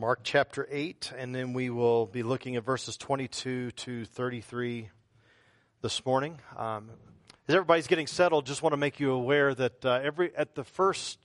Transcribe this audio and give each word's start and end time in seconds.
Mark 0.00 0.20
chapter 0.22 0.66
8, 0.70 1.12
and 1.18 1.34
then 1.34 1.52
we 1.52 1.68
will 1.68 2.06
be 2.06 2.22
looking 2.22 2.56
at 2.56 2.64
verses 2.64 2.96
22 2.96 3.70
to 3.72 4.06
33 4.06 4.88
this 5.82 6.06
morning. 6.06 6.38
Um, 6.56 6.88
as 7.46 7.54
everybody's 7.54 7.86
getting 7.86 8.06
settled, 8.06 8.46
just 8.46 8.62
want 8.62 8.72
to 8.72 8.78
make 8.78 8.98
you 8.98 9.10
aware 9.10 9.54
that 9.54 9.84
uh, 9.84 10.00
every 10.02 10.34
at 10.34 10.54
the 10.54 10.64
first 10.64 11.18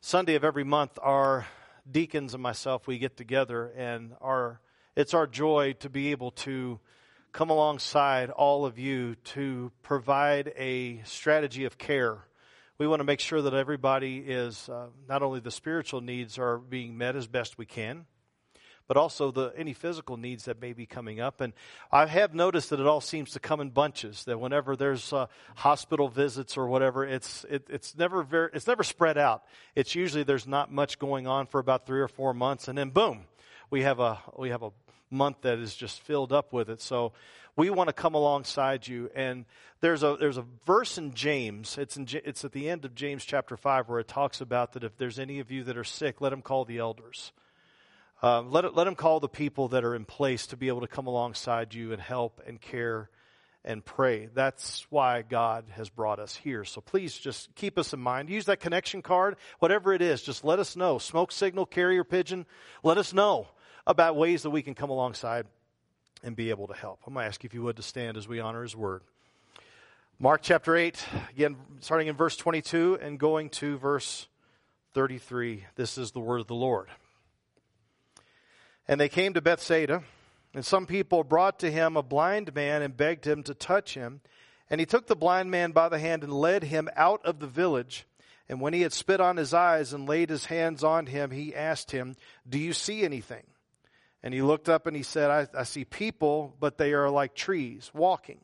Sunday 0.00 0.34
of 0.34 0.42
every 0.42 0.64
month, 0.64 0.98
our 1.00 1.46
deacons 1.88 2.34
and 2.34 2.42
myself 2.42 2.88
we 2.88 2.98
get 2.98 3.16
together, 3.16 3.72
and 3.76 4.16
our 4.20 4.58
it's 4.96 5.14
our 5.14 5.28
joy 5.28 5.74
to 5.74 5.88
be 5.88 6.10
able 6.10 6.32
to 6.32 6.80
come 7.30 7.48
alongside 7.48 8.28
all 8.28 8.66
of 8.66 8.76
you 8.76 9.14
to 9.22 9.70
provide 9.82 10.52
a 10.56 11.00
strategy 11.04 11.64
of 11.64 11.78
care 11.78 12.24
we 12.78 12.86
want 12.86 13.00
to 13.00 13.04
make 13.04 13.20
sure 13.20 13.40
that 13.42 13.54
everybody 13.54 14.18
is 14.18 14.68
uh, 14.68 14.86
not 15.08 15.22
only 15.22 15.40
the 15.40 15.50
spiritual 15.50 16.00
needs 16.00 16.38
are 16.38 16.58
being 16.58 16.98
met 16.98 17.14
as 17.14 17.26
best 17.26 17.56
we 17.56 17.66
can, 17.66 18.06
but 18.86 18.96
also 18.96 19.30
the 19.30 19.52
any 19.56 19.72
physical 19.72 20.16
needs 20.16 20.44
that 20.44 20.60
may 20.60 20.72
be 20.72 20.84
coming 20.84 21.20
up. 21.20 21.40
And 21.40 21.52
I 21.90 22.06
have 22.06 22.34
noticed 22.34 22.70
that 22.70 22.80
it 22.80 22.86
all 22.86 23.00
seems 23.00 23.30
to 23.32 23.40
come 23.40 23.60
in 23.60 23.70
bunches. 23.70 24.24
That 24.24 24.40
whenever 24.40 24.76
there's 24.76 25.12
uh, 25.12 25.26
hospital 25.54 26.08
visits 26.08 26.56
or 26.56 26.66
whatever, 26.66 27.04
it's 27.04 27.44
it, 27.48 27.66
it's 27.70 27.96
never 27.96 28.22
very 28.22 28.50
it's 28.52 28.66
never 28.66 28.82
spread 28.82 29.16
out. 29.16 29.44
It's 29.74 29.94
usually 29.94 30.24
there's 30.24 30.46
not 30.46 30.72
much 30.72 30.98
going 30.98 31.26
on 31.26 31.46
for 31.46 31.60
about 31.60 31.86
three 31.86 32.00
or 32.00 32.08
four 32.08 32.34
months, 32.34 32.68
and 32.68 32.76
then 32.76 32.90
boom, 32.90 33.24
we 33.70 33.82
have 33.82 34.00
a 34.00 34.18
we 34.36 34.50
have 34.50 34.62
a 34.62 34.70
month 35.10 35.42
that 35.42 35.58
is 35.58 35.74
just 35.74 36.00
filled 36.02 36.32
up 36.32 36.52
with 36.52 36.68
it. 36.68 36.80
So 36.82 37.12
we 37.56 37.70
want 37.70 37.88
to 37.88 37.92
come 37.92 38.14
alongside 38.14 38.86
you. 38.86 39.10
And 39.14 39.44
there's 39.80 40.02
a, 40.02 40.16
there's 40.18 40.38
a 40.38 40.44
verse 40.66 40.98
in 40.98 41.14
James, 41.14 41.78
it's, 41.78 41.96
in, 41.96 42.06
it's 42.24 42.44
at 42.44 42.52
the 42.52 42.68
end 42.68 42.84
of 42.84 42.94
James 42.94 43.24
chapter 43.24 43.56
5, 43.56 43.88
where 43.88 44.00
it 44.00 44.08
talks 44.08 44.40
about 44.40 44.72
that 44.72 44.84
if 44.84 44.96
there's 44.96 45.18
any 45.18 45.40
of 45.40 45.50
you 45.50 45.64
that 45.64 45.76
are 45.76 45.84
sick, 45.84 46.20
let 46.20 46.30
them 46.30 46.42
call 46.42 46.64
the 46.64 46.78
elders. 46.78 47.32
Um, 48.22 48.50
let, 48.50 48.74
let 48.74 48.84
them 48.84 48.94
call 48.94 49.20
the 49.20 49.28
people 49.28 49.68
that 49.68 49.84
are 49.84 49.94
in 49.94 50.04
place 50.04 50.46
to 50.48 50.56
be 50.56 50.68
able 50.68 50.80
to 50.80 50.86
come 50.86 51.06
alongside 51.06 51.74
you 51.74 51.92
and 51.92 52.00
help 52.00 52.40
and 52.46 52.60
care 52.60 53.10
and 53.64 53.84
pray. 53.84 54.28
That's 54.32 54.86
why 54.90 55.22
God 55.22 55.64
has 55.70 55.88
brought 55.88 56.18
us 56.18 56.36
here. 56.36 56.64
So 56.64 56.80
please 56.80 57.16
just 57.16 57.54
keep 57.54 57.78
us 57.78 57.92
in 57.92 58.00
mind. 58.00 58.28
Use 58.28 58.46
that 58.46 58.60
connection 58.60 59.02
card, 59.02 59.36
whatever 59.58 59.92
it 59.92 60.02
is, 60.02 60.22
just 60.22 60.44
let 60.44 60.58
us 60.58 60.76
know. 60.76 60.98
Smoke 60.98 61.32
signal, 61.32 61.66
carrier 61.66 62.04
pigeon, 62.04 62.46
let 62.82 62.98
us 62.98 63.12
know 63.12 63.48
about 63.86 64.16
ways 64.16 64.42
that 64.42 64.50
we 64.50 64.62
can 64.62 64.74
come 64.74 64.90
alongside 64.90 65.46
and 66.24 66.34
be 66.34 66.50
able 66.50 66.66
to 66.66 66.74
help. 66.74 67.00
I'm 67.06 67.14
going 67.14 67.24
to 67.24 67.28
ask 67.28 67.44
you 67.44 67.48
if 67.48 67.54
you 67.54 67.62
would 67.62 67.76
to 67.76 67.82
stand 67.82 68.16
as 68.16 68.26
we 68.26 68.40
honor 68.40 68.62
his 68.62 68.74
word. 68.74 69.02
Mark 70.18 70.40
chapter 70.42 70.74
8, 70.74 71.04
again, 71.30 71.56
starting 71.80 72.08
in 72.08 72.16
verse 72.16 72.36
22 72.36 72.98
and 73.00 73.18
going 73.18 73.50
to 73.50 73.76
verse 73.78 74.26
33. 74.94 75.66
This 75.76 75.98
is 75.98 76.12
the 76.12 76.20
word 76.20 76.40
of 76.40 76.46
the 76.46 76.54
Lord. 76.54 76.88
And 78.88 79.00
they 79.00 79.08
came 79.08 79.34
to 79.34 79.42
Bethsaida, 79.42 80.02
and 80.54 80.64
some 80.64 80.86
people 80.86 81.24
brought 81.24 81.58
to 81.60 81.70
him 81.70 81.96
a 81.96 82.02
blind 82.02 82.54
man 82.54 82.80
and 82.80 82.96
begged 82.96 83.26
him 83.26 83.42
to 83.42 83.54
touch 83.54 83.94
him. 83.94 84.20
And 84.70 84.80
he 84.80 84.86
took 84.86 85.06
the 85.06 85.16
blind 85.16 85.50
man 85.50 85.72
by 85.72 85.88
the 85.88 85.98
hand 85.98 86.22
and 86.22 86.32
led 86.32 86.64
him 86.64 86.88
out 86.96 87.24
of 87.24 87.38
the 87.38 87.46
village. 87.46 88.06
And 88.48 88.60
when 88.60 88.72
he 88.72 88.82
had 88.82 88.92
spit 88.92 89.20
on 89.20 89.36
his 89.36 89.52
eyes 89.52 89.92
and 89.92 90.08
laid 90.08 90.30
his 90.30 90.46
hands 90.46 90.84
on 90.84 91.06
him, 91.06 91.32
he 91.32 91.54
asked 91.54 91.90
him, 91.90 92.14
Do 92.48 92.58
you 92.58 92.72
see 92.72 93.04
anything? 93.04 93.44
And 94.24 94.32
he 94.32 94.40
looked 94.40 94.70
up 94.70 94.86
and 94.86 94.96
he 94.96 95.02
said, 95.02 95.30
I, 95.30 95.46
I, 95.60 95.64
see 95.64 95.84
people, 95.84 96.56
but 96.58 96.78
they 96.78 96.94
are 96.94 97.10
like 97.10 97.34
trees 97.34 97.90
walking. 97.92 98.40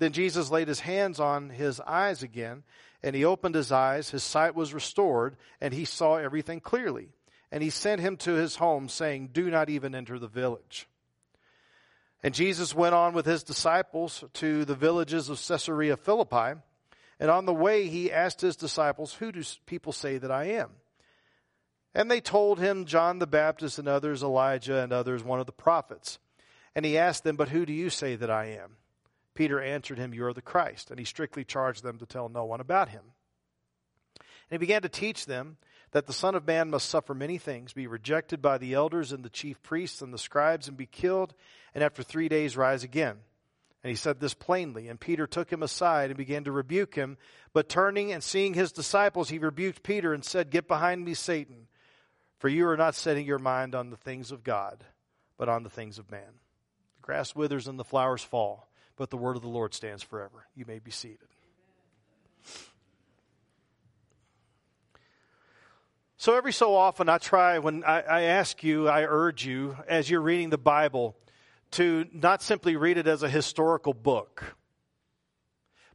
Then 0.00 0.12
Jesus 0.12 0.50
laid 0.50 0.66
his 0.66 0.80
hands 0.80 1.20
on 1.20 1.50
his 1.50 1.78
eyes 1.78 2.24
again, 2.24 2.64
and 3.00 3.14
he 3.14 3.24
opened 3.24 3.54
his 3.54 3.70
eyes. 3.70 4.10
His 4.10 4.24
sight 4.24 4.56
was 4.56 4.74
restored, 4.74 5.36
and 5.60 5.72
he 5.72 5.84
saw 5.84 6.16
everything 6.16 6.58
clearly. 6.58 7.10
And 7.52 7.62
he 7.62 7.70
sent 7.70 8.00
him 8.00 8.16
to 8.18 8.32
his 8.32 8.56
home, 8.56 8.88
saying, 8.88 9.30
Do 9.32 9.52
not 9.52 9.70
even 9.70 9.94
enter 9.94 10.18
the 10.18 10.26
village. 10.26 10.88
And 12.24 12.34
Jesus 12.34 12.74
went 12.74 12.96
on 12.96 13.12
with 13.12 13.24
his 13.24 13.44
disciples 13.44 14.24
to 14.32 14.64
the 14.64 14.74
villages 14.74 15.28
of 15.28 15.40
Caesarea 15.46 15.96
Philippi. 15.96 16.58
And 17.20 17.30
on 17.30 17.44
the 17.44 17.54
way, 17.54 17.86
he 17.86 18.10
asked 18.10 18.40
his 18.40 18.56
disciples, 18.56 19.14
Who 19.14 19.30
do 19.30 19.44
people 19.64 19.92
say 19.92 20.18
that 20.18 20.32
I 20.32 20.46
am? 20.46 20.70
And 21.94 22.10
they 22.10 22.20
told 22.20 22.58
him 22.58 22.86
John 22.86 23.18
the 23.18 23.26
Baptist 23.26 23.78
and 23.78 23.86
others, 23.86 24.22
Elijah 24.22 24.82
and 24.82 24.92
others, 24.92 25.22
one 25.22 25.40
of 25.40 25.46
the 25.46 25.52
prophets. 25.52 26.18
And 26.74 26.84
he 26.84 26.98
asked 26.98 27.22
them, 27.22 27.36
But 27.36 27.50
who 27.50 27.64
do 27.64 27.72
you 27.72 27.88
say 27.88 28.16
that 28.16 28.30
I 28.30 28.46
am? 28.46 28.76
Peter 29.34 29.60
answered 29.60 29.98
him, 29.98 30.12
You 30.12 30.26
are 30.26 30.32
the 30.32 30.42
Christ. 30.42 30.90
And 30.90 30.98
he 30.98 31.04
strictly 31.04 31.44
charged 31.44 31.84
them 31.84 31.98
to 31.98 32.06
tell 32.06 32.28
no 32.28 32.44
one 32.44 32.60
about 32.60 32.88
him. 32.88 33.02
And 34.18 34.50
he 34.50 34.58
began 34.58 34.82
to 34.82 34.88
teach 34.88 35.26
them 35.26 35.56
that 35.92 36.06
the 36.06 36.12
Son 36.12 36.34
of 36.34 36.46
Man 36.46 36.70
must 36.70 36.88
suffer 36.88 37.14
many 37.14 37.38
things, 37.38 37.72
be 37.72 37.86
rejected 37.86 38.42
by 38.42 38.58
the 38.58 38.74
elders 38.74 39.12
and 39.12 39.24
the 39.24 39.30
chief 39.30 39.62
priests 39.62 40.02
and 40.02 40.12
the 40.12 40.18
scribes, 40.18 40.66
and 40.66 40.76
be 40.76 40.86
killed, 40.86 41.34
and 41.72 41.84
after 41.84 42.02
three 42.02 42.28
days 42.28 42.56
rise 42.56 42.82
again. 42.82 43.18
And 43.84 43.90
he 43.90 43.96
said 43.96 44.18
this 44.18 44.34
plainly. 44.34 44.88
And 44.88 44.98
Peter 44.98 45.26
took 45.26 45.52
him 45.52 45.62
aside 45.62 46.10
and 46.10 46.16
began 46.16 46.44
to 46.44 46.52
rebuke 46.52 46.94
him. 46.94 47.18
But 47.52 47.68
turning 47.68 48.12
and 48.12 48.24
seeing 48.24 48.54
his 48.54 48.72
disciples, 48.72 49.28
he 49.28 49.38
rebuked 49.38 49.82
Peter 49.84 50.12
and 50.12 50.24
said, 50.24 50.50
Get 50.50 50.66
behind 50.66 51.04
me, 51.04 51.14
Satan. 51.14 51.68
For 52.44 52.50
you 52.50 52.68
are 52.68 52.76
not 52.76 52.94
setting 52.94 53.24
your 53.24 53.38
mind 53.38 53.74
on 53.74 53.88
the 53.88 53.96
things 53.96 54.30
of 54.30 54.44
God, 54.44 54.84
but 55.38 55.48
on 55.48 55.62
the 55.62 55.70
things 55.70 55.98
of 55.98 56.10
man. 56.10 56.28
The 56.96 57.00
grass 57.00 57.34
withers 57.34 57.68
and 57.68 57.78
the 57.78 57.84
flowers 57.84 58.22
fall, 58.22 58.68
but 58.96 59.08
the 59.08 59.16
word 59.16 59.36
of 59.36 59.40
the 59.40 59.48
Lord 59.48 59.72
stands 59.72 60.02
forever. 60.02 60.44
You 60.54 60.66
may 60.66 60.78
be 60.78 60.90
seated. 60.90 61.26
So, 66.18 66.36
every 66.36 66.52
so 66.52 66.76
often, 66.76 67.08
I 67.08 67.16
try, 67.16 67.60
when 67.60 67.82
I, 67.82 68.02
I, 68.02 68.20
ask 68.24 68.62
you, 68.62 68.90
I 68.90 69.04
urge 69.04 69.46
you, 69.46 69.78
as 69.88 70.10
you're 70.10 70.20
reading 70.20 70.50
the 70.50 70.58
Bible, 70.58 71.16
to 71.70 72.04
not 72.12 72.42
simply 72.42 72.76
read 72.76 72.98
it 72.98 73.06
as 73.06 73.22
a 73.22 73.28
historical 73.30 73.94
book, 73.94 74.54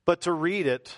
but 0.03 0.21
to 0.21 0.33
read 0.33 0.65
it 0.65 0.95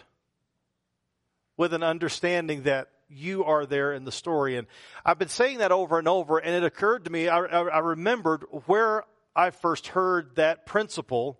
with 1.58 1.74
an 1.74 1.84
understanding 1.84 2.62
that 2.62 2.88
you 3.12 3.44
are 3.46 3.66
there 3.66 3.94
in 3.94 4.04
the 4.04 4.12
story. 4.12 4.58
And 4.58 4.68
I've 5.06 5.20
been 5.20 5.28
saying 5.28 5.60
that 5.60 5.72
over 5.72 6.00
and 6.00 6.08
over, 6.08 6.38
and 6.38 6.56
it 6.56 6.64
occurred 6.64 7.06
to 7.06 7.12
me, 7.12 7.28
I, 7.28 7.40
I, 7.40 7.80
remembered 7.80 8.44
where 8.66 9.04
I 9.36 9.50
first 9.52 9.88
heard 9.88 10.36
that 10.36 10.66
principle 10.66 11.40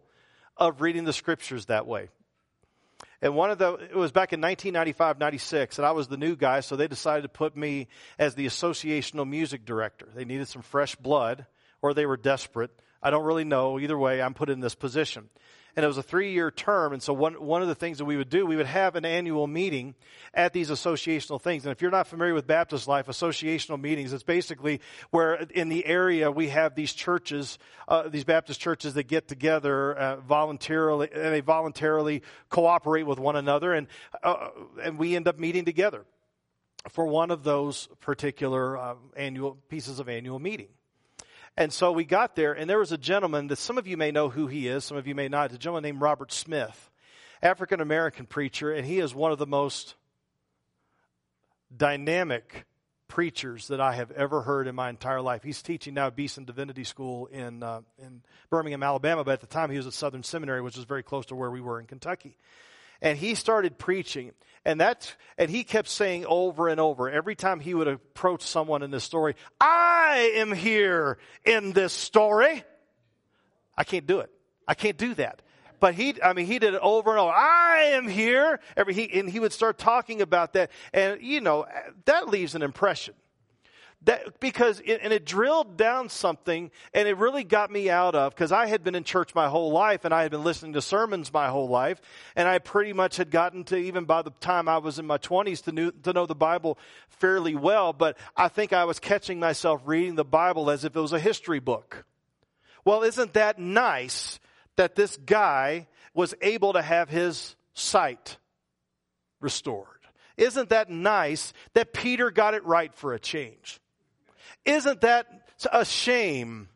of 0.58 0.82
reading 0.82 1.04
the 1.04 1.14
scriptures 1.14 1.68
that 1.68 1.88
way. 1.88 2.10
And 3.22 3.36
one 3.36 3.52
of 3.52 3.58
the, 3.58 3.74
it 3.74 3.96
was 3.96 4.12
back 4.12 4.34
in 4.34 4.42
1995, 4.42 5.20
96, 5.20 5.78
and 5.78 5.86
I 5.86 5.92
was 5.92 6.08
the 6.08 6.18
new 6.18 6.36
guy, 6.36 6.62
so 6.62 6.76
they 6.76 6.88
decided 6.88 7.22
to 7.22 7.30
put 7.30 7.56
me 7.56 7.88
as 8.18 8.36
the 8.36 8.48
associational 8.48 9.28
music 9.28 9.66
director. 9.66 10.08
They 10.14 10.26
needed 10.26 10.48
some 10.48 10.64
fresh 10.64 10.96
blood, 10.96 11.46
or 11.82 11.94
they 11.94 12.06
were 12.06 12.18
desperate. 12.18 12.72
I 13.02 13.12
don't 13.12 13.26
really 13.26 13.44
know. 13.44 13.80
Either 13.80 13.98
way, 13.98 14.22
I'm 14.22 14.34
put 14.34 14.50
in 14.50 14.60
this 14.60 14.76
position 14.76 15.30
and 15.76 15.84
it 15.84 15.88
was 15.88 15.98
a 15.98 16.04
three 16.04 16.34
year 16.34 16.52
term. 16.52 16.94
And 16.94 17.02
so 17.02 17.14
one, 17.14 17.34
one 17.34 17.62
of 17.62 17.68
the 17.68 17.76
things 17.76 17.98
that 18.00 18.06
we 18.06 18.18
would 18.18 18.30
do, 18.30 18.46
we 18.46 18.56
would 18.56 18.66
have 18.66 18.96
an 18.96 19.06
annual 19.06 19.48
meeting 19.48 19.96
at 20.34 20.54
these 20.54 20.70
associational 20.70 21.42
things. 21.42 21.66
And 21.66 21.72
if 21.72 21.82
you're 21.82 21.92
not 21.92 22.08
familiar 22.08 22.34
with 22.34 22.48
Baptist 22.48 22.88
life, 22.88 23.08
associational 23.08 23.80
meetings, 23.80 24.14
it's 24.14 24.24
basically 24.24 24.82
where 25.12 25.36
in 25.36 25.70
the 25.70 25.86
area 25.86 26.32
we 26.32 26.50
have 26.50 26.76
these 26.76 26.94
churches, 26.94 27.58
uh, 27.88 28.08
these 28.08 28.24
Baptist 28.24 28.60
churches 28.60 28.94
that 28.96 29.04
get 29.04 29.28
together 29.28 29.94
uh, 29.94 30.16
voluntarily, 30.18 31.10
and 31.14 31.34
they 31.34 31.42
voluntarily 31.42 32.22
cooperate 32.50 33.04
with 33.04 33.20
one 33.20 33.36
another, 33.36 33.74
and 33.74 33.88
uh, 34.24 34.50
and 34.82 34.98
we 34.98 35.16
end 35.16 35.28
up 35.28 35.40
meeting 35.40 35.66
together 35.66 36.06
for 36.90 37.06
one 37.06 37.32
of 37.32 37.44
those 37.44 37.88
particular 38.00 38.78
uh, 38.78 38.96
annual 39.16 39.58
pieces 39.70 40.00
of 40.00 40.10
annual 40.10 40.40
meeting. 40.40 40.70
And 41.58 41.72
so 41.72 41.92
we 41.92 42.06
got 42.06 42.36
there, 42.36 42.54
and 42.54 42.70
there 42.70 42.80
was 42.80 42.92
a 42.92 42.98
gentleman 42.98 43.48
that 43.48 43.58
some 43.58 43.78
of 43.78 43.86
you 43.86 43.98
may 43.98 44.12
know 44.12 44.30
who 44.30 44.48
he 44.48 44.68
is, 44.68 44.86
some 44.86 44.98
of 44.98 45.06
you 45.06 45.16
may 45.16 45.28
not. 45.28 45.46
It's 45.46 45.56
a 45.56 45.58
gentleman 45.58 45.84
named 45.84 46.02
Robert 46.02 46.32
Smith, 46.32 46.90
African 47.42 47.82
American 47.82 48.26
preacher, 48.26 48.72
and 48.72 48.86
he 48.86 49.00
is 49.00 49.14
one 49.14 49.32
of 49.32 49.38
the 49.38 49.48
most 49.48 49.96
dynamic 51.76 52.66
preachers 53.10 53.68
that 53.68 53.82
I 53.82 53.94
have 53.94 54.12
ever 54.12 54.42
heard 54.42 54.68
in 54.68 54.76
my 54.76 54.90
entire 54.90 55.22
life. 55.22 55.44
He's 55.44 55.62
teaching 55.62 55.94
now 55.94 56.08
at 56.08 56.16
Beeson 56.16 56.46
Divinity 56.46 56.86
School 56.86 57.26
in 57.28 57.62
uh, 57.62 57.82
in 58.00 58.22
Birmingham, 58.50 58.82
Alabama, 58.82 59.26
but 59.26 59.34
at 59.34 59.42
the 59.42 59.48
time 59.48 59.70
he 59.70 59.78
was 59.78 59.88
at 59.88 59.94
Southern 59.94 60.24
Seminary, 60.24 60.62
which 60.62 60.78
is 60.78 60.86
very 60.86 61.04
close 61.04 61.26
to 61.28 61.36
where 61.36 61.52
we 61.52 61.60
were 61.60 61.80
in 61.80 61.86
Kentucky 61.86 62.38
and 63.02 63.18
he 63.18 63.36
started 63.36 63.78
preaching 63.78 64.32
and 64.66 64.82
that 64.82 65.16
and 65.38 65.50
he 65.50 65.64
kept 65.64 65.88
saying 65.88 66.26
over 66.28 66.68
and 66.68 66.80
over 66.80 67.10
every 67.10 67.36
time 67.36 67.60
he 67.60 67.74
would 67.74 67.88
approach 67.88 68.44
someone 68.44 68.84
in 68.84 68.92
this 68.92 69.04
story 69.04 69.36
i 69.60 70.32
am 70.36 70.52
here 70.52 71.18
in 71.46 71.72
this 71.74 71.94
story. 71.94 72.64
I 73.78 73.84
can't 73.84 74.06
do 74.06 74.20
it. 74.20 74.30
I 74.68 74.74
can't 74.74 74.98
do 74.98 75.14
that. 75.16 75.42
But 75.80 75.96
he 75.96 76.22
i 76.22 76.34
mean 76.34 76.46
he 76.46 76.60
did 76.60 76.76
it 76.76 76.80
over 76.82 77.12
and 77.12 77.20
over. 77.20 77.32
I 77.32 77.92
am 77.94 78.08
here. 78.08 78.60
Every 78.78 78.94
he 78.94 79.20
and 79.20 79.30
he 79.30 79.40
would 79.40 79.54
start 79.54 79.78
talking 79.78 80.22
about 80.22 80.54
that. 80.54 80.70
And 80.94 81.22
you 81.22 81.42
know 81.42 81.66
that 82.06 82.28
leaves 82.28 82.54
an 82.54 82.62
impression 82.62 83.16
that 84.04 84.40
because 84.40 84.82
it, 84.84 85.00
and 85.04 85.14
it 85.14 85.26
drilled 85.26 85.78
down 85.78 86.10
something 86.10 86.72
and 86.94 87.08
it 87.08 87.18
really 87.18 87.44
got 87.44 87.72
me 87.72 87.90
out 87.90 88.16
of 88.16 88.34
because 88.34 88.52
i 88.52 88.66
had 88.66 88.84
been 88.84 88.96
in 88.96 89.04
church 89.04 89.36
my 89.36 89.48
whole 89.48 89.72
life 89.72 90.06
and 90.06 90.14
i 90.14 90.24
had 90.24 90.32
been 90.32 90.44
listening 90.44 90.74
to 90.74 90.82
sermons 90.82 91.32
my 91.32 91.50
whole 91.50 91.70
life 91.70 92.02
and 92.36 92.48
i 92.48 92.58
pretty 92.58 92.94
much 92.94 93.18
had 93.18 93.30
gotten 93.30 93.64
to 93.64 93.78
even 93.78 94.06
by 94.06 94.22
the 94.22 94.32
time 94.40 94.68
i 94.68 94.78
was 94.78 94.98
in 94.98 95.06
my 95.06 95.18
20s 95.18 95.64
to, 95.64 95.72
knew, 95.72 95.92
to 95.92 96.14
know 96.14 96.26
the 96.26 96.36
bible 96.36 96.78
fairly 97.10 97.56
well 97.56 97.94
but 97.94 98.18
i 98.36 98.48
think 98.48 98.74
i 98.74 98.86
was 98.86 99.00
catching 99.00 99.40
myself 99.40 99.82
reading 99.86 100.16
the 100.16 100.26
bible 100.26 100.70
as 100.70 100.84
if 100.84 100.96
it 100.96 101.00
was 101.00 101.14
a 101.14 101.20
history 101.20 101.60
book. 101.60 102.06
Well 102.86 103.04
isn't 103.04 103.34
that 103.34 103.60
nice 103.60 104.40
that 104.78 104.96
this 104.96 105.18
guy 105.18 105.88
was 106.14 106.34
able 106.42 106.74
to 106.74 106.82
have 106.82 107.10
his 107.10 107.56
sight 107.74 108.38
restored? 109.40 109.88
Isn't 110.38 110.70
that 110.70 110.90
nice 110.90 111.54
that 111.74 111.94
peter 111.94 112.32
got 112.32 112.56
it 112.56 112.66
right 112.66 112.94
for 112.96 113.14
a 113.14 113.20
change 113.20 113.81
isn't 114.66 115.02
that 115.02 115.28
a 115.72 115.86
shame 115.86 116.70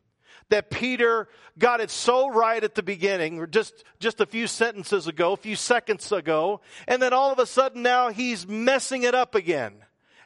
that 0.50 0.70
Peter 0.70 1.28
got 1.58 1.82
it 1.82 1.90
so 1.90 2.30
right 2.30 2.64
at 2.64 2.76
the 2.76 2.84
beginning, 2.84 3.46
just, 3.50 3.84
just 4.00 4.22
a 4.22 4.26
few 4.26 4.48
sentences 4.48 5.08
ago, 5.08 5.34
a 5.34 5.38
few 5.38 5.56
seconds 5.56 6.12
ago, 6.12 6.62
and 6.88 7.02
then 7.02 7.14
all 7.14 7.32
of 7.32 7.40
a 7.40 7.46
sudden 7.46 7.82
now 7.82 8.10
he's 8.10 8.48
messing 8.48 9.04
it 9.04 9.16
up 9.16 9.36
again? 9.36 9.74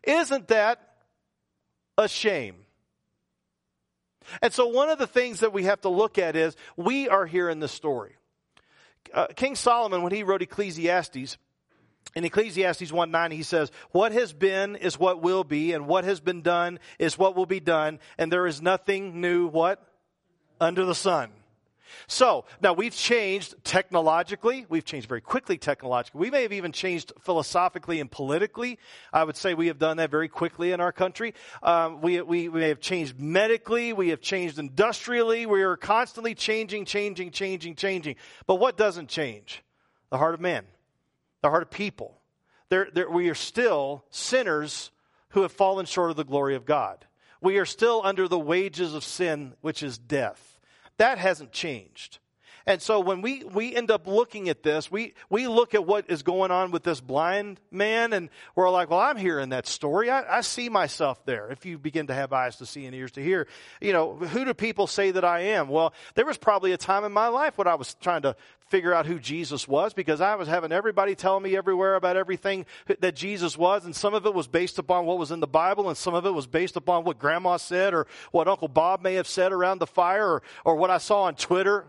Isn't 0.04 0.48
that 0.50 0.80
a 1.98 2.08
shame? 2.08 2.56
And 4.42 4.54
so 4.54 4.68
one 4.68 4.90
of 4.90 5.00
the 5.00 5.08
things 5.08 5.40
that 5.40 5.54
we 5.54 5.64
have 5.64 5.82
to 5.82 5.90
look 5.90 6.18
at 6.18 6.36
is 6.36 6.56
we 6.76 7.10
are 7.10 7.26
here 7.26 7.50
in 7.50 7.60
this 7.60 7.72
story. 7.72 8.16
Uh, 9.14 9.28
King 9.36 9.56
Solomon, 9.56 10.04
when 10.04 10.12
he 10.12 10.24
wrote 10.24 10.42
Ecclesiastes, 10.42 11.38
in 12.16 12.26
Ecclesiastes 12.26 12.92
1 12.92 13.12
9, 13.12 13.32
he 13.32 13.44
says, 13.44 13.72
What 13.92 14.12
has 14.12 14.34
been 14.34 14.76
is 14.76 15.00
what 15.00 15.22
will 15.22 15.44
be, 15.44 15.74
and 15.74 15.88
what 15.88 16.04
has 16.06 16.20
been 16.20 16.42
done 16.42 16.80
is 16.98 17.18
what 17.18 17.36
will 17.36 17.46
be 17.46 17.60
done, 17.60 18.00
and 18.18 18.32
there 18.32 18.48
is 18.48 18.62
nothing 18.62 19.22
new, 19.22 19.48
what? 19.48 19.84
Under 20.60 20.86
the 20.86 20.96
sun. 20.96 21.32
So, 22.08 22.46
now 22.62 22.74
we've 22.74 22.94
changed 22.94 23.56
technologically. 23.64 24.66
We've 24.70 24.86
changed 24.86 25.08
very 25.08 25.22
quickly 25.22 25.58
technologically. 25.58 26.20
We 26.20 26.30
may 26.30 26.44
have 26.44 26.54
even 26.54 26.72
changed 26.72 27.14
philosophically 27.22 28.00
and 28.00 28.12
politically. 28.12 28.78
I 29.12 29.24
would 29.24 29.36
say 29.36 29.54
we 29.54 29.68
have 29.68 29.80
done 29.80 29.98
that 29.98 30.12
very 30.12 30.28
quickly 30.28 30.72
in 30.72 30.82
our 30.82 30.92
country. 30.92 31.34
Um, 31.64 32.02
we, 32.02 32.22
we, 32.22 32.50
we 32.50 32.64
have 32.64 32.80
changed 32.80 33.20
medically. 33.20 33.94
We 33.94 34.10
have 34.10 34.22
changed 34.22 34.60
industrially. 34.60 35.46
We 35.48 35.64
are 35.64 35.78
constantly 35.78 36.36
changing, 36.36 36.86
changing, 36.86 37.32
changing, 37.32 37.76
changing. 37.76 38.16
But 38.46 38.56
what 38.56 38.78
doesn't 38.78 39.10
change? 39.10 39.64
The 40.12 40.18
heart 40.18 40.36
of 40.36 40.42
man 40.42 40.66
the 41.42 41.50
heart 41.50 41.64
of 41.64 41.72
people. 41.72 42.20
They're, 42.70 42.90
they're, 42.94 43.10
we 43.10 43.30
are 43.30 43.36
still 43.36 44.06
sinners 44.10 44.92
who 45.30 45.42
have 45.42 45.52
fallen 45.52 45.86
short 45.86 46.12
of 46.12 46.18
the 46.18 46.24
glory 46.24 46.56
of 46.56 46.66
God. 46.66 47.06
We 47.42 47.58
are 47.58 47.66
still 47.66 48.02
under 48.04 48.28
the 48.28 48.40
wages 48.40 48.94
of 48.94 49.04
sin, 49.04 49.54
which 49.62 49.82
is 49.82 49.98
death. 49.98 50.60
That 50.98 51.18
hasn't 51.18 51.52
changed. 51.52 52.20
And 52.70 52.84
so 52.84 53.00
when 53.00 53.24
we, 53.24 53.44
we 53.44 53.76
end 53.76 53.90
up 53.90 54.06
looking 54.06 54.48
at 54.48 54.62
this, 54.62 54.92
we, 54.92 55.16
we 55.28 55.48
look 55.48 55.74
at 55.74 55.88
what 55.88 56.06
is 56.08 56.22
going 56.22 56.52
on 56.52 56.70
with 56.70 56.84
this 56.84 57.02
blind 57.02 57.60
man 57.72 58.14
and 58.14 58.30
we're 58.54 58.70
like, 58.70 58.92
well, 58.92 59.00
I'm 59.00 59.18
hearing 59.18 59.50
that 59.50 59.66
story. 59.66 60.12
I, 60.12 60.38
I 60.38 60.42
see 60.42 60.70
myself 60.70 61.26
there. 61.26 61.50
If 61.50 61.66
you 61.66 61.80
begin 61.80 62.06
to 62.08 62.14
have 62.14 62.32
eyes 62.32 62.58
to 62.58 62.68
see 62.68 62.86
and 62.86 62.94
ears 62.94 63.14
to 63.14 63.24
hear, 63.24 63.48
you 63.82 63.92
know, 63.92 64.18
who 64.18 64.46
do 64.46 64.54
people 64.54 64.86
say 64.86 65.10
that 65.10 65.26
I 65.26 65.40
am? 65.40 65.68
Well, 65.68 65.96
there 66.14 66.28
was 66.28 66.38
probably 66.38 66.72
a 66.72 66.78
time 66.78 67.06
in 67.06 67.12
my 67.12 67.30
life 67.30 67.58
when 67.58 67.66
I 67.66 67.74
was 67.74 67.96
trying 67.96 68.22
to 68.22 68.36
figure 68.68 68.94
out 68.94 69.08
who 69.08 69.18
Jesus 69.18 69.68
was 69.68 69.96
because 69.96 70.22
I 70.22 70.36
was 70.36 70.48
having 70.48 70.72
everybody 70.72 71.16
telling 71.16 71.42
me 71.42 71.58
everywhere 71.58 71.96
about 71.96 72.18
everything 72.18 72.68
that 73.00 73.16
Jesus 73.16 73.58
was. 73.58 73.84
And 73.84 73.96
some 73.96 74.14
of 74.14 74.28
it 74.28 74.34
was 74.36 74.48
based 74.48 74.78
upon 74.78 75.08
what 75.08 75.18
was 75.18 75.32
in 75.32 75.40
the 75.40 75.48
Bible 75.48 75.90
and 75.90 75.98
some 75.98 76.14
of 76.14 76.24
it 76.28 76.36
was 76.36 76.46
based 76.46 76.76
upon 76.76 77.04
what 77.04 77.18
grandma 77.18 77.58
said 77.58 77.96
or 77.96 78.06
what 78.32 78.48
Uncle 78.48 78.68
Bob 78.68 79.02
may 79.02 79.16
have 79.16 79.28
said 79.28 79.52
around 79.52 79.80
the 79.80 79.88
fire 79.88 80.34
or, 80.34 80.44
or 80.64 80.76
what 80.76 80.92
I 80.92 81.00
saw 81.00 81.24
on 81.24 81.34
Twitter 81.34 81.84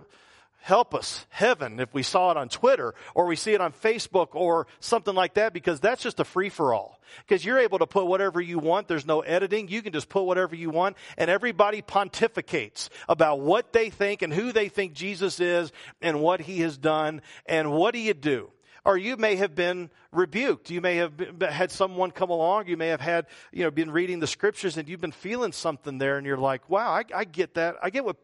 help 0.60 0.94
us, 0.94 1.26
heaven, 1.30 1.80
if 1.80 1.92
we 1.92 2.02
saw 2.02 2.30
it 2.30 2.36
on 2.36 2.48
Twitter 2.48 2.94
or 3.14 3.26
we 3.26 3.36
see 3.36 3.52
it 3.52 3.60
on 3.60 3.72
Facebook 3.72 4.28
or 4.32 4.66
something 4.78 5.14
like 5.14 5.34
that, 5.34 5.52
because 5.52 5.80
that's 5.80 6.02
just 6.02 6.20
a 6.20 6.24
free 6.24 6.48
for 6.48 6.74
all. 6.74 7.00
Because 7.26 7.44
you're 7.44 7.58
able 7.58 7.78
to 7.78 7.86
put 7.86 8.06
whatever 8.06 8.40
you 8.40 8.58
want. 8.58 8.86
There's 8.86 9.06
no 9.06 9.20
editing. 9.20 9.68
You 9.68 9.82
can 9.82 9.92
just 9.92 10.08
put 10.08 10.22
whatever 10.22 10.54
you 10.54 10.70
want 10.70 10.96
and 11.16 11.30
everybody 11.30 11.82
pontificates 11.82 12.88
about 13.08 13.40
what 13.40 13.72
they 13.72 13.90
think 13.90 14.22
and 14.22 14.32
who 14.32 14.52
they 14.52 14.68
think 14.68 14.92
Jesus 14.92 15.40
is 15.40 15.72
and 16.00 16.20
what 16.20 16.40
he 16.40 16.60
has 16.60 16.78
done. 16.78 17.22
And 17.46 17.72
what 17.72 17.92
do 17.92 17.98
you 17.98 18.14
do? 18.14 18.50
Or 18.84 18.96
you 18.96 19.16
may 19.16 19.36
have 19.36 19.54
been 19.54 19.90
rebuked. 20.12 20.70
You 20.70 20.80
may 20.80 20.96
have 20.96 21.16
been, 21.16 21.50
had 21.50 21.70
someone 21.70 22.10
come 22.10 22.30
along. 22.30 22.66
You 22.66 22.76
may 22.76 22.88
have 22.88 23.00
had, 23.00 23.26
you 23.52 23.64
know, 23.64 23.70
been 23.70 23.90
reading 23.90 24.20
the 24.20 24.26
scriptures 24.26 24.76
and 24.76 24.88
you've 24.88 25.00
been 25.00 25.12
feeling 25.12 25.52
something 25.52 25.98
there 25.98 26.16
and 26.16 26.26
you're 26.26 26.38
like, 26.38 26.68
wow, 26.70 26.90
I, 26.90 27.04
I 27.14 27.24
get 27.24 27.54
that. 27.54 27.76
I 27.82 27.90
get 27.90 28.04
what 28.04 28.16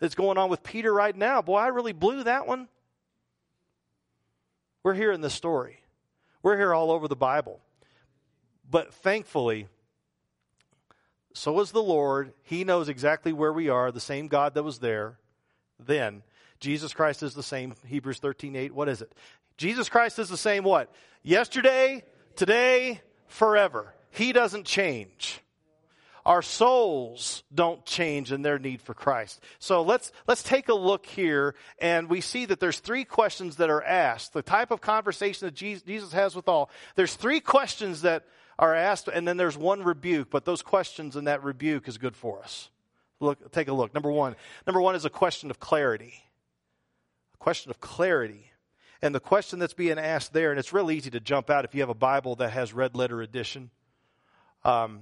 that's 0.00 0.14
going 0.14 0.38
on 0.38 0.50
with 0.50 0.62
Peter 0.62 0.92
right 0.92 1.14
now. 1.14 1.42
Boy, 1.42 1.58
I 1.58 1.68
really 1.68 1.92
blew 1.92 2.24
that 2.24 2.46
one. 2.46 2.68
We're 4.82 4.94
here 4.94 5.12
in 5.12 5.20
this 5.20 5.34
story. 5.34 5.82
We're 6.42 6.56
here 6.56 6.74
all 6.74 6.90
over 6.90 7.06
the 7.06 7.16
Bible. 7.16 7.60
But 8.68 8.94
thankfully, 8.94 9.68
so 11.34 11.60
is 11.60 11.70
the 11.70 11.82
Lord. 11.82 12.32
He 12.42 12.64
knows 12.64 12.88
exactly 12.88 13.32
where 13.32 13.52
we 13.52 13.68
are, 13.68 13.92
the 13.92 14.00
same 14.00 14.26
God 14.26 14.54
that 14.54 14.62
was 14.62 14.78
there 14.78 15.18
then. 15.78 16.22
Jesus 16.60 16.92
Christ 16.92 17.22
is 17.22 17.34
the 17.34 17.42
same. 17.42 17.74
Hebrews 17.86 18.18
13 18.18 18.56
8. 18.56 18.74
What 18.74 18.88
is 18.88 19.02
it? 19.02 19.12
Jesus 19.56 19.88
Christ 19.88 20.18
is 20.18 20.28
the 20.28 20.36
same 20.36 20.64
what? 20.64 20.92
Yesterday, 21.22 22.04
today, 22.36 23.02
forever. 23.26 23.94
He 24.10 24.32
doesn't 24.32 24.64
change 24.64 25.40
our 26.30 26.42
souls 26.42 27.42
don't 27.52 27.84
change 27.84 28.30
in 28.30 28.42
their 28.42 28.56
need 28.56 28.80
for 28.80 28.94
Christ. 28.94 29.40
So 29.58 29.82
let's, 29.82 30.12
let's 30.28 30.44
take 30.44 30.68
a 30.68 30.74
look 30.74 31.04
here 31.04 31.56
and 31.80 32.08
we 32.08 32.20
see 32.20 32.44
that 32.44 32.60
there's 32.60 32.78
three 32.78 33.04
questions 33.04 33.56
that 33.56 33.68
are 33.68 33.82
asked. 33.82 34.32
The 34.32 34.40
type 34.40 34.70
of 34.70 34.80
conversation 34.80 35.48
that 35.48 35.56
Jesus 35.56 36.12
has 36.12 36.36
with 36.36 36.46
all. 36.46 36.70
There's 36.94 37.14
three 37.16 37.40
questions 37.40 38.02
that 38.02 38.26
are 38.60 38.76
asked 38.76 39.08
and 39.08 39.26
then 39.26 39.38
there's 39.38 39.58
one 39.58 39.82
rebuke, 39.82 40.30
but 40.30 40.44
those 40.44 40.62
questions 40.62 41.16
and 41.16 41.26
that 41.26 41.42
rebuke 41.42 41.88
is 41.88 41.98
good 41.98 42.14
for 42.14 42.40
us. 42.44 42.70
Look, 43.18 43.50
take 43.50 43.66
a 43.66 43.72
look. 43.72 43.92
Number 43.92 44.12
one. 44.12 44.36
Number 44.68 44.80
one 44.80 44.94
is 44.94 45.04
a 45.04 45.10
question 45.10 45.50
of 45.50 45.58
clarity. 45.58 46.14
A 47.34 47.38
question 47.38 47.72
of 47.72 47.80
clarity. 47.80 48.52
And 49.02 49.12
the 49.12 49.18
question 49.18 49.58
that's 49.58 49.74
being 49.74 49.98
asked 49.98 50.32
there, 50.32 50.52
and 50.52 50.60
it's 50.60 50.72
real 50.72 50.92
easy 50.92 51.10
to 51.10 51.18
jump 51.18 51.50
out 51.50 51.64
if 51.64 51.74
you 51.74 51.80
have 51.80 51.90
a 51.90 51.94
Bible 51.94 52.36
that 52.36 52.50
has 52.50 52.72
red 52.72 52.94
letter 52.94 53.20
edition. 53.20 53.70
Um, 54.62 55.00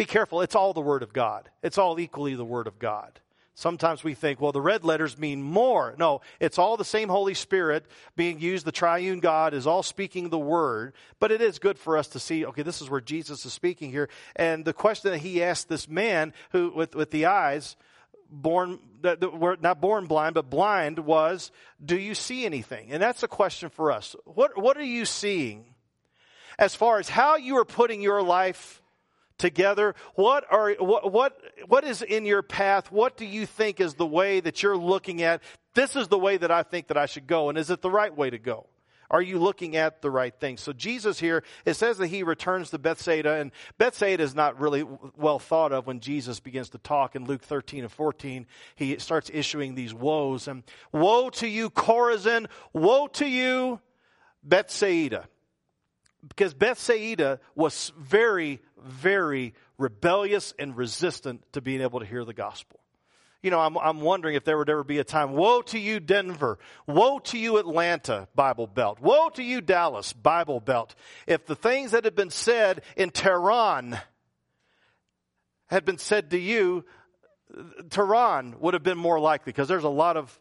be 0.00 0.06
careful, 0.06 0.40
it's 0.40 0.54
all 0.54 0.72
the 0.72 0.80
Word 0.80 1.02
of 1.02 1.12
God. 1.12 1.50
It's 1.62 1.76
all 1.76 2.00
equally 2.00 2.34
the 2.34 2.42
Word 2.42 2.66
of 2.66 2.78
God. 2.78 3.20
Sometimes 3.54 4.02
we 4.02 4.14
think, 4.14 4.40
well, 4.40 4.50
the 4.50 4.58
red 4.62 4.82
letters 4.82 5.18
mean 5.18 5.42
more. 5.42 5.94
No, 5.98 6.22
it's 6.40 6.56
all 6.58 6.78
the 6.78 6.86
same 6.86 7.10
Holy 7.10 7.34
Spirit 7.34 7.84
being 8.16 8.40
used. 8.40 8.64
The 8.64 8.72
triune 8.72 9.20
God 9.20 9.52
is 9.52 9.66
all 9.66 9.82
speaking 9.82 10.30
the 10.30 10.38
word. 10.38 10.94
But 11.18 11.32
it 11.32 11.42
is 11.42 11.58
good 11.58 11.78
for 11.78 11.98
us 11.98 12.08
to 12.08 12.18
see, 12.18 12.46
okay, 12.46 12.62
this 12.62 12.80
is 12.80 12.88
where 12.88 13.02
Jesus 13.02 13.44
is 13.44 13.52
speaking 13.52 13.90
here. 13.90 14.08
And 14.36 14.64
the 14.64 14.72
question 14.72 15.10
that 15.10 15.18
he 15.18 15.42
asked 15.42 15.68
this 15.68 15.86
man 15.86 16.32
who, 16.52 16.72
with, 16.74 16.94
with 16.94 17.10
the 17.10 17.26
eyes, 17.26 17.76
born, 18.30 18.78
that 19.02 19.20
were 19.38 19.58
not 19.60 19.82
born 19.82 20.06
blind, 20.06 20.34
but 20.34 20.48
blind 20.48 21.00
was, 21.00 21.52
do 21.84 21.98
you 21.98 22.14
see 22.14 22.46
anything? 22.46 22.90
And 22.90 23.02
that's 23.02 23.22
a 23.22 23.28
question 23.28 23.68
for 23.68 23.92
us. 23.92 24.16
What, 24.24 24.56
what 24.56 24.78
are 24.78 24.82
you 24.82 25.04
seeing 25.04 25.74
as 26.58 26.74
far 26.74 27.00
as 27.00 27.10
how 27.10 27.36
you 27.36 27.58
are 27.58 27.66
putting 27.66 28.00
your 28.00 28.22
life 28.22 28.80
together? 29.40 29.94
What 30.14 30.44
are 30.50 30.72
what 30.74 31.10
what 31.10 31.36
what 31.66 31.84
is 31.84 32.02
in 32.02 32.24
your 32.24 32.42
path? 32.42 32.92
What 32.92 33.16
do 33.16 33.24
you 33.24 33.46
think 33.46 33.80
is 33.80 33.94
the 33.94 34.06
way 34.06 34.38
that 34.38 34.62
you're 34.62 34.76
looking 34.76 35.22
at? 35.22 35.42
This 35.74 35.96
is 35.96 36.08
the 36.08 36.18
way 36.18 36.36
that 36.36 36.50
I 36.50 36.62
think 36.62 36.88
that 36.88 36.96
I 36.96 37.06
should 37.06 37.26
go, 37.26 37.48
and 37.48 37.58
is 37.58 37.70
it 37.70 37.80
the 37.80 37.90
right 37.90 38.14
way 38.14 38.30
to 38.30 38.38
go? 38.38 38.66
Are 39.10 39.22
you 39.22 39.40
looking 39.40 39.74
at 39.74 40.02
the 40.02 40.10
right 40.10 40.32
thing? 40.32 40.56
So 40.56 40.72
Jesus 40.72 41.18
here, 41.18 41.42
it 41.64 41.74
says 41.74 41.98
that 41.98 42.06
he 42.06 42.22
returns 42.22 42.70
to 42.70 42.78
Bethsaida, 42.78 43.34
and 43.34 43.50
Bethsaida 43.76 44.22
is 44.22 44.36
not 44.36 44.60
really 44.60 44.86
well 45.16 45.40
thought 45.40 45.72
of 45.72 45.88
when 45.88 45.98
Jesus 45.98 46.38
begins 46.38 46.70
to 46.70 46.78
talk 46.78 47.16
in 47.16 47.24
Luke 47.24 47.42
13 47.42 47.82
and 47.82 47.90
14. 47.90 48.46
He 48.76 48.98
starts 48.98 49.28
issuing 49.32 49.74
these 49.74 49.92
woes, 49.92 50.46
and 50.46 50.62
woe 50.92 51.30
to 51.30 51.48
you, 51.48 51.70
Chorazin! 51.70 52.46
Woe 52.72 53.08
to 53.08 53.26
you, 53.26 53.80
Bethsaida! 54.44 55.26
because 56.28 56.54
Bethsaida 56.54 57.40
was 57.54 57.92
very, 57.98 58.60
very 58.84 59.54
rebellious 59.78 60.54
and 60.58 60.76
resistant 60.76 61.42
to 61.52 61.60
being 61.60 61.80
able 61.80 62.00
to 62.00 62.06
hear 62.06 62.24
the 62.24 62.34
gospel. 62.34 62.80
You 63.42 63.50
know, 63.50 63.58
I'm, 63.58 63.78
I'm 63.78 64.00
wondering 64.02 64.34
if 64.34 64.44
there 64.44 64.58
would 64.58 64.68
ever 64.68 64.84
be 64.84 64.98
a 64.98 65.04
time, 65.04 65.32
woe 65.32 65.62
to 65.62 65.78
you, 65.78 65.98
Denver. 65.98 66.58
Woe 66.86 67.20
to 67.20 67.38
you, 67.38 67.56
Atlanta, 67.56 68.28
Bible 68.34 68.66
Belt. 68.66 69.00
Woe 69.00 69.30
to 69.30 69.42
you, 69.42 69.62
Dallas, 69.62 70.12
Bible 70.12 70.60
Belt. 70.60 70.94
If 71.26 71.46
the 71.46 71.56
things 71.56 71.92
that 71.92 72.04
had 72.04 72.14
been 72.14 72.30
said 72.30 72.82
in 72.96 73.10
Tehran 73.10 73.98
had 75.68 75.86
been 75.86 75.96
said 75.96 76.30
to 76.30 76.38
you, 76.38 76.84
Tehran 77.88 78.56
would 78.60 78.74
have 78.74 78.82
been 78.82 78.98
more 78.98 79.18
likely 79.18 79.52
because 79.52 79.68
there's 79.68 79.84
a 79.84 79.88
lot 79.88 80.18
of, 80.18 80.38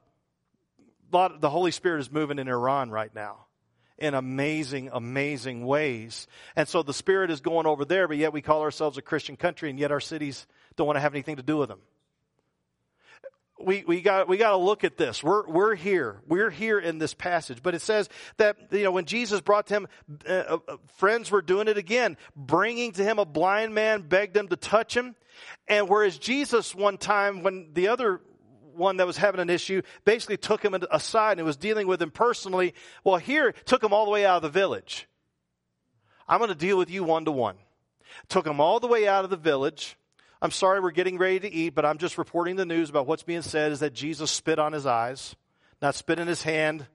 lot 1.12 1.40
the 1.40 1.50
Holy 1.50 1.72
Spirit 1.72 2.02
is 2.02 2.12
moving 2.12 2.38
in 2.38 2.50
Iran 2.50 2.92
right 2.92 3.14
now 3.16 3.46
in 4.00 4.14
amazing, 4.14 4.90
amazing 4.92 5.66
ways. 5.66 6.28
And 6.56 6.68
so 6.68 6.84
the 6.84 6.94
Spirit 6.94 7.32
is 7.32 7.42
going 7.42 7.68
over 7.68 7.86
there, 7.86 8.08
but 8.08 8.18
yet 8.18 8.34
we 8.34 8.42
call 8.42 8.62
ourselves 8.62 8.98
a 8.98 9.02
Christian 9.02 9.36
country, 9.36 9.70
and 9.70 9.80
yet 9.80 9.92
our 9.92 10.00
cities 10.00 10.48
don't 10.76 10.88
want 10.88 10.98
to 10.98 11.02
have 11.02 11.14
anything 11.14 11.36
to 11.36 11.44
do 11.44 11.58
with 11.58 11.70
them. 11.70 11.80
We, 13.62 13.84
we 13.86 14.02
got 14.02 14.30
we 14.30 14.38
got 14.38 14.52
to 14.52 14.58
look 14.58 14.86
at 14.86 14.96
this. 14.96 15.22
We're 15.22 15.46
we're 15.46 15.76
here. 15.76 16.22
We're 16.26 16.50
here 16.50 16.80
in 16.80 16.98
this 16.98 17.14
passage, 17.14 17.62
but 17.62 17.76
it 17.76 17.82
says 17.82 18.08
that 18.38 18.56
you 18.72 18.84
know 18.84 18.92
when 18.92 19.04
Jesus 19.04 19.42
brought 19.42 19.68
to 19.68 19.74
him, 19.74 19.88
uh, 20.26 20.60
uh, 20.66 20.78
friends 20.96 21.30
were 21.30 21.42
doing 21.42 21.68
it 21.68 21.78
again, 21.78 22.16
bringing 22.38 22.94
to 22.94 23.04
him 23.04 23.20
a 23.20 23.26
blind 23.26 23.76
man, 23.76 24.04
begged 24.04 24.38
him 24.38 24.48
to 24.48 24.56
touch 24.56 24.96
him, 24.96 25.14
and 25.68 25.90
whereas 25.90 26.18
Jesus 26.18 26.74
one 26.74 26.98
time 26.98 27.44
when 27.44 27.72
the 27.74 27.90
other 27.90 28.22
one 28.80 28.98
that 28.98 29.06
was 29.06 29.18
having 29.18 29.40
an 29.40 29.50
issue 29.50 29.84
basically 30.06 30.38
took 30.38 30.64
him 30.66 30.76
aside 30.90 31.38
and 31.38 31.46
was 31.46 31.58
dealing 31.58 31.86
with 31.86 32.02
him 32.02 32.10
personally. 32.10 32.74
Well, 33.04 33.18
here 33.18 33.52
took 33.66 33.84
him 33.84 33.94
all 33.94 34.06
the 34.06 34.12
way 34.12 34.26
out 34.26 34.38
of 34.38 34.42
the 34.42 34.50
village. 34.50 35.08
I'm 36.28 36.40
going 36.40 36.50
to 36.50 36.56
deal 36.56 36.78
with 36.78 36.90
you 36.90 37.04
one 37.04 37.26
to 37.26 37.32
one. 37.32 37.58
Took 38.30 38.48
him 38.48 38.60
all 38.60 38.80
the 38.80 38.88
way 38.88 39.08
out 39.08 39.24
of 39.24 39.30
the 39.30 39.38
village. 39.38 39.98
I'm 40.42 40.52
sorry 40.52 40.80
we're 40.80 40.92
getting 40.92 41.18
ready 41.18 41.40
to 41.42 41.52
eat, 41.52 41.76
but 41.76 41.86
I'm 41.86 41.98
just 41.98 42.18
reporting 42.18 42.56
the 42.56 42.66
news 42.66 42.90
about 42.90 43.06
what's 43.06 43.24
being 43.24 43.42
said 43.42 43.72
is 43.72 43.82
that 43.82 43.94
Jesus 43.94 44.32
spit 44.32 44.58
on 44.58 44.74
his 44.74 44.86
eyes, 44.86 45.36
not 45.82 45.96
spit 45.96 46.18
in 46.18 46.28
his 46.28 46.44
hand, 46.44 46.88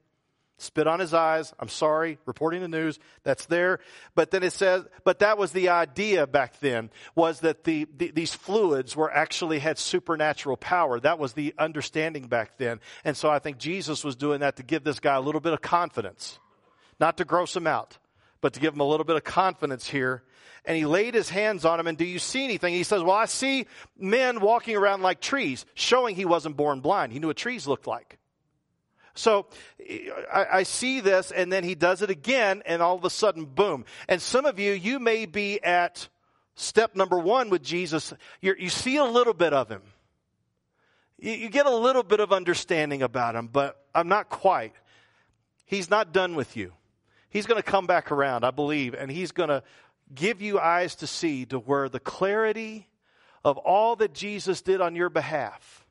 spit 0.59 0.87
on 0.87 1.01
his 1.01 1.13
eyes. 1.13 1.53
I'm 1.59 1.69
sorry, 1.69 2.19
reporting 2.27 2.61
the 2.61 2.69
news. 2.69 2.99
That's 3.23 3.47
there. 3.47 3.81
But 4.15 4.31
then 4.31 4.43
it 4.43 4.53
says, 4.53 4.85
but 5.05 5.19
that 5.21 5.39
was 5.39 5.53
the 5.53 5.71
idea 5.71 6.27
back 6.27 6.61
then, 6.61 6.91
was 7.15 7.41
that 7.41 7.65
the, 7.65 7.87
the, 7.97 8.11
these 8.13 8.35
fluids 8.35 8.95
were 8.97 9.13
actually 9.13 9.59
had 9.59 9.79
supernatural 9.79 10.57
power. 10.57 11.01
That 11.01 11.19
was 11.19 11.33
the 11.33 11.55
understanding 11.59 12.29
back 12.29 12.59
then. 12.59 12.81
And 13.05 13.17
so 13.17 13.31
I 13.31 13.39
think 13.39 13.59
Jesus 13.59 14.05
was 14.05 14.17
doing 14.17 14.41
that 14.41 14.57
to 14.57 14.63
give 14.63 14.85
this 14.85 15.01
guy 15.01 15.17
a 15.17 15.21
little 15.21 15.41
bit 15.41 15.53
of 15.53 15.61
confidence. 15.61 16.39
Not 17.01 17.17
to 17.17 17.25
gross 17.25 17.57
him 17.57 17.67
out, 17.67 17.99
but 18.41 18.53
to 18.55 18.61
give 18.61 18.75
him 18.75 18.81
a 18.81 18.87
little 18.87 19.05
bit 19.05 19.17
of 19.17 19.25
confidence 19.25 19.89
here. 19.89 20.23
And 20.65 20.77
he 20.77 20.87
laid 20.87 21.15
his 21.15 21.29
hands 21.29 21.65
on 21.65 21.79
him, 21.79 21.87
and 21.87 21.99
do 21.99 22.07
you 22.07 22.19
see 22.19 22.45
anything? 22.45 22.73
He 22.73 22.85
says, 22.85 23.03
Well, 23.03 23.17
I 23.17 23.27
see 23.27 23.67
men 23.99 24.41
walking 24.41 24.77
around 24.77 25.03
like 25.03 25.21
trees, 25.21 25.67
showing 25.75 26.17
he 26.17 26.25
wasn't 26.25 26.57
born 26.57 26.81
blind. 26.81 27.13
He 27.13 27.19
knew 27.19 27.27
what 27.27 27.37
trees 27.37 27.67
looked 27.67 27.87
like. 27.87 28.19
So 29.15 29.47
I, 30.33 30.47
I, 30.53 30.63
see 30.65 31.01
this, 31.01 31.31
and 31.31 31.53
then 31.53 31.63
he 31.63 31.77
does 31.77 32.03
it 32.03 32.11
again, 32.11 32.63
and 32.67 32.83
all 32.83 32.97
of 32.97 33.05
a 33.05 33.11
sudden, 33.11 33.45
boom. 33.45 33.85
And 34.09 34.21
some 34.21 34.45
of 34.45 34.59
you, 34.59 34.73
you 34.73 34.99
may 34.99 35.25
be 35.27 35.63
at 35.63 36.09
step 36.57 36.97
number 36.97 37.19
one 37.19 37.49
with 37.49 37.63
Jesus. 37.63 38.13
You're, 38.41 38.59
you 38.59 38.69
see 38.69 38.97
a 38.97 39.05
little 39.05 39.35
bit 39.35 39.53
of 39.53 39.69
him. 39.69 39.83
You, 41.19 41.33
you 41.33 41.49
get 41.49 41.67
a 41.67 41.75
little 41.75 42.03
bit 42.03 42.19
of 42.19 42.33
understanding 42.33 43.03
about 43.03 43.37
him, 43.37 43.49
but 43.53 43.81
I'm 43.95 44.09
not 44.09 44.29
quite. 44.29 44.75
He's 45.65 45.89
not 45.89 46.13
done 46.13 46.35
with 46.35 46.57
you. 46.57 46.73
He's 47.31 47.47
going 47.47 47.63
to 47.63 47.69
come 47.69 47.87
back 47.87 48.11
around, 48.11 48.45
I 48.45 48.51
believe, 48.51 48.95
and 48.95 49.11
he's 49.11 49.31
going 49.31 49.49
to 49.49 49.63
give 50.13 50.43
you 50.43 50.59
eyes 50.59 50.97
to 50.97 51.07
see 51.07 51.47
to 51.47 51.59
where 51.59 51.89
the 51.89 52.01
clarity 52.01 52.89
of 53.45 53.59
all 53.59 53.97
that 53.97 54.13
Jesus 54.13 54.61
did 54.61 54.81
on 54.81 54.97
your 54.97 55.09
behalf 55.09 55.84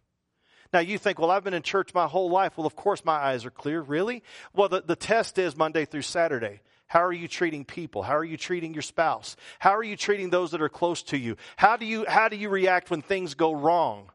now 0.73 0.79
you 0.79 0.97
think, 0.97 1.19
well, 1.19 1.31
I've 1.31 1.43
been 1.43 1.53
in 1.53 1.61
church 1.61 1.93
my 1.93 2.07
whole 2.07 2.29
life. 2.29 2.57
Well, 2.57 2.67
of 2.67 2.75
course 2.75 3.05
my 3.05 3.15
eyes 3.15 3.45
are 3.45 3.51
clear. 3.51 3.81
Really? 3.81 4.23
Well, 4.53 4.69
the, 4.69 4.81
the 4.81 4.95
test 4.95 5.37
is 5.37 5.55
Monday 5.55 5.85
through 5.85 6.01
Saturday. 6.01 6.61
How 6.87 7.03
are 7.03 7.13
you 7.13 7.27
treating 7.27 7.65
people? 7.65 8.03
How 8.03 8.17
are 8.17 8.23
you 8.23 8.37
treating 8.37 8.73
your 8.73 8.83
spouse? 8.83 9.35
How 9.59 9.75
are 9.75 9.83
you 9.83 9.95
treating 9.95 10.29
those 10.29 10.51
that 10.51 10.61
are 10.61 10.69
close 10.69 11.01
to 11.03 11.17
you? 11.17 11.37
How 11.55 11.77
do 11.77 11.85
you, 11.85 12.05
how 12.07 12.27
do 12.27 12.35
you 12.35 12.49
react 12.49 12.91
when 12.91 13.01
things 13.01 13.33
go 13.33 13.53
wrong? 13.53 14.11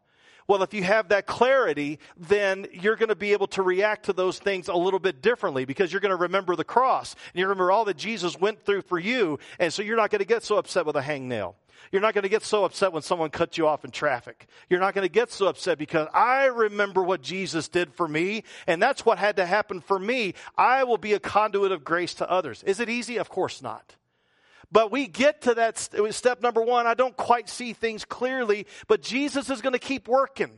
Well, 0.47 0.63
if 0.63 0.73
you 0.73 0.83
have 0.83 1.09
that 1.09 1.27
clarity, 1.27 1.99
then 2.17 2.69
you're 2.73 2.97
going 2.97 3.11
to 3.11 3.17
be 3.17 3.33
able 3.33 3.49
to 3.49 3.63
react 3.63 4.07
to 4.07 4.15
those 4.15 4.39
things 4.39 4.69
a 4.69 4.75
little 4.75 4.99
bit 4.99 5.21
differently 5.21 5.67
because 5.67 5.93
you're 5.93 6.01
going 6.01 6.17
to 6.17 6.23
remember 6.23 6.57
the 6.57 6.65
cross 6.65 7.15
and 7.35 7.41
you 7.41 7.47
remember 7.47 7.71
all 7.71 7.85
that 7.85 7.99
Jesus 7.99 8.39
went 8.41 8.65
through 8.65 8.83
for 8.83 8.99
you. 8.99 9.39
And 9.59 9.73
so 9.73 9.83
you're 9.83 9.97
not 9.97 10.11
going 10.11 10.21
to 10.21 10.25
get 10.25 10.43
so 10.43 10.57
upset 10.57 10.87
with 10.87 10.97
a 10.97 11.03
hangnail. 11.03 11.55
You're 11.93 12.03
not 12.03 12.15
going 12.15 12.23
to 12.23 12.29
get 12.29 12.43
so 12.43 12.65
upset 12.65 12.93
when 12.93 13.03
someone 13.03 13.31
cuts 13.31 13.57
you 13.57 13.67
off 13.67 13.85
in 13.85 13.91
traffic. 13.91 14.47
You're 14.69 14.81
not 14.81 14.95
going 14.95 15.07
to 15.07 15.13
get 15.13 15.31
so 15.31 15.47
upset 15.47 15.79
because 15.79 16.09
I 16.13 16.47
remember 16.47 17.03
what 17.03 17.23
Jesus 17.23 17.69
did 17.69 17.93
for 17.95 18.07
me, 18.07 18.45
and 18.67 18.83
that's 18.83 19.07
what 19.07 19.19
had 19.19 19.37
to 19.37 19.47
happen 19.47 19.81
for 19.81 19.99
me. 19.99 20.35
I 20.57 20.85
will 20.85 20.99
be 20.99 21.15
a 21.15 21.21
conduit 21.21 21.73
of 21.73 21.85
grace 21.85 22.15
to 22.15 22.31
others. 22.31 22.63
Is 22.65 22.81
it 22.81 22.89
easy? 22.89 23.17
Of 23.17 23.29
course 23.29 23.63
not. 23.63 23.97
But 24.71 24.93
we 24.93 25.07
get 25.07 25.43
to 25.43 25.55
that 25.55 25.79
step 25.79 26.43
number 26.43 26.61
one. 26.63 26.87
I 26.87 26.95
don't 26.95 27.17
quite 27.17 27.49
see 27.49 27.73
things 27.73 28.05
clearly, 28.05 28.67
but 28.87 29.03
Jesus 29.03 29.49
is 29.49 29.63
going 29.63 29.73
to 29.73 29.79
keep 29.79 30.09
working. 30.09 30.51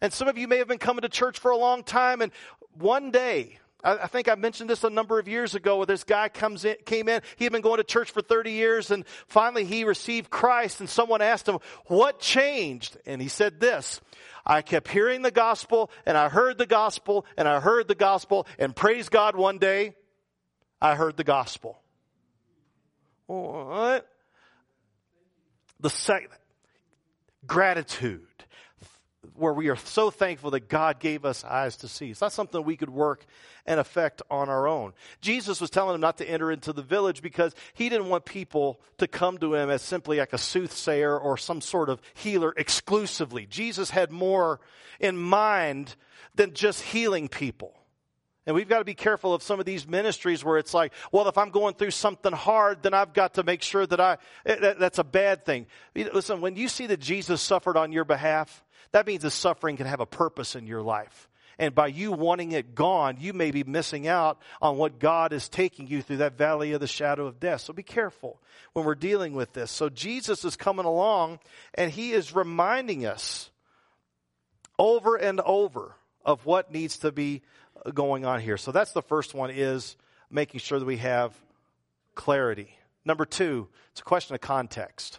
And 0.00 0.12
some 0.12 0.28
of 0.28 0.36
you 0.36 0.46
may 0.46 0.58
have 0.58 0.68
been 0.68 0.78
coming 0.78 1.02
to 1.02 1.08
church 1.08 1.38
for 1.38 1.50
a 1.50 1.56
long 1.56 1.82
time, 1.82 2.20
and 2.20 2.32
one 2.72 3.10
day, 3.10 3.58
I, 3.84 4.08
think 4.08 4.28
I 4.28 4.34
mentioned 4.34 4.68
this 4.68 4.82
a 4.82 4.90
number 4.90 5.20
of 5.20 5.28
years 5.28 5.54
ago 5.54 5.76
where 5.76 5.86
this 5.86 6.02
guy 6.02 6.28
comes 6.28 6.64
in, 6.64 6.76
came 6.84 7.08
in. 7.08 7.22
He 7.36 7.44
had 7.44 7.52
been 7.52 7.62
going 7.62 7.76
to 7.76 7.84
church 7.84 8.10
for 8.10 8.20
30 8.20 8.50
years 8.52 8.90
and 8.90 9.04
finally 9.28 9.64
he 9.64 9.84
received 9.84 10.30
Christ 10.30 10.80
and 10.80 10.88
someone 10.88 11.22
asked 11.22 11.48
him, 11.48 11.58
what 11.86 12.18
changed? 12.18 12.96
And 13.06 13.22
he 13.22 13.28
said 13.28 13.60
this, 13.60 14.00
I 14.44 14.62
kept 14.62 14.88
hearing 14.88 15.22
the 15.22 15.30
gospel 15.30 15.90
and 16.06 16.18
I 16.18 16.28
heard 16.28 16.58
the 16.58 16.66
gospel 16.66 17.24
and 17.36 17.46
I 17.46 17.60
heard 17.60 17.86
the 17.86 17.94
gospel 17.94 18.48
and 18.58 18.74
praise 18.74 19.08
God 19.08 19.36
one 19.36 19.58
day, 19.58 19.94
I 20.80 20.96
heard 20.96 21.16
the 21.16 21.24
gospel. 21.24 21.78
What? 23.26 24.08
The 25.80 25.90
second, 25.90 26.30
gratitude 27.46 28.26
where 29.38 29.52
we 29.52 29.68
are 29.68 29.76
so 29.76 30.10
thankful 30.10 30.50
that 30.50 30.68
God 30.68 31.00
gave 31.00 31.24
us 31.24 31.44
eyes 31.44 31.76
to 31.78 31.88
see. 31.88 32.10
It's 32.10 32.20
not 32.20 32.32
something 32.32 32.62
we 32.62 32.76
could 32.76 32.90
work 32.90 33.24
and 33.66 33.78
affect 33.78 34.22
on 34.30 34.48
our 34.48 34.66
own. 34.66 34.92
Jesus 35.20 35.60
was 35.60 35.70
telling 35.70 35.92
them 35.92 36.00
not 36.00 36.18
to 36.18 36.28
enter 36.28 36.50
into 36.50 36.72
the 36.72 36.82
village 36.82 37.22
because 37.22 37.54
he 37.74 37.88
didn't 37.88 38.08
want 38.08 38.24
people 38.24 38.80
to 38.98 39.06
come 39.06 39.38
to 39.38 39.54
him 39.54 39.70
as 39.70 39.82
simply 39.82 40.18
like 40.18 40.32
a 40.32 40.38
soothsayer 40.38 41.16
or 41.18 41.36
some 41.36 41.60
sort 41.60 41.88
of 41.88 42.00
healer 42.14 42.52
exclusively. 42.56 43.46
Jesus 43.46 43.90
had 43.90 44.10
more 44.10 44.60
in 45.00 45.16
mind 45.16 45.96
than 46.34 46.54
just 46.54 46.82
healing 46.82 47.28
people. 47.28 47.74
And 48.48 48.54
we've 48.54 48.68
got 48.68 48.78
to 48.78 48.84
be 48.86 48.94
careful 48.94 49.34
of 49.34 49.42
some 49.42 49.60
of 49.60 49.66
these 49.66 49.86
ministries 49.86 50.42
where 50.42 50.56
it's 50.56 50.72
like, 50.72 50.94
well, 51.12 51.28
if 51.28 51.36
I'm 51.36 51.50
going 51.50 51.74
through 51.74 51.90
something 51.90 52.32
hard, 52.32 52.82
then 52.82 52.94
I've 52.94 53.12
got 53.12 53.34
to 53.34 53.42
make 53.42 53.60
sure 53.60 53.86
that 53.86 54.00
I, 54.00 54.16
that, 54.44 54.78
that's 54.78 54.98
a 54.98 55.04
bad 55.04 55.44
thing. 55.44 55.66
Listen, 55.94 56.40
when 56.40 56.56
you 56.56 56.68
see 56.68 56.86
that 56.86 56.98
Jesus 56.98 57.42
suffered 57.42 57.76
on 57.76 57.92
your 57.92 58.06
behalf, 58.06 58.64
that 58.92 59.06
means 59.06 59.22
the 59.22 59.30
suffering 59.30 59.76
can 59.76 59.86
have 59.86 60.00
a 60.00 60.06
purpose 60.06 60.54
in 60.54 60.66
your 60.66 60.82
life. 60.82 61.28
And 61.58 61.74
by 61.74 61.88
you 61.88 62.12
wanting 62.12 62.52
it 62.52 62.76
gone, 62.76 63.16
you 63.18 63.32
may 63.32 63.50
be 63.50 63.64
missing 63.64 64.06
out 64.06 64.38
on 64.62 64.76
what 64.76 65.00
God 65.00 65.32
is 65.32 65.48
taking 65.48 65.88
you 65.88 66.02
through 66.02 66.18
that 66.18 66.38
valley 66.38 66.72
of 66.72 66.80
the 66.80 66.86
shadow 66.86 67.26
of 67.26 67.40
death. 67.40 67.62
So 67.62 67.72
be 67.72 67.82
careful 67.82 68.40
when 68.74 68.84
we're 68.84 68.94
dealing 68.94 69.32
with 69.32 69.52
this. 69.54 69.70
So 69.72 69.88
Jesus 69.88 70.44
is 70.44 70.54
coming 70.54 70.84
along 70.84 71.40
and 71.74 71.90
he 71.90 72.12
is 72.12 72.32
reminding 72.32 73.06
us 73.06 73.50
over 74.78 75.16
and 75.16 75.40
over 75.40 75.96
of 76.24 76.46
what 76.46 76.70
needs 76.70 76.98
to 76.98 77.10
be 77.10 77.42
going 77.92 78.24
on 78.24 78.40
here. 78.40 78.56
So 78.56 78.70
that's 78.70 78.92
the 78.92 79.02
first 79.02 79.34
one 79.34 79.50
is 79.50 79.96
making 80.30 80.60
sure 80.60 80.78
that 80.78 80.84
we 80.84 80.98
have 80.98 81.34
clarity. 82.14 82.76
Number 83.04 83.24
two, 83.24 83.68
it's 83.90 84.00
a 84.00 84.04
question 84.04 84.34
of 84.34 84.40
context. 84.40 85.18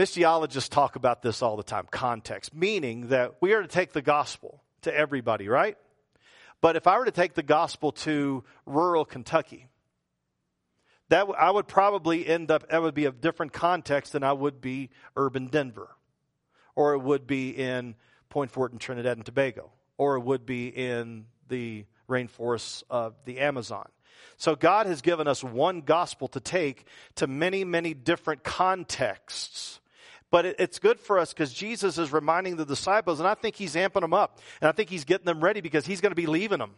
Missiologists 0.00 0.70
talk 0.70 0.96
about 0.96 1.20
this 1.20 1.42
all 1.42 1.58
the 1.58 1.62
time 1.62 1.86
context, 1.90 2.54
meaning 2.54 3.08
that 3.08 3.34
we 3.42 3.52
are 3.52 3.60
to 3.60 3.68
take 3.68 3.92
the 3.92 4.00
gospel 4.00 4.62
to 4.80 4.96
everybody, 4.96 5.46
right? 5.46 5.76
But 6.62 6.76
if 6.76 6.86
I 6.86 6.96
were 6.96 7.04
to 7.04 7.10
take 7.10 7.34
the 7.34 7.42
gospel 7.42 7.92
to 7.92 8.42
rural 8.64 9.04
Kentucky, 9.04 9.66
that 11.10 11.26
I 11.38 11.50
would 11.50 11.68
probably 11.68 12.26
end 12.26 12.50
up, 12.50 12.70
that 12.70 12.80
would 12.80 12.94
be 12.94 13.04
a 13.04 13.12
different 13.12 13.52
context 13.52 14.14
than 14.14 14.22
I 14.22 14.32
would 14.32 14.62
be 14.62 14.88
urban 15.16 15.48
Denver, 15.48 15.90
or 16.74 16.94
it 16.94 17.00
would 17.00 17.26
be 17.26 17.50
in 17.50 17.94
Point 18.30 18.52
Fortin 18.52 18.78
Trinidad 18.78 19.18
and 19.18 19.26
Tobago, 19.26 19.70
or 19.98 20.16
it 20.16 20.20
would 20.20 20.46
be 20.46 20.68
in 20.68 21.26
the 21.48 21.84
rainforests 22.08 22.84
of 22.88 23.16
the 23.26 23.40
Amazon. 23.40 23.90
So 24.38 24.56
God 24.56 24.86
has 24.86 25.02
given 25.02 25.28
us 25.28 25.44
one 25.44 25.82
gospel 25.82 26.26
to 26.28 26.40
take 26.40 26.86
to 27.16 27.26
many, 27.26 27.64
many 27.64 27.92
different 27.92 28.44
contexts 28.44 29.79
but 30.30 30.46
it, 30.46 30.56
it's 30.58 30.78
good 30.78 31.00
for 31.00 31.18
us 31.18 31.32
because 31.32 31.52
Jesus 31.52 31.98
is 31.98 32.12
reminding 32.12 32.56
the 32.56 32.64
disciples, 32.64 33.20
and 33.20 33.28
I 33.28 33.34
think 33.34 33.56
he's 33.56 33.74
amping 33.74 34.00
them 34.00 34.14
up. 34.14 34.38
And 34.60 34.68
I 34.68 34.72
think 34.72 34.90
he's 34.90 35.04
getting 35.04 35.26
them 35.26 35.42
ready 35.42 35.60
because 35.60 35.86
he's 35.86 36.00
going 36.00 36.12
to 36.12 36.16
be 36.16 36.26
leaving 36.26 36.58
them. 36.58 36.74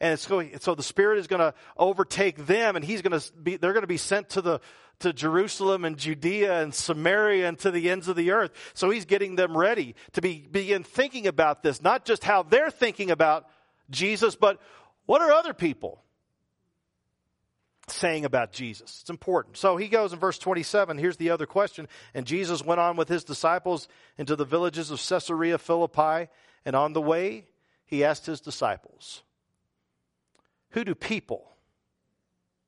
And 0.00 0.12
it's 0.12 0.26
going, 0.26 0.58
so 0.60 0.74
the 0.74 0.82
Spirit 0.82 1.18
is 1.18 1.26
going 1.26 1.40
to 1.40 1.54
overtake 1.76 2.46
them, 2.46 2.76
and 2.76 2.84
he's 2.84 3.02
going 3.02 3.18
to 3.18 3.32
be, 3.34 3.56
they're 3.56 3.72
going 3.72 3.82
to 3.82 3.86
be 3.86 3.96
sent 3.96 4.30
to 4.30 4.42
the, 4.42 4.60
to 5.00 5.12
Jerusalem 5.12 5.84
and 5.84 5.96
Judea 5.96 6.62
and 6.62 6.74
Samaria 6.74 7.48
and 7.48 7.58
to 7.60 7.70
the 7.70 7.90
ends 7.90 8.08
of 8.08 8.16
the 8.16 8.32
earth. 8.32 8.50
So 8.74 8.90
he's 8.90 9.04
getting 9.04 9.36
them 9.36 9.56
ready 9.56 9.94
to 10.12 10.20
be, 10.20 10.46
begin 10.50 10.82
thinking 10.82 11.26
about 11.26 11.62
this, 11.62 11.80
not 11.80 12.04
just 12.04 12.24
how 12.24 12.42
they're 12.42 12.70
thinking 12.70 13.10
about 13.10 13.48
Jesus, 13.90 14.34
but 14.34 14.60
what 15.06 15.22
are 15.22 15.30
other 15.30 15.54
people 15.54 16.03
saying 17.88 18.24
about 18.24 18.52
Jesus. 18.52 19.00
It's 19.02 19.10
important. 19.10 19.56
So 19.56 19.76
he 19.76 19.88
goes 19.88 20.12
in 20.12 20.18
verse 20.18 20.38
27. 20.38 20.98
Here's 20.98 21.16
the 21.16 21.30
other 21.30 21.46
question. 21.46 21.88
And 22.14 22.26
Jesus 22.26 22.64
went 22.64 22.80
on 22.80 22.96
with 22.96 23.08
his 23.08 23.24
disciples 23.24 23.88
into 24.16 24.36
the 24.36 24.44
villages 24.44 24.90
of 24.90 25.00
Caesarea 25.06 25.58
Philippi. 25.58 26.30
And 26.64 26.74
on 26.74 26.92
the 26.92 27.02
way, 27.02 27.46
he 27.84 28.04
asked 28.04 28.26
his 28.26 28.40
disciples, 28.40 29.22
Who 30.70 30.84
do 30.84 30.94
people 30.94 31.50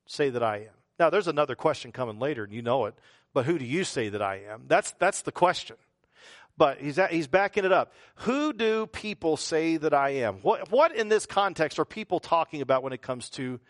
say 0.06 0.30
that 0.30 0.42
I 0.42 0.58
am? 0.58 0.75
Now, 0.99 1.11
there's 1.11 1.28
another 1.28 1.54
question 1.54 1.92
coming 1.92 2.18
later, 2.18 2.44
and 2.44 2.52
you 2.52 2.62
know 2.62 2.87
it, 2.87 2.94
but 3.35 3.44
who 3.44 3.58
do 3.58 3.64
you 3.64 3.85
say 3.85 4.08
that 4.08 4.23
I 4.23 4.42
am? 4.49 4.64
That's, 4.66 4.92
that's 4.99 5.23
the 5.23 5.32
question. 5.32 5.76
But 6.58 6.80
he's, 6.80 6.99
at, 6.99 7.12
he's 7.12 7.26
backing 7.26 7.66
it 7.66 7.73
up. 7.73 7.92
Who 8.16 8.54
do 8.54 8.87
people 8.87 9.37
say 9.37 9.76
that 9.76 9.92
I 9.92 10.11
am? 10.11 10.37
What, 10.37 10.70
what 10.70 10.96
in 10.96 11.08
this 11.08 11.26
context 11.26 11.78
are 11.78 11.85
people 11.85 12.18
talking 12.18 12.62
about 12.62 12.82
when 12.82 12.94
it 12.94 13.02
comes 13.02 13.28
to 13.30 13.61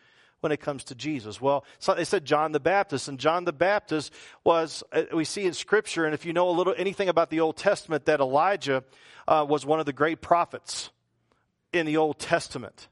when 0.40 0.52
it 0.52 0.60
comes 0.60 0.84
to 0.84 0.94
Jesus? 0.94 1.40
Well, 1.40 1.64
so 1.78 1.94
they 1.94 2.04
said 2.04 2.24
John 2.24 2.52
the 2.52 2.60
Baptist, 2.60 3.08
and 3.08 3.18
John 3.18 3.44
the 3.44 3.52
Baptist 3.52 4.12
was 4.44 4.82
uh, 4.92 5.02
we 5.12 5.24
see 5.24 5.44
in 5.44 5.52
Scripture, 5.52 6.04
and 6.04 6.14
if 6.14 6.24
you 6.24 6.32
know 6.32 6.48
a 6.48 6.52
little 6.52 6.74
anything 6.76 7.08
about 7.08 7.30
the 7.30 7.40
Old 7.40 7.56
Testament, 7.56 8.06
that 8.06 8.20
Elijah 8.20 8.84
uh, 9.28 9.44
was 9.48 9.66
one 9.66 9.80
of 9.80 9.86
the 9.86 9.92
great 9.92 10.20
prophets 10.20 10.90
in 11.72 11.86
the 11.86 11.96
Old 11.96 12.18
Testament 12.18 12.88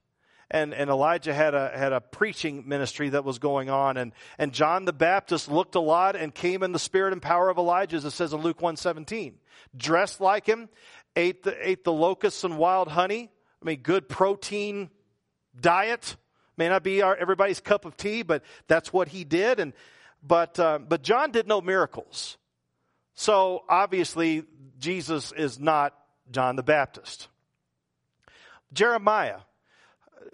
and, 0.55 0.73
and 0.73 0.89
Elijah 0.89 1.35
had 1.35 1.55
a, 1.55 1.73
had 1.75 1.93
a 1.93 2.01
preaching 2.01 2.69
ministry 2.69 3.09
that 3.11 3.25
was 3.25 3.41
going 3.41 3.71
on. 3.71 3.97
And, 3.97 4.13
and 4.39 4.53
John 4.53 4.85
the 4.85 4.93
Baptist 4.93 5.51
looked 5.51 5.75
a 5.75 5.81
lot 5.81 6.15
and 6.15 6.33
came 6.33 6.63
in 6.63 6.71
the 6.71 6.79
spirit 6.79 7.13
and 7.13 7.21
power 7.21 7.49
of 7.49 7.59
Elijah, 7.59 7.97
as 7.97 8.05
it 8.05 8.13
says 8.13 8.33
in 8.33 8.41
Luke 8.41 8.63
117. 8.63 9.35
Dressed 9.77 10.21
like 10.21 10.47
him, 10.47 10.69
ate 11.17 11.43
the, 11.43 11.57
ate 11.67 11.83
the 11.83 11.93
locusts 11.93 12.45
and 12.45 12.57
wild 12.57 12.87
honey. 12.89 13.31
I 13.61 13.65
mean, 13.65 13.81
good 13.81 14.09
protein 14.09 14.91
diet. 15.59 16.17
May 16.57 16.69
not 16.69 16.83
be 16.83 17.03
our, 17.03 17.17
everybody's 17.17 17.61
cup 17.61 17.85
of 17.85 17.97
tea, 17.97 18.23
but 18.23 18.43
that's 18.69 18.93
what 18.93 19.09
he 19.09 19.25
did. 19.25 19.61
And, 19.61 19.73
but, 20.23 20.59
uh, 20.59 20.79
but 20.79 21.03
John 21.03 21.31
did 21.31 21.47
no 21.47 21.61
miracles. 21.61 22.37
So 23.15 23.65
obviously, 23.69 24.45
Jesus 24.79 25.33
is 25.33 25.59
not 25.59 25.95
John 26.31 26.57
the 26.57 26.63
Baptist. 26.63 27.29
Jeremiah 28.73 29.39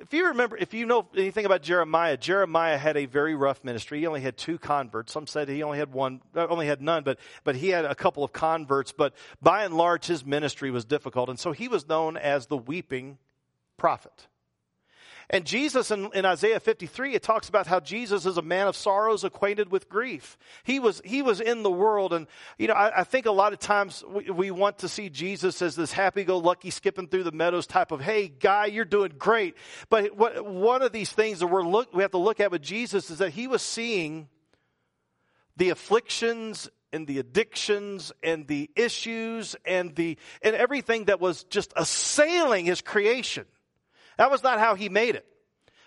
if 0.00 0.14
you 0.14 0.28
remember, 0.28 0.56
if 0.56 0.72
you 0.72 0.86
know 0.86 1.06
anything 1.16 1.44
about 1.44 1.62
Jeremiah, 1.62 2.16
Jeremiah 2.16 2.78
had 2.78 2.96
a 2.96 3.04
very 3.04 3.34
rough 3.34 3.62
ministry. 3.62 4.00
He 4.00 4.06
only 4.06 4.20
had 4.22 4.36
two 4.36 4.58
converts. 4.58 5.12
Some 5.12 5.26
said 5.26 5.48
he 5.48 5.62
only 5.62 5.78
had 5.78 5.92
one, 5.92 6.22
uh, 6.34 6.46
only 6.48 6.66
had 6.66 6.80
none, 6.80 7.02
but, 7.04 7.18
but 7.44 7.54
he 7.54 7.68
had 7.68 7.84
a 7.84 7.94
couple 7.94 8.24
of 8.24 8.32
converts. 8.32 8.92
But 8.92 9.14
by 9.42 9.64
and 9.64 9.76
large, 9.76 10.06
his 10.06 10.24
ministry 10.24 10.70
was 10.70 10.84
difficult. 10.84 11.28
And 11.28 11.38
so 11.38 11.52
he 11.52 11.68
was 11.68 11.86
known 11.86 12.16
as 12.16 12.46
the 12.46 12.56
weeping 12.56 13.18
prophet. 13.76 14.26
And 15.32 15.46
Jesus 15.46 15.92
in, 15.92 16.10
in, 16.12 16.26
Isaiah 16.26 16.58
53, 16.58 17.14
it 17.14 17.22
talks 17.22 17.48
about 17.48 17.68
how 17.68 17.78
Jesus 17.78 18.26
is 18.26 18.36
a 18.36 18.42
man 18.42 18.66
of 18.66 18.74
sorrows, 18.74 19.22
acquainted 19.22 19.70
with 19.70 19.88
grief. 19.88 20.36
He 20.64 20.80
was, 20.80 21.00
he 21.04 21.22
was 21.22 21.40
in 21.40 21.62
the 21.62 21.70
world. 21.70 22.12
And, 22.12 22.26
you 22.58 22.66
know, 22.66 22.74
I, 22.74 23.00
I 23.00 23.04
think 23.04 23.26
a 23.26 23.30
lot 23.30 23.52
of 23.52 23.60
times 23.60 24.02
we, 24.08 24.28
we, 24.30 24.50
want 24.50 24.78
to 24.78 24.88
see 24.88 25.08
Jesus 25.08 25.62
as 25.62 25.76
this 25.76 25.92
happy-go-lucky, 25.92 26.70
skipping 26.70 27.06
through 27.06 27.22
the 27.22 27.32
meadows 27.32 27.68
type 27.68 27.92
of, 27.92 28.00
hey, 28.00 28.26
guy, 28.26 28.66
you're 28.66 28.84
doing 28.84 29.12
great. 29.16 29.56
But 29.88 30.16
what, 30.16 30.44
one 30.44 30.82
of 30.82 30.90
these 30.90 31.12
things 31.12 31.38
that 31.38 31.46
we're 31.46 31.62
look, 31.62 31.94
we 31.94 32.02
have 32.02 32.10
to 32.10 32.18
look 32.18 32.40
at 32.40 32.50
with 32.50 32.62
Jesus 32.62 33.08
is 33.08 33.18
that 33.18 33.30
he 33.30 33.46
was 33.46 33.62
seeing 33.62 34.28
the 35.56 35.70
afflictions 35.70 36.68
and 36.92 37.06
the 37.06 37.20
addictions 37.20 38.10
and 38.20 38.48
the 38.48 38.68
issues 38.74 39.54
and 39.64 39.94
the, 39.94 40.18
and 40.42 40.56
everything 40.56 41.04
that 41.04 41.20
was 41.20 41.44
just 41.44 41.72
assailing 41.76 42.64
his 42.64 42.82
creation. 42.82 43.46
That 44.16 44.30
was 44.30 44.42
not 44.42 44.58
how 44.58 44.74
he 44.74 44.88
made 44.88 45.14
it. 45.14 45.26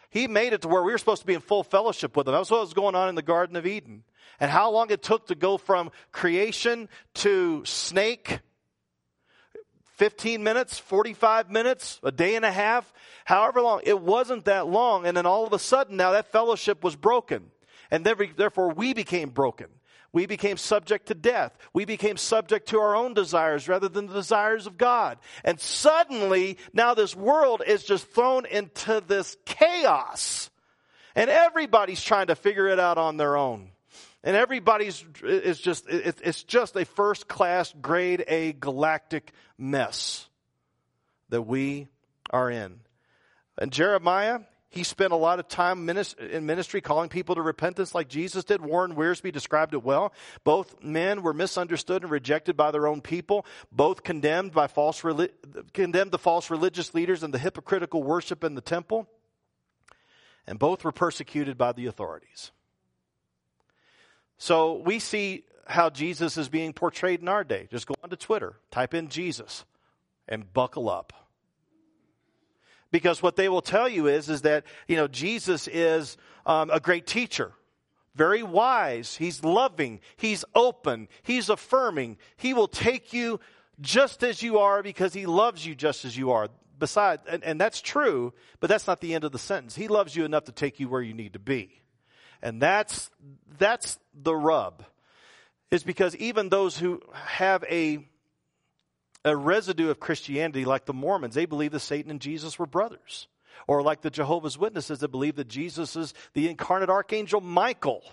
He 0.10 0.28
made 0.28 0.54
it 0.54 0.62
to 0.62 0.68
where 0.68 0.84
we 0.84 0.92
were 0.92 0.98
supposed 0.98 1.22
to 1.22 1.28
be 1.28 1.34
in 1.34 1.42
full 1.42 1.64
fellowship 1.64 2.16
with 2.16 2.28
him. 2.28 2.34
That 2.34 2.40
was 2.40 2.52
what 2.52 2.62
was 2.62 2.74
going 2.74 2.96
on 2.96 3.10
in 3.10 3.16
the 3.16 3.22
Garden 3.22 3.56
of 3.56 3.66
Eden. 3.66 4.04
And 4.40 4.52
how 4.52 4.72
long 4.72 4.92
it 4.92 5.02
took 5.02 5.28
to 5.28 5.36
go 5.36 5.58
from 5.58 5.92
creation 6.12 6.90
to 7.16 7.64
snake 7.66 8.40
15 9.96 10.44
minutes, 10.44 10.80
45 10.80 11.50
minutes, 11.50 12.00
a 12.04 12.12
day 12.12 12.36
and 12.36 12.44
a 12.44 12.52
half, 12.52 12.92
however 13.26 13.62
long. 13.62 13.82
It 13.84 14.00
wasn't 14.00 14.46
that 14.46 14.68
long. 14.68 15.06
And 15.06 15.16
then 15.16 15.26
all 15.26 15.46
of 15.46 15.54
a 15.54 15.60
sudden, 15.60 15.98
now 15.98 16.12
that 16.12 16.32
fellowship 16.32 16.84
was 16.84 16.96
broken. 16.96 17.52
And 17.92 18.04
therefore, 18.04 18.70
we 18.74 18.94
became 18.94 19.30
broken. 19.30 19.68
We 20.14 20.28
became 20.28 20.58
subject 20.58 21.08
to 21.08 21.16
death. 21.16 21.58
We 21.74 21.86
became 21.86 22.18
subject 22.18 22.70
to 22.70 22.80
our 22.80 22.96
own 22.96 23.16
desires 23.16 23.68
rather 23.68 23.90
than 23.90 24.06
the 24.06 24.14
desires 24.14 24.68
of 24.68 24.78
God. 24.78 25.18
And 25.44 25.60
suddenly, 25.60 26.60
now 26.72 26.94
this 26.94 27.16
world 27.16 27.64
is 27.66 27.84
just 27.84 28.08
thrown 28.08 28.46
into 28.46 29.04
this 29.06 29.36
chaos. 29.46 30.52
And 31.16 31.32
everybody's 31.32 32.02
trying 32.02 32.28
to 32.28 32.36
figure 32.36 32.68
it 32.68 32.80
out 32.80 33.00
on 33.00 33.18
their 33.18 33.36
own. 33.36 33.72
And 34.24 34.38
everybody's 34.38 35.04
is 35.24 35.60
just, 35.60 35.86
it's 35.90 36.44
just 36.44 36.76
a 36.76 36.86
first 36.86 37.28
class 37.28 37.74
grade 37.82 38.24
A 38.28 38.54
galactic 38.54 39.34
mess 39.58 40.30
that 41.30 41.42
we 41.42 41.88
are 42.30 42.50
in. 42.50 42.80
And 43.58 43.72
Jeremiah, 43.72 44.42
he 44.74 44.84
spent 44.84 45.14
a 45.14 45.16
lot 45.16 45.38
of 45.38 45.48
time 45.48 45.88
in 45.88 46.46
ministry 46.48 46.82
calling 46.82 47.08
people 47.08 47.36
to 47.36 47.44
repentance 47.44 47.94
like 47.94 48.08
Jesus 48.08 48.44
did. 48.44 48.60
Warren 48.60 48.96
Wiersbe 48.96 49.32
described 49.32 49.76
it 49.76 49.84
well. 49.84 50.12
Both 50.44 50.84
men 50.84 51.22
were 51.22 51.34
misunderstood 51.34 52.02
and 52.02 52.12
rejected 52.12 52.58
by 52.58 52.72
their 52.72 52.88
own 52.88 53.00
people. 53.02 53.46
Both 53.72 54.02
condemned 54.02 54.52
by 54.52 54.66
false, 54.66 55.04
condemned 55.74 56.10
the 56.10 56.18
false 56.18 56.50
religious 56.50 56.96
leaders 56.96 57.22
and 57.22 57.32
the 57.32 57.38
hypocritical 57.38 58.02
worship 58.02 58.44
in 58.44 58.56
the 58.56 58.62
temple. 58.62 59.08
And 60.48 60.58
both 60.58 60.84
were 60.84 60.92
persecuted 60.92 61.56
by 61.56 61.74
the 61.74 61.86
authorities. 61.86 62.52
So 64.40 64.80
we 64.80 64.98
see 64.98 65.44
how 65.68 65.92
Jesus 65.92 66.36
is 66.36 66.50
being 66.50 66.74
portrayed 66.74 67.22
in 67.22 67.28
our 67.28 67.44
day. 67.44 67.68
Just 67.70 67.86
go 67.86 67.94
onto 68.04 68.16
Twitter, 68.16 68.56
type 68.72 68.96
in 68.96 69.10
Jesus, 69.10 69.66
and 70.28 70.52
buckle 70.52 70.90
up 70.90 71.23
because 72.94 73.22
what 73.22 73.36
they 73.36 73.50
will 73.50 73.62
tell 73.62 73.90
you 73.90 74.08
is 74.08 74.30
is 74.30 74.44
that 74.44 74.64
you 74.88 74.96
know 74.96 75.10
jesus 75.10 75.68
is 75.68 76.16
um, 76.46 76.70
a 76.70 76.80
great 76.80 77.08
teacher. 77.08 77.52
Very 78.16 78.44
wise. 78.44 79.16
He's 79.16 79.44
loving. 79.44 80.00
He's 80.18 80.46
open. 80.54 81.08
He's 81.24 81.50
affirming. 81.50 82.18
He 82.38 82.54
will 82.54 82.68
take 82.68 83.12
you 83.12 83.40
just 83.82 84.24
as 84.24 84.44
you 84.44 84.60
are 84.60 84.84
because 84.84 85.14
he 85.14 85.26
loves 85.26 85.66
you 85.66 85.74
just 85.74 86.06
as 86.06 86.16
you 86.16 86.32
are. 86.32 86.50
Besides 86.78 87.24
and, 87.28 87.44
and 87.44 87.60
that's 87.60 87.82
true 87.82 88.34
but 88.60 88.70
that's 88.70 88.88
not 88.88 89.02
the 89.02 89.14
end 89.14 89.24
of 89.24 89.32
the 89.32 89.40
sentence. 89.40 89.76
He 89.76 89.88
loves 89.88 90.16
you 90.16 90.26
enough 90.26 90.46
to 90.46 90.52
take 90.52 90.80
you 90.80 90.90
where 90.90 91.02
you 91.02 91.14
need 91.14 91.34
to 91.34 91.40
be. 91.40 91.82
And 92.42 92.62
that's 92.62 93.10
that's 93.58 93.98
the 94.14 94.36
rub. 94.36 94.84
Is 95.72 95.84
because 95.84 96.16
even 96.18 96.50
those 96.50 96.78
who 96.78 97.02
have 97.14 97.64
a 97.64 98.06
a 99.26 99.36
residue 99.36 99.90
of 99.90 100.00
Christianity, 100.00 100.66
like 100.66 100.86
the 100.86 100.94
Mormons, 100.94 101.36
they 101.36 101.46
believe 101.46 101.72
that 101.72 101.80
Satan 101.80 102.12
and 102.12 102.22
Jesus 102.22 102.60
were 102.60 102.66
brothers. 102.66 103.28
Or 103.68 103.82
like 103.82 104.02
the 104.02 104.10
Jehovah's 104.10 104.58
Witnesses 104.58 105.00
that 105.00 105.10
believe 105.10 105.36
that 105.36 105.48
Jesus 105.48 105.96
is 105.96 106.14
the 106.34 106.50
incarnate 106.50 106.90
archangel 106.90 107.40
Michael. 107.40 108.04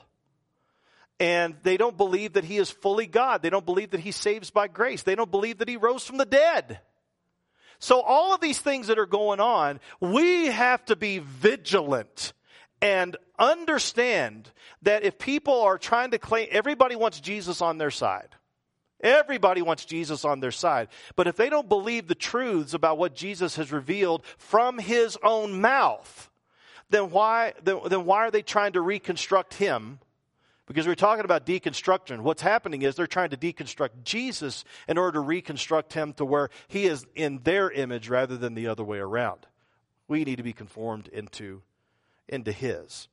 And 1.18 1.57
they 1.62 1.77
don't 1.77 1.96
believe 1.96 2.35
that 2.35 2.44
he 2.44 2.59
is 2.59 2.70
fully 2.70 3.07
God. 3.07 3.42
They 3.42 3.51
don't 3.51 3.66
believe 3.66 3.90
that 3.90 4.01
he 4.01 4.12
saves 4.12 4.51
by 4.51 4.68
grace. 4.68 5.03
They 5.03 5.14
don't 5.14 5.31
believe 5.31 5.59
that 5.59 5.68
he 5.68 5.77
rose 5.77 6.05
from 6.07 6.18
the 6.18 6.25
dead. 6.25 6.81
So 7.79 8.01
all 8.01 8.35
of 8.35 8.40
these 8.40 8.59
things 8.59 8.87
that 8.87 8.99
are 8.99 9.07
going 9.07 9.40
on, 9.40 9.81
we 10.01 10.46
have 10.46 10.85
to 10.87 10.96
be 10.96 11.18
vigilant 11.18 12.33
and 12.81 13.16
understand 13.38 14.51
that 14.83 15.03
if 15.03 15.18
people 15.18 15.62
are 15.62 15.79
trying 15.79 16.12
to 16.12 16.18
claim, 16.18 16.49
everybody 16.51 16.94
wants 16.96 17.20
Jesus 17.20 17.61
on 17.61 17.79
their 17.79 17.90
side. 17.90 18.29
Everybody 19.02 19.62
wants 19.62 19.84
Jesus 19.84 20.24
on 20.24 20.40
their 20.40 20.50
side. 20.50 20.88
But 21.16 21.26
if 21.26 21.36
they 21.36 21.48
don't 21.48 21.68
believe 21.68 22.06
the 22.06 22.14
truths 22.14 22.74
about 22.74 22.98
what 22.98 23.14
Jesus 23.14 23.56
has 23.56 23.72
revealed 23.72 24.24
from 24.36 24.78
his 24.78 25.16
own 25.22 25.60
mouth, 25.60 26.30
then 26.90 27.10
why, 27.10 27.54
then, 27.62 27.80
then 27.86 28.04
why 28.04 28.18
are 28.18 28.30
they 28.30 28.42
trying 28.42 28.72
to 28.72 28.80
reconstruct 28.80 29.54
him? 29.54 30.00
Because 30.66 30.86
we're 30.86 30.94
talking 30.94 31.24
about 31.24 31.46
deconstruction. 31.46 32.20
What's 32.20 32.42
happening 32.42 32.82
is 32.82 32.94
they're 32.94 33.06
trying 33.06 33.30
to 33.30 33.36
deconstruct 33.36 34.04
Jesus 34.04 34.64
in 34.86 34.98
order 34.98 35.12
to 35.12 35.20
reconstruct 35.20 35.94
him 35.94 36.12
to 36.14 36.24
where 36.24 36.50
he 36.68 36.86
is 36.86 37.06
in 37.14 37.40
their 37.42 37.70
image 37.70 38.08
rather 38.08 38.36
than 38.36 38.54
the 38.54 38.68
other 38.68 38.84
way 38.84 38.98
around. 38.98 39.46
We 40.06 40.24
need 40.24 40.36
to 40.36 40.42
be 40.42 40.52
conformed 40.52 41.08
into, 41.08 41.62
into 42.28 42.52
his. 42.52 43.08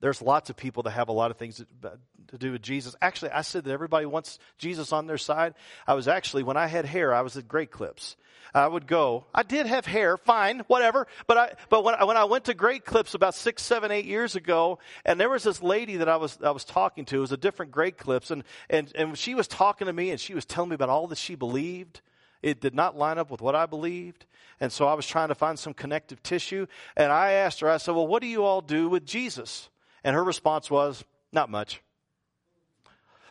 There's 0.00 0.20
lots 0.20 0.50
of 0.50 0.56
people 0.56 0.82
that 0.84 0.90
have 0.90 1.08
a 1.08 1.12
lot 1.12 1.30
of 1.30 1.36
things 1.36 1.64
to, 1.82 2.38
do 2.38 2.52
with 2.52 2.62
Jesus. 2.62 2.94
Actually, 3.00 3.30
I 3.30 3.42
said 3.42 3.64
that 3.64 3.72
everybody 3.72 4.04
wants 4.04 4.38
Jesus 4.58 4.92
on 4.92 5.06
their 5.06 5.16
side. 5.16 5.54
I 5.86 5.94
was 5.94 6.08
actually, 6.08 6.42
when 6.42 6.56
I 6.56 6.66
had 6.66 6.84
hair, 6.84 7.14
I 7.14 7.22
was 7.22 7.36
at 7.36 7.48
Great 7.48 7.70
Clips. 7.70 8.16
I 8.52 8.66
would 8.66 8.86
go. 8.86 9.26
I 9.34 9.42
did 9.42 9.66
have 9.66 9.86
hair, 9.86 10.16
fine, 10.16 10.60
whatever. 10.66 11.06
But 11.26 11.36
I, 11.36 11.52
but 11.68 11.84
when 11.84 11.94
I, 11.94 12.04
when 12.04 12.16
I 12.16 12.24
went 12.24 12.44
to 12.44 12.54
Great 12.54 12.84
Clips 12.84 13.14
about 13.14 13.34
six, 13.34 13.62
seven, 13.62 13.90
eight 13.90 14.06
years 14.06 14.34
ago, 14.34 14.78
and 15.04 15.20
there 15.20 15.28
was 15.28 15.42
this 15.42 15.62
lady 15.62 15.96
that 15.96 16.08
I 16.08 16.16
was 16.16 16.38
I 16.42 16.50
was 16.50 16.64
talking 16.64 17.04
to. 17.06 17.16
It 17.16 17.20
was 17.20 17.32
a 17.32 17.36
different 17.36 17.72
Great 17.72 17.98
Clips, 17.98 18.30
and 18.30 18.44
and 18.70 18.90
and 18.94 19.18
she 19.18 19.34
was 19.34 19.46
talking 19.46 19.86
to 19.86 19.92
me, 19.92 20.10
and 20.10 20.20
she 20.20 20.32
was 20.32 20.44
telling 20.44 20.70
me 20.70 20.74
about 20.74 20.88
all 20.88 21.06
that 21.08 21.18
she 21.18 21.34
believed. 21.34 22.00
It 22.42 22.60
did 22.60 22.74
not 22.74 22.96
line 22.96 23.18
up 23.18 23.30
with 23.30 23.40
what 23.40 23.54
I 23.54 23.66
believed. 23.66 24.24
And 24.60 24.72
so 24.72 24.86
I 24.86 24.94
was 24.94 25.06
trying 25.06 25.28
to 25.28 25.34
find 25.34 25.58
some 25.58 25.74
connective 25.74 26.22
tissue. 26.22 26.66
And 26.96 27.12
I 27.12 27.32
asked 27.32 27.60
her, 27.60 27.68
I 27.68 27.76
said, 27.76 27.94
Well, 27.94 28.06
what 28.06 28.22
do 28.22 28.28
you 28.28 28.44
all 28.44 28.60
do 28.60 28.88
with 28.88 29.04
Jesus? 29.04 29.68
And 30.06 30.14
her 30.14 30.22
response 30.22 30.70
was, 30.70 31.04
not 31.32 31.50
much. 31.50 31.82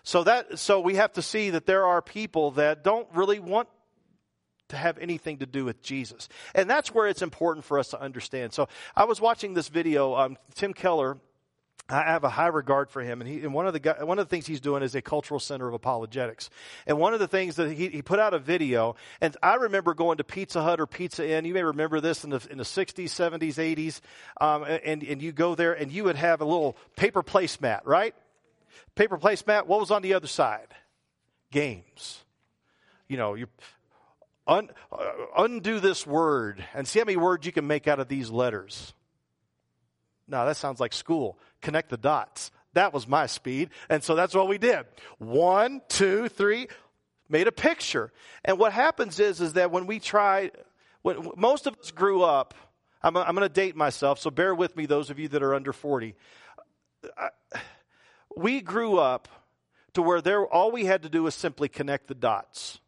So 0.04 0.26
that, 0.26 0.60
so 0.60 0.82
we 0.82 0.96
have 0.96 1.14
to 1.14 1.22
see 1.22 1.52
that 1.52 1.66
there 1.66 1.86
are 1.86 2.02
people 2.02 2.52
that 2.52 2.84
don't 2.84 3.08
really 3.16 3.40
want 3.40 3.70
to 4.68 4.76
have 4.76 4.98
anything 4.98 5.38
to 5.38 5.46
do 5.46 5.64
with 5.64 5.82
Jesus. 5.82 6.28
And 6.54 6.70
that's 6.70 6.94
where 6.94 7.08
it's 7.08 7.22
important 7.22 7.64
for 7.64 7.80
us 7.80 7.92
to 7.92 8.02
understand. 8.02 8.52
So 8.52 8.68
I 8.94 9.06
was 9.06 9.22
watching 9.22 9.54
this 9.54 9.70
video, 9.70 10.16
um, 10.16 10.38
Tim 10.54 10.74
Keller 10.74 11.18
I 11.88 12.02
have 12.02 12.24
a 12.24 12.30
high 12.30 12.48
regard 12.48 12.90
for 12.90 13.02
him, 13.02 13.22
and, 13.22 13.30
he, 13.30 13.42
and 13.42 13.54
one 13.54 13.68
of 13.68 13.74
the 13.74 13.96
one 14.06 14.18
of 14.18 14.28
the 14.28 14.30
things 14.30 14.48
he's 14.48 14.60
doing 14.60 14.82
is 14.82 14.96
a 14.96 15.04
cultural 15.04 15.40
center 15.40 15.68
of 15.68 15.76
apologetics. 15.76 16.50
And 16.88 16.98
one 16.98 17.14
of 17.14 17.20
the 17.20 17.28
things 17.28 17.58
that 17.58 17.72
he, 17.72 17.90
he 17.90 18.02
put 18.02 18.18
out 18.18 18.34
a 18.34 18.40
video, 18.40 18.96
and 19.22 19.38
I 19.44 19.56
remember 19.56 19.94
going 19.94 20.18
to 20.18 20.24
Pizza 20.24 20.64
Hut 20.64 20.80
or 20.80 20.88
Pizza 20.88 21.28
Inn. 21.30 21.46
You 21.46 21.54
may 21.54 21.62
remember 21.62 22.02
this 22.02 22.24
in 22.24 22.32
the 22.32 22.46
in 22.50 22.58
the 22.58 22.64
60s, 22.64 23.06
70s, 23.06 23.56
80s, 23.56 24.02
um, 24.42 24.64
and 24.64 25.04
and 25.04 25.22
you 25.22 25.32
go 25.32 25.54
there 25.54 25.74
and 25.74 25.92
you 25.92 26.06
would 26.06 26.16
have 26.16 26.42
a 26.42 26.46
little 26.46 26.76
paper 26.96 27.22
placemat, 27.22 27.82
right? 27.86 28.16
Paper 28.96 29.20
placemat. 29.20 29.68
What 29.68 29.80
was 29.80 29.92
on 29.92 30.02
the 30.02 30.16
other 30.16 30.28
side? 30.28 30.70
Games. 31.52 32.24
You 33.08 33.18
know, 33.18 33.36
you 33.36 33.46
un, 34.48 34.72
uh, 34.92 35.12
undo 35.38 35.80
this 35.80 36.08
word 36.08 36.66
and 36.74 36.88
see 36.88 36.98
how 36.98 37.06
many 37.06 37.18
words 37.18 37.46
you 37.46 37.52
can 37.52 37.68
make 37.68 37.88
out 37.88 38.00
of 38.00 38.08
these 38.08 38.32
letters. 38.32 38.95
No, 40.28 40.46
that 40.46 40.58
sounds 40.58 40.80
like 40.80 40.94
school. 40.94 41.38
Connect 41.62 41.90
the 41.90 41.98
dots. 41.98 42.52
That 42.74 42.94
was 42.94 43.08
my 43.08 43.26
speed. 43.26 43.70
And 43.90 44.04
so 44.04 44.16
that's 44.16 44.34
what 44.34 44.48
we 44.48 44.58
did. 44.58 44.86
One, 45.18 45.82
two, 45.88 46.28
three, 46.30 46.68
made 47.30 47.48
a 47.48 47.52
picture. 47.52 48.12
And 48.44 48.60
what 48.60 48.74
happens 48.74 49.20
is, 49.20 49.40
is 49.40 49.54
that 49.54 49.72
when 49.72 49.86
we 49.88 50.00
try, 50.00 50.52
when 51.02 51.32
most 51.38 51.68
of 51.68 51.78
us 51.80 51.92
grew 51.92 52.24
up, 52.24 52.54
I'm, 53.02 53.16
I'm 53.16 53.36
going 53.36 53.48
to 53.48 53.54
date 53.54 53.76
myself, 53.76 54.20
so 54.20 54.32
bear 54.32 54.54
with 54.54 54.76
me, 54.76 54.88
those 54.88 55.10
of 55.10 55.20
you 55.20 55.28
that 55.30 55.44
are 55.44 55.54
under 55.54 55.74
40. 55.74 56.16
I, 57.18 57.30
we 58.36 58.62
grew 58.62 58.98
up 58.98 59.28
to 59.94 60.02
where 60.02 60.22
there, 60.22 60.46
all 60.46 60.72
we 60.72 60.86
had 60.86 61.04
to 61.04 61.10
do 61.10 61.24
was 61.24 61.36
simply 61.36 61.70
connect 61.70 62.08
the 62.08 62.16
dots 62.16 62.80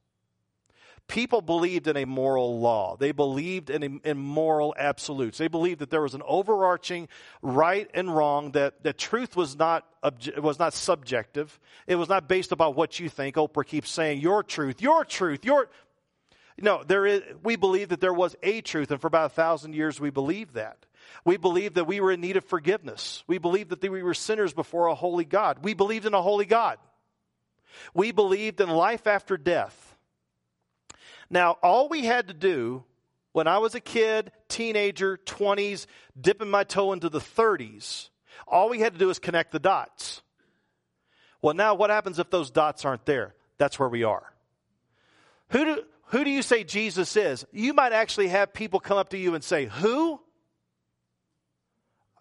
people 1.07 1.41
believed 1.41 1.87
in 1.87 1.97
a 1.97 2.05
moral 2.05 2.59
law. 2.59 2.97
They 2.97 3.11
believed 3.11 3.69
in, 3.69 4.01
in 4.03 4.17
moral 4.17 4.75
absolutes. 4.77 5.37
They 5.37 5.47
believed 5.47 5.79
that 5.79 5.89
there 5.89 6.01
was 6.01 6.13
an 6.13 6.21
overarching 6.25 7.07
right 7.41 7.89
and 7.93 8.13
wrong, 8.13 8.51
that, 8.51 8.83
that 8.83 8.97
truth 8.97 9.35
was 9.35 9.57
not, 9.57 9.85
was 10.37 10.59
not 10.59 10.73
subjective. 10.73 11.59
It 11.87 11.95
was 11.95 12.09
not 12.09 12.27
based 12.27 12.51
upon 12.51 12.75
what 12.75 12.99
you 12.99 13.09
think. 13.09 13.35
Oprah 13.35 13.65
keeps 13.65 13.89
saying, 13.89 14.19
your 14.19 14.43
truth, 14.43 14.81
your 14.81 15.05
truth, 15.05 15.45
your. 15.45 15.69
No, 16.59 16.83
there 16.83 17.05
is, 17.05 17.21
we 17.43 17.55
believe 17.55 17.89
that 17.89 18.01
there 18.01 18.13
was 18.13 18.35
a 18.41 18.61
truth, 18.61 18.89
and 18.89 18.99
for 18.99 19.07
about 19.07 19.27
a 19.27 19.33
thousand 19.33 19.73
years 19.73 19.99
we 19.99 20.09
believed 20.09 20.55
that. 20.55 20.85
We 21.23 21.37
believed 21.37 21.75
that 21.75 21.85
we 21.85 22.01
were 22.01 22.11
in 22.11 22.19
need 22.19 22.35
of 22.35 22.45
forgiveness. 22.45 23.23
We 23.27 23.37
believed 23.37 23.69
that 23.69 23.81
we 23.81 24.03
were 24.03 24.13
sinners 24.13 24.53
before 24.53 24.87
a 24.87 24.95
holy 24.95 25.23
God. 25.23 25.59
We 25.63 25.73
believed 25.73 26.05
in 26.05 26.13
a 26.13 26.21
holy 26.21 26.45
God. 26.45 26.79
We 27.93 28.11
believed 28.11 28.59
in 28.59 28.69
life 28.69 29.07
after 29.07 29.37
death. 29.37 29.86
Now, 31.29 31.57
all 31.63 31.89
we 31.89 32.05
had 32.05 32.27
to 32.27 32.33
do 32.33 32.83
when 33.33 33.47
I 33.47 33.59
was 33.59 33.75
a 33.75 33.79
kid, 33.79 34.31
teenager, 34.47 35.17
20s, 35.25 35.85
dipping 36.19 36.49
my 36.49 36.63
toe 36.63 36.93
into 36.93 37.09
the 37.09 37.19
30s, 37.19 38.09
all 38.47 38.69
we 38.69 38.79
had 38.79 38.93
to 38.93 38.99
do 38.99 39.09
is 39.09 39.19
connect 39.19 39.51
the 39.51 39.59
dots. 39.59 40.21
Well, 41.41 41.53
now 41.53 41.75
what 41.75 41.89
happens 41.89 42.19
if 42.19 42.29
those 42.29 42.49
dots 42.49 42.85
aren't 42.85 43.05
there? 43.05 43.35
That's 43.57 43.77
where 43.77 43.89
we 43.89 44.03
are. 44.03 44.33
Who 45.49 45.65
do, 45.65 45.83
who 46.07 46.23
do 46.23 46.29
you 46.29 46.41
say 46.41 46.63
Jesus 46.63 47.15
is? 47.15 47.45
You 47.51 47.73
might 47.73 47.93
actually 47.93 48.29
have 48.29 48.53
people 48.53 48.79
come 48.79 48.97
up 48.97 49.09
to 49.09 49.17
you 49.17 49.35
and 49.35 49.43
say, 49.43 49.65
Who? 49.65 50.19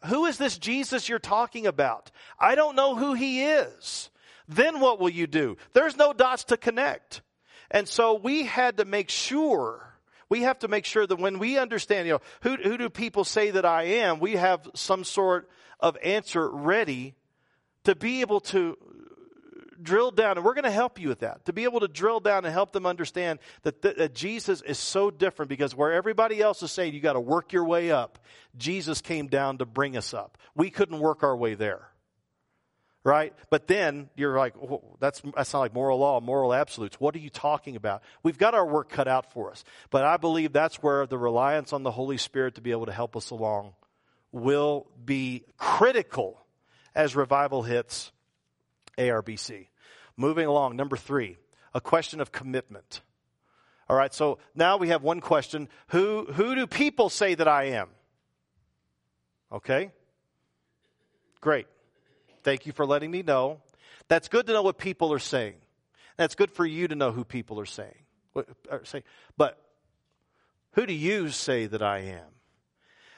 Who 0.07 0.27
is 0.27 0.39
this 0.39 0.59
Jesus 0.59 1.09
you're 1.09 1.19
talking 1.19 1.67
about? 1.67 2.11
I 2.39 2.55
don't 2.55 2.77
know 2.77 2.95
who 2.95 3.15
he 3.15 3.43
is. 3.43 4.11
Then 4.47 4.81
what 4.81 5.01
will 5.01 5.09
you 5.09 5.27
do? 5.27 5.57
There's 5.73 5.97
no 5.97 6.13
dots 6.13 6.45
to 6.45 6.57
connect. 6.57 7.23
And 7.71 7.89
so 7.89 8.15
we 8.15 8.45
had 8.45 8.79
to 8.79 8.85
make 8.85 9.11
sure, 9.11 9.95
we 10.29 10.43
have 10.43 10.59
to 10.61 10.69
make 10.69 10.85
sure 10.85 11.07
that 11.07 11.17
when 11.17 11.39
we 11.39 11.59
understand, 11.59 12.07
you 12.07 12.15
know, 12.15 12.21
who, 12.43 12.57
who 12.57 12.79
do 12.79 12.89
people 12.89 13.25
say 13.25 13.51
that 13.51 13.65
I 13.65 13.85
am? 13.85 14.21
We 14.21 14.33
have 14.33 14.69
some 14.75 15.05
sort 15.05 15.49
of 15.81 15.97
answer 16.03 16.49
ready 16.49 17.15
to 17.85 17.95
be 17.95 18.21
able 18.21 18.41
to 18.41 18.77
drill 19.83 20.11
down, 20.11 20.37
and 20.37 20.45
we're 20.45 20.55
going 20.55 20.65
to 20.65 20.71
help 20.71 20.99
you 20.99 21.09
with 21.09 21.21
that, 21.21 21.45
to 21.45 21.53
be 21.53 21.65
able 21.65 21.81
to 21.81 21.89
drill 21.89 22.21
down 22.21 22.45
and 22.45 22.53
help 22.53 22.73
them 22.73 22.87
understand 22.87 23.39
that, 23.63 23.83
th- 23.83 23.97
that 23.97 24.15
Jesus 24.15 24.63
is 24.63 24.79
so 24.79 25.11
different 25.11 25.49
because 25.49 25.75
where 25.75 25.93
everybody 25.93 26.41
else 26.41 26.63
is 26.63 26.73
saying 26.73 26.95
you 26.95 27.01
got 27.01 27.13
to 27.13 27.21
work 27.21 27.53
your 27.53 27.65
way 27.65 27.91
up, 27.91 28.19
Jesus 28.57 29.01
came 29.01 29.27
down 29.27 29.59
to 29.59 29.67
bring 29.67 29.97
us 29.97 30.15
up. 30.15 30.39
We 30.55 30.71
couldn't 30.71 30.99
work 30.99 31.23
our 31.23 31.37
way 31.37 31.55
there 31.55 31.91
right? 33.07 33.33
But 33.51 33.69
then 33.69 34.11
you're 34.17 34.37
like, 34.37 34.55
oh, 34.57 34.83
that's, 34.99 35.23
that's 35.37 35.53
not 35.53 35.61
like 35.61 35.73
moral 35.73 36.01
law, 36.01 36.21
moral 36.21 36.53
absolutes. 36.53 36.99
What 36.99 37.15
are 37.15 37.21
you 37.21 37.31
talking 37.31 37.77
about? 37.77 38.03
We've 38.25 38.37
got 38.37 38.53
our 38.53 38.67
work 38.67 38.89
cut 38.89 39.07
out 39.07 39.33
for 39.33 39.53
us. 39.53 39.63
But 39.91 40.05
I 40.05 40.17
believe 40.17 40.53
that's 40.53 40.83
where 40.83 41.07
the 41.07 41.17
reliance 41.17 41.73
on 41.73 41.85
the 41.85 41.93
Holy 41.93 42.19
Spirit 42.19 42.57
to 42.57 42.61
be 42.61 42.73
able 42.73 42.87
to 42.87 42.93
help 42.93 43.17
us 43.17 43.31
along 43.31 43.75
will 44.33 44.89
be 45.05 45.45
critical 45.57 46.45
as 46.97 47.15
revival 47.15 47.63
hits 47.63 48.11
ARBC. 48.99 49.69
Moving 50.17 50.47
along, 50.47 50.75
number 50.75 50.97
three, 50.97 51.37
a 51.73 51.81
question 51.81 52.21
of 52.21 52.33
commitment. 52.33 53.03
All 53.89 53.97
right, 53.97 54.13
so 54.13 54.39
now 54.53 54.79
we 54.79 54.89
have 54.89 55.05
one 55.05 55.21
question. 55.21 55.69
Who, 55.89 56.25
who 56.33 56.57
do 56.57 56.67
people 56.67 57.09
say 57.09 57.37
that 57.37 57.47
I 57.47 57.67
am? 57.67 57.89
Okay? 59.53 59.93
Great. 61.41 61.69
Thank 62.47 62.65
you 62.65 62.71
for 62.71 62.87
letting 62.87 63.11
me 63.11 63.25
know. 63.25 63.59
That's 64.07 64.29
good 64.29 64.47
to 64.47 64.53
know 64.53 64.63
what 64.63 64.79
people 64.79 65.13
are 65.13 65.19
saying. 65.19 65.57
That's 66.17 66.37
good 66.37 66.53
for 66.53 66.65
you 66.65 66.87
to 66.87 66.95
know 66.95 67.11
who 67.11 67.25
people 67.25 67.59
are 67.59 67.67
saying. 67.67 68.05
But 69.37 69.59
who 70.75 70.87
do 70.87 70.93
you 70.93 71.31
say 71.31 71.67
that 71.67 71.83
I 71.83 71.99
am? 72.03 72.29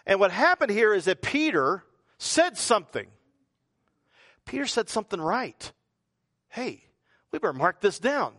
And 0.07 0.19
what 0.19 0.31
happened 0.31 0.71
here 0.71 0.95
is 0.95 1.05
that 1.05 1.21
Peter 1.21 1.85
said 2.17 2.57
something. 2.57 3.07
Peter 4.47 4.65
said 4.65 4.89
something 4.89 5.21
right. 5.21 5.73
Hey, 6.49 6.83
we 7.31 7.39
better 7.39 7.53
mark 7.53 7.83
this 7.83 7.99
down. 7.99 8.33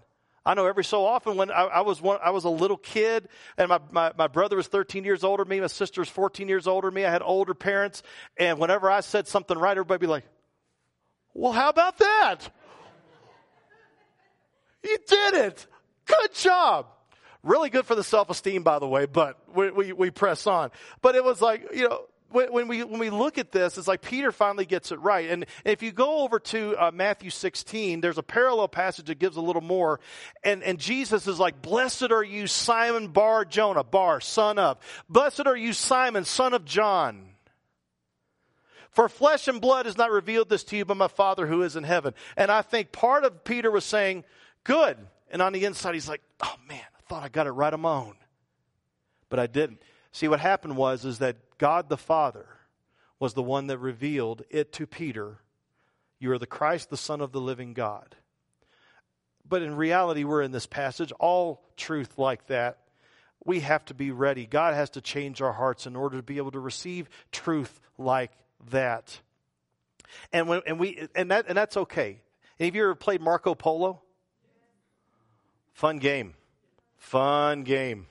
I 0.44 0.56
know 0.56 0.66
every 0.66 0.84
so 0.84 1.06
often 1.06 1.38
when 1.38 1.52
I, 1.52 1.66
I 1.66 1.82
was 1.82 2.02
one, 2.02 2.18
I 2.24 2.32
was 2.32 2.46
a 2.46 2.50
little 2.50 2.78
kid 2.78 3.30
and 3.60 3.70
my, 3.70 3.80
my, 3.92 4.12
my, 4.18 4.26
brother 4.26 4.56
was 4.56 4.66
13 4.66 5.04
years 5.04 5.24
older 5.24 5.44
than 5.44 5.52
me, 5.52 5.60
my 5.60 5.68
sister 5.68 6.02
was 6.02 6.10
14 6.10 6.48
years 6.48 6.66
older 6.66 6.88
than 6.88 6.96
me. 6.96 7.06
I 7.06 7.12
had 7.12 7.22
older 7.22 7.54
parents. 7.54 8.02
And 8.38 8.58
whenever 8.58 8.90
I 8.90 9.02
said 9.02 9.28
something 9.28 9.56
right, 9.56 9.78
everybody 9.78 10.00
be 10.00 10.08
like, 10.08 10.24
well, 11.34 11.52
how 11.52 11.70
about 11.70 11.98
that? 11.98 12.38
You 14.84 14.98
did 15.08 15.34
it. 15.34 15.68
Good 16.06 16.34
job. 16.34 16.88
Really 17.44 17.70
good 17.70 17.86
for 17.86 17.96
the 17.96 18.04
self 18.04 18.30
esteem, 18.30 18.64
by 18.64 18.80
the 18.80 18.88
way, 18.88 19.06
but 19.06 19.38
we, 19.56 19.72
we, 19.72 19.94
we, 19.94 20.12
press 20.12 20.46
on. 20.46 20.72
But 21.02 21.16
it 21.16 21.24
was 21.24 21.42
like, 21.42 21.66
you 21.74 21.88
know, 21.88 22.02
when, 22.32 22.68
we, 22.68 22.84
when 22.84 23.00
we 23.00 23.10
look 23.10 23.38
at 23.38 23.52
this, 23.52 23.78
it's 23.78 23.88
like 23.88 24.02
Peter 24.02 24.32
finally 24.32 24.66
gets 24.66 24.92
it 24.92 25.00
right. 25.00 25.30
And 25.30 25.46
if 25.66 25.82
you 25.82 25.92
go 25.92 26.20
over 26.20 26.40
to 26.40 26.76
uh, 26.78 26.92
Matthew 26.94 27.30
16, 27.30 28.02
there's 28.02 28.18
a 28.18 28.24
parallel 28.24 28.68
passage 28.68 29.06
that 29.06 29.20
gives 29.20 29.38
a 29.38 29.42
little 29.42 29.62
more. 29.62 30.00
And, 30.44 30.64
and 30.64 30.80
Jesus 30.80 31.28
is 31.28 31.40
like, 31.40 31.62
Blessed 31.62 32.12
are 32.12 32.24
you, 32.24 32.46
Simon 32.48 33.08
Bar 33.08 33.46
Jonah, 33.46 33.84
Bar, 33.84 34.22
son 34.22 34.60
of. 34.60 34.78
Blessed 35.10 35.48
are 35.48 35.58
you, 35.58 35.74
Simon, 35.74 36.26
son 36.26 36.54
of 36.54 36.66
John. 36.66 37.30
For 39.00 39.08
flesh 39.08 39.48
and 39.48 39.62
blood 39.62 39.86
has 39.86 39.98
not 39.98 40.12
revealed 40.12 40.50
this 40.50 40.66
to 40.66 40.76
you, 40.76 40.84
but 40.84 40.98
my 40.98 41.08
Father 41.08 41.48
who 41.48 41.62
is 41.62 41.78
in 41.78 41.86
heaven. 41.86 42.14
And 42.36 42.52
I 42.52 42.62
think 42.62 42.92
part 42.92 43.24
of 43.24 43.46
Peter 43.46 43.72
was 43.72 43.86
saying, 43.86 44.26
Good. 44.66 44.98
And 45.32 45.42
on 45.42 45.54
the 45.54 45.64
inside, 45.64 45.94
he's 45.94 46.10
like, 46.10 46.22
Oh 46.42 46.56
man, 46.68 46.82
I 46.84 47.02
thought 47.08 47.24
I 47.24 47.30
got 47.30 47.48
it 47.48 47.52
right 47.52 47.74
on 47.74 47.80
my 47.80 47.94
own. 47.94 48.18
But 49.30 49.40
I 49.40 49.48
didn't. 49.48 49.82
See, 50.12 50.28
what 50.28 50.42
happened 50.42 50.76
was, 50.76 51.06
is 51.06 51.20
that 51.20 51.38
God 51.58 51.88
the 51.88 51.96
Father 51.96 52.46
was 53.22 53.36
the 53.36 53.42
one 53.42 53.68
that 53.68 53.78
revealed 53.78 54.44
it 54.50 54.74
to 54.74 54.86
Peter. 54.86 55.38
You 56.20 56.34
are 56.34 56.38
the 56.38 56.46
Christ, 56.46 56.90
the 56.90 56.98
Son 56.98 57.22
of 57.22 57.32
the 57.32 57.40
living 57.40 57.74
God. 57.74 58.18
But 59.48 59.62
in 59.62 59.78
reality, 59.78 60.26
we're 60.26 60.42
in 60.42 60.52
this 60.52 60.68
passage. 60.68 61.14
All 61.22 61.64
truth 61.78 62.18
like 62.18 62.48
that, 62.48 62.80
we 63.46 63.62
have 63.62 63.86
to 63.86 63.94
be 63.94 64.12
ready. 64.12 64.46
God 64.46 64.74
has 64.74 64.90
to 64.90 65.00
change 65.00 65.42
our 65.42 65.54
hearts 65.54 65.88
in 65.88 65.96
order 65.96 66.18
to 66.18 66.24
be 66.24 66.36
able 66.36 66.52
to 66.52 66.60
receive 66.60 67.08
truth 67.32 67.80
like 67.98 68.32
that. 68.72 69.20
And 70.34 70.48
when, 70.48 70.62
and 70.66 70.80
we 70.80 71.08
and 71.16 71.32
that 71.32 71.46
and 71.48 71.58
that's 71.58 71.78
okay. 71.78 72.22
Any 72.60 72.70
of 72.70 72.76
you 72.76 72.84
ever 72.84 72.96
played 72.96 73.22
Marco 73.22 73.56
Polo? 73.56 74.02
Fun 75.74 75.98
game. 75.98 76.34
Fun 76.98 77.64
game. 77.64 78.08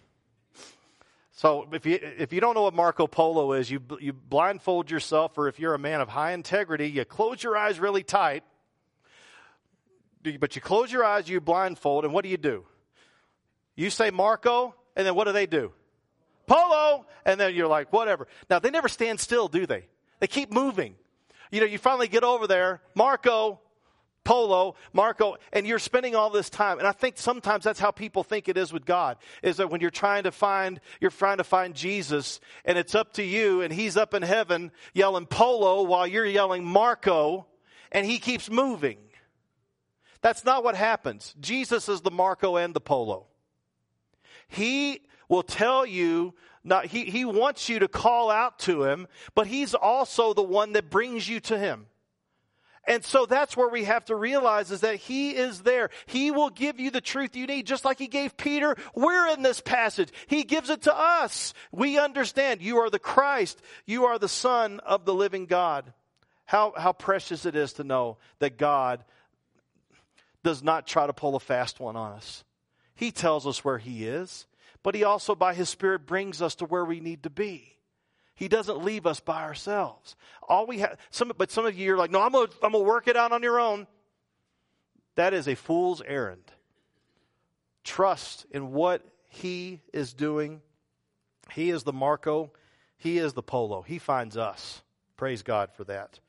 So 1.32 1.68
if 1.72 1.86
you 1.86 1.98
if 2.02 2.32
you 2.32 2.40
don't 2.40 2.54
know 2.54 2.62
what 2.62 2.74
Marco 2.74 3.06
Polo 3.06 3.52
is, 3.52 3.70
you 3.70 3.80
you 4.00 4.12
blindfold 4.12 4.90
yourself, 4.90 5.36
or 5.38 5.48
if 5.48 5.60
you're 5.60 5.74
a 5.74 5.78
man 5.78 6.00
of 6.00 6.08
high 6.08 6.32
integrity, 6.32 6.88
you 6.88 7.04
close 7.04 7.42
your 7.42 7.56
eyes 7.56 7.78
really 7.78 8.02
tight. 8.02 8.42
But 10.40 10.56
you 10.56 10.62
close 10.62 10.90
your 10.90 11.04
eyes, 11.04 11.28
you 11.28 11.40
blindfold, 11.40 12.04
and 12.04 12.12
what 12.12 12.24
do 12.24 12.28
you 12.28 12.36
do? 12.36 12.64
You 13.76 13.88
say 13.88 14.10
Marco, 14.10 14.74
and 14.96 15.06
then 15.06 15.14
what 15.14 15.24
do 15.24 15.32
they 15.32 15.46
do? 15.46 15.72
Polo, 16.48 17.06
and 17.24 17.38
then 17.38 17.54
you're 17.54 17.68
like, 17.68 17.92
whatever. 17.92 18.26
Now 18.50 18.58
they 18.58 18.70
never 18.70 18.88
stand 18.88 19.20
still, 19.20 19.46
do 19.46 19.64
they? 19.66 19.86
They 20.20 20.26
keep 20.26 20.52
moving. 20.52 20.94
You 21.50 21.60
know, 21.60 21.66
you 21.66 21.78
finally 21.78 22.08
get 22.08 22.24
over 22.24 22.46
there, 22.46 22.82
Marco, 22.94 23.60
Polo, 24.24 24.74
Marco, 24.92 25.36
and 25.54 25.66
you're 25.66 25.78
spending 25.78 26.14
all 26.14 26.28
this 26.28 26.50
time. 26.50 26.78
And 26.78 26.86
I 26.86 26.92
think 26.92 27.16
sometimes 27.16 27.64
that's 27.64 27.80
how 27.80 27.90
people 27.90 28.22
think 28.22 28.46
it 28.46 28.58
is 28.58 28.72
with 28.74 28.84
God, 28.84 29.16
is 29.42 29.56
that 29.56 29.70
when 29.70 29.80
you're 29.80 29.90
trying 29.90 30.24
to 30.24 30.30
find, 30.30 30.80
you're 31.00 31.10
trying 31.10 31.38
to 31.38 31.44
find 31.44 31.74
Jesus 31.74 32.38
and 32.66 32.76
it's 32.76 32.94
up 32.94 33.14
to 33.14 33.22
you 33.22 33.62
and 33.62 33.72
he's 33.72 33.96
up 33.96 34.12
in 34.12 34.22
heaven 34.22 34.70
yelling 34.92 35.24
Polo 35.24 35.82
while 35.82 36.06
you're 36.06 36.26
yelling 36.26 36.62
Marco 36.62 37.46
and 37.90 38.04
he 38.04 38.18
keeps 38.18 38.50
moving. 38.50 38.98
That's 40.20 40.44
not 40.44 40.62
what 40.62 40.74
happens. 40.74 41.34
Jesus 41.40 41.88
is 41.88 42.02
the 42.02 42.10
Marco 42.10 42.56
and 42.56 42.74
the 42.74 42.80
Polo. 42.80 43.28
He 44.48 45.00
will 45.28 45.42
tell 45.42 45.86
you 45.86 46.34
not, 46.68 46.86
he, 46.86 47.04
he 47.04 47.24
wants 47.24 47.68
you 47.68 47.80
to 47.80 47.88
call 47.88 48.30
out 48.30 48.58
to 48.60 48.84
him, 48.84 49.08
but 49.34 49.46
he's 49.46 49.74
also 49.74 50.34
the 50.34 50.42
one 50.42 50.72
that 50.72 50.90
brings 50.90 51.28
you 51.28 51.40
to 51.40 51.58
him. 51.58 51.86
And 52.88 53.04
so 53.04 53.26
that's 53.26 53.54
where 53.54 53.68
we 53.68 53.84
have 53.84 54.06
to 54.06 54.16
realize 54.16 54.70
is 54.70 54.80
that 54.80 54.96
he 54.96 55.32
is 55.32 55.60
there. 55.60 55.90
He 56.06 56.30
will 56.30 56.48
give 56.48 56.80
you 56.80 56.90
the 56.90 57.02
truth 57.02 57.36
you 57.36 57.46
need, 57.46 57.66
just 57.66 57.84
like 57.84 57.98
he 57.98 58.06
gave 58.06 58.36
Peter. 58.38 58.76
We're 58.94 59.28
in 59.28 59.42
this 59.42 59.60
passage. 59.60 60.08
He 60.26 60.42
gives 60.42 60.70
it 60.70 60.82
to 60.82 60.96
us. 60.96 61.52
We 61.70 61.98
understand 61.98 62.62
you 62.62 62.78
are 62.78 62.88
the 62.88 62.98
Christ. 62.98 63.60
You 63.84 64.06
are 64.06 64.18
the 64.18 64.28
son 64.28 64.80
of 64.80 65.04
the 65.04 65.12
living 65.12 65.44
God. 65.44 65.92
How, 66.46 66.72
how 66.74 66.94
precious 66.94 67.44
it 67.44 67.54
is 67.54 67.74
to 67.74 67.84
know 67.84 68.16
that 68.38 68.56
God 68.56 69.04
does 70.42 70.62
not 70.62 70.86
try 70.86 71.06
to 71.06 71.12
pull 71.12 71.36
a 71.36 71.40
fast 71.40 71.78
one 71.78 71.94
on 71.94 72.12
us. 72.12 72.42
He 72.94 73.10
tells 73.10 73.46
us 73.46 73.62
where 73.62 73.76
he 73.76 74.06
is 74.06 74.46
but 74.82 74.94
He 74.94 75.04
also, 75.04 75.34
by 75.34 75.54
His 75.54 75.68
Spirit, 75.68 76.06
brings 76.06 76.40
us 76.40 76.54
to 76.56 76.64
where 76.64 76.84
we 76.84 77.00
need 77.00 77.22
to 77.24 77.30
be. 77.30 77.78
He 78.38 78.46
doesn't 78.46 78.84
leave 78.84 79.04
us 79.04 79.18
by 79.18 79.42
ourselves. 79.42 80.14
All 80.48 80.64
we 80.64 80.78
have, 80.78 80.96
some, 81.10 81.32
but 81.36 81.50
some 81.50 81.66
of 81.66 81.76
you 81.76 81.94
are 81.94 81.96
like, 81.96 82.12
no, 82.12 82.20
I'm 82.22 82.30
going 82.30 82.48
I'm 82.62 82.70
to 82.70 82.78
work 82.78 83.08
it 83.08 83.16
out 83.16 83.32
on 83.32 83.42
your 83.42 83.58
own. 83.58 83.88
That 85.16 85.34
is 85.34 85.48
a 85.48 85.56
fool's 85.56 86.00
errand. 86.00 86.44
Trust 87.82 88.46
in 88.52 88.72
what 88.72 89.02
He 89.28 89.80
is 89.92 90.14
doing. 90.14 90.60
He 91.50 91.70
is 91.70 91.82
the 91.82 91.92
Marco, 91.92 92.52
He 92.96 93.18
is 93.18 93.32
the 93.32 93.42
Polo. 93.42 93.82
He 93.82 93.98
finds 93.98 94.36
us. 94.36 94.82
Praise 95.16 95.42
God 95.42 95.70
for 95.74 95.82
that. 95.84 96.20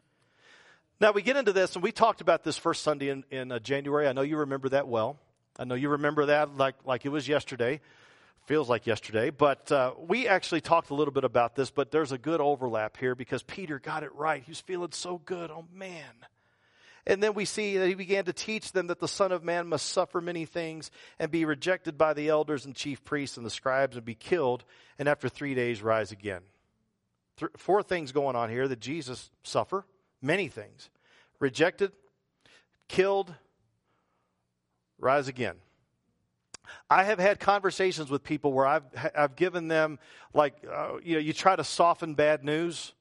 Now 0.99 1.11
we 1.11 1.21
get 1.21 1.37
into 1.37 1.53
this, 1.53 1.75
and 1.75 1.83
we 1.83 1.91
talked 1.91 2.21
about 2.21 2.43
this 2.43 2.57
first 2.57 2.81
Sunday 2.81 3.09
in, 3.09 3.23
in 3.29 3.51
uh, 3.51 3.59
January. 3.59 4.07
I 4.07 4.13
know 4.13 4.23
you 4.23 4.37
remember 4.37 4.69
that 4.69 4.87
well. 4.87 5.19
I 5.59 5.63
know 5.65 5.75
you 5.75 5.89
remember 5.89 6.25
that 6.25 6.57
like, 6.57 6.75
like 6.85 7.05
it 7.05 7.09
was 7.09 7.27
yesterday 7.27 7.81
feels 8.49 8.67
like 8.67 8.87
yesterday, 8.87 9.29
but 9.29 9.71
uh, 9.71 9.93
we 10.07 10.27
actually 10.27 10.59
talked 10.59 10.89
a 10.89 10.95
little 10.95 11.13
bit 11.13 11.23
about 11.23 11.55
this, 11.55 11.69
but 11.69 11.91
there's 11.91 12.11
a 12.11 12.17
good 12.17 12.41
overlap 12.41 12.97
here 12.97 13.13
because 13.13 13.43
Peter 13.43 13.77
got 13.77 14.01
it 14.01 14.11
right. 14.15 14.41
He 14.41 14.49
was 14.49 14.59
feeling 14.59 14.91
so 14.91 15.21
good. 15.23 15.51
Oh, 15.51 15.65
man. 15.71 16.03
And 17.05 17.21
then 17.21 17.35
we 17.35 17.45
see 17.45 17.77
that 17.77 17.87
he 17.87 17.93
began 17.93 18.25
to 18.25 18.33
teach 18.33 18.71
them 18.71 18.87
that 18.87 18.99
the 18.99 19.07
Son 19.07 19.31
of 19.31 19.43
Man 19.43 19.67
must 19.67 19.85
suffer 19.91 20.19
many 20.19 20.45
things 20.45 20.89
and 21.19 21.29
be 21.29 21.45
rejected 21.45 21.95
by 21.95 22.15
the 22.15 22.29
elders 22.29 22.65
and 22.65 22.73
chief 22.73 23.03
priests 23.03 23.37
and 23.37 23.45
the 23.45 23.51
scribes 23.51 23.95
and 23.95 24.03
be 24.03 24.15
killed, 24.15 24.65
and 24.97 25.07
after 25.07 25.29
three 25.29 25.53
days 25.53 25.83
rise 25.83 26.11
again. 26.11 26.41
Th- 27.37 27.51
four 27.55 27.83
things 27.83 28.11
going 28.11 28.35
on 28.35 28.49
here 28.49 28.67
that 28.67 28.79
Jesus 28.79 29.29
suffer, 29.43 29.85
many 30.23 30.47
things. 30.47 30.89
Rejected, 31.39 31.91
killed, 32.87 33.31
rise 34.97 35.27
again. 35.27 35.57
I 36.89 37.03
have 37.03 37.19
had 37.19 37.39
conversations 37.39 38.09
with 38.09 38.23
people 38.23 38.53
where 38.53 38.65
I've, 38.65 38.83
I've 39.15 39.35
given 39.35 39.67
them, 39.67 39.99
like, 40.33 40.55
uh, 40.71 40.97
you 41.03 41.15
know, 41.15 41.19
you 41.19 41.33
try 41.33 41.55
to 41.55 41.63
soften 41.63 42.15
bad 42.15 42.43
news. 42.43 42.93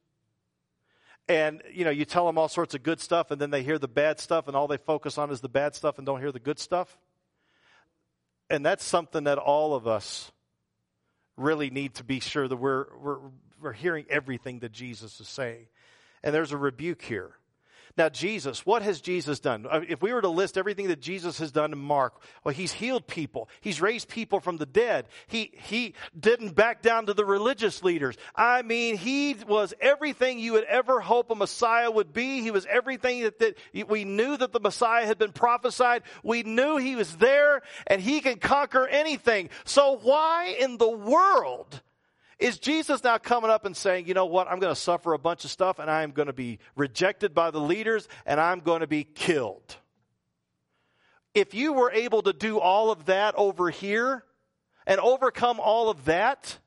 And, 1.29 1.63
you 1.73 1.85
know, 1.85 1.91
you 1.91 2.07
tell 2.07 2.27
them 2.27 2.39
all 2.39 2.49
sorts 2.49 2.75
of 2.75 2.83
good 2.83 3.01
stuff, 3.01 3.31
and 3.31 3.39
then 3.39 3.51
they 3.51 3.63
hear 3.63 3.79
the 3.79 3.89
bad 3.89 4.19
stuff, 4.19 4.49
and 4.49 4.57
all 4.57 4.67
they 4.67 4.79
focus 4.79 5.19
on 5.19 5.31
is 5.31 5.43
the 5.43 5.49
bad 5.49 5.75
stuff 5.75 5.99
and 5.99 6.07
don't 6.07 6.21
hear 6.21 6.33
the 6.33 6.39
good 6.39 6.59
stuff. 6.59 6.97
And 8.49 8.65
that's 8.65 8.83
something 8.83 9.25
that 9.25 9.37
all 9.37 9.75
of 9.75 9.87
us 9.87 10.33
really 11.37 11.69
need 11.69 11.95
to 11.97 12.05
be 12.05 12.21
sure 12.21 12.49
that 12.49 12.57
we're, 12.57 12.87
we're, 12.99 13.19
we're 13.61 13.73
hearing 13.73 14.07
everything 14.09 14.61
that 14.61 14.73
Jesus 14.73 15.21
is 15.21 15.29
saying. 15.29 15.67
And 16.23 16.35
there's 16.35 16.53
a 16.53 16.57
rebuke 16.57 17.03
here. 17.03 17.33
Now, 17.99 18.09
Jesus, 18.09 18.65
what 18.65 18.83
has 18.83 19.01
Jesus 19.01 19.41
done? 19.41 19.67
Uh, 19.69 19.81
if 19.89 20.01
we 20.01 20.13
were 20.13 20.23
to 20.23 20.29
list 20.29 20.57
everything 20.57 20.87
that 20.87 21.01
Jesus 21.01 21.41
has 21.41 21.51
done 21.51 21.77
Mark, 21.77 22.15
well, 22.45 22.55
he's 22.55 22.71
healed 22.71 23.09
people. 23.09 23.49
He's 23.61 23.81
raised 23.81 24.09
people 24.09 24.39
from 24.39 24.57
the 24.57 24.67
dead. 24.67 25.09
He, 25.27 25.51
he 25.53 25.95
didn't 26.19 26.55
back 26.55 26.81
down 26.81 27.07
to 27.07 27.15
the 27.15 27.25
religious 27.25 27.83
leaders. 27.83 28.17
I 28.37 28.63
mean, 28.63 28.97
he 28.97 29.35
was 29.49 29.75
everything 29.81 30.39
you 30.39 30.53
would 30.53 30.63
ever 30.65 31.01
hope 31.01 31.33
a 31.33 31.35
Messiah 31.35 31.91
would 31.91 32.13
be. 32.13 32.41
He 32.41 32.53
was 32.53 32.67
everything 32.71 33.25
that, 33.25 33.41
that 33.41 33.59
we 33.89 34.05
knew 34.05 34.37
that 34.37 34.53
the 34.53 34.61
Messiah 34.61 35.05
had 35.05 35.19
been 35.19 35.33
prophesied. 35.33 36.05
We 36.23 36.45
knew 36.45 36.77
he 36.77 36.95
was 36.95 37.17
there 37.17 37.63
and 37.89 38.01
he 38.01 38.21
can 38.21 38.39
conquer 38.39 38.87
anything. 38.87 39.51
So 39.65 39.99
why 40.01 40.57
in 40.61 40.77
the 40.77 40.89
world 40.89 41.83
is 42.39 42.59
Jesus 42.59 43.03
now 43.03 43.19
coming 43.19 43.51
up 43.51 43.65
and 43.65 43.77
saying, 43.77 44.07
you 44.07 44.15
know 44.15 44.27
what, 44.27 44.49
I'm 44.49 44.61
going 44.61 44.75
to 44.75 44.81
suffer 44.81 45.13
a 45.13 45.19
bunch 45.19 45.45
of 45.45 45.51
stuff 45.51 45.79
and 45.79 45.91
I'm 45.91 46.13
going 46.13 46.27
to 46.27 46.33
be 46.33 46.59
rejected 46.77 47.35
by 47.35 47.51
the 47.51 47.61
leaders 47.61 48.09
and 48.27 48.41
I'm 48.41 48.61
going 48.61 48.81
to 48.81 48.87
be 48.87 49.05
killed? 49.05 49.77
If 51.35 51.55
you 51.55 51.73
were 51.73 51.91
able 51.91 52.23
to 52.23 52.33
do 52.33 52.59
all 52.59 52.91
of 52.91 53.07
that 53.07 53.35
over 53.37 53.71
here 53.71 54.25
and 54.87 55.01
overcome 55.01 55.61
all 55.61 55.91
of 55.91 56.05
that, 56.07 56.59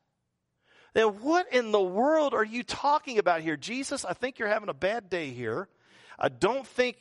then 0.93 1.07
what 1.21 1.51
in 1.53 1.71
the 1.71 1.81
world 1.81 2.33
are 2.33 2.43
you 2.43 2.63
talking 2.63 3.17
about 3.17 3.41
here? 3.41 3.55
Jesus, 3.55 4.03
I 4.03 4.13
think 4.13 4.39
you're 4.39 4.49
having 4.49 4.69
a 4.69 4.73
bad 4.73 5.09
day 5.09 5.29
here. 5.29 5.69
I 6.19 6.29
don't 6.29 6.67
think 6.67 6.97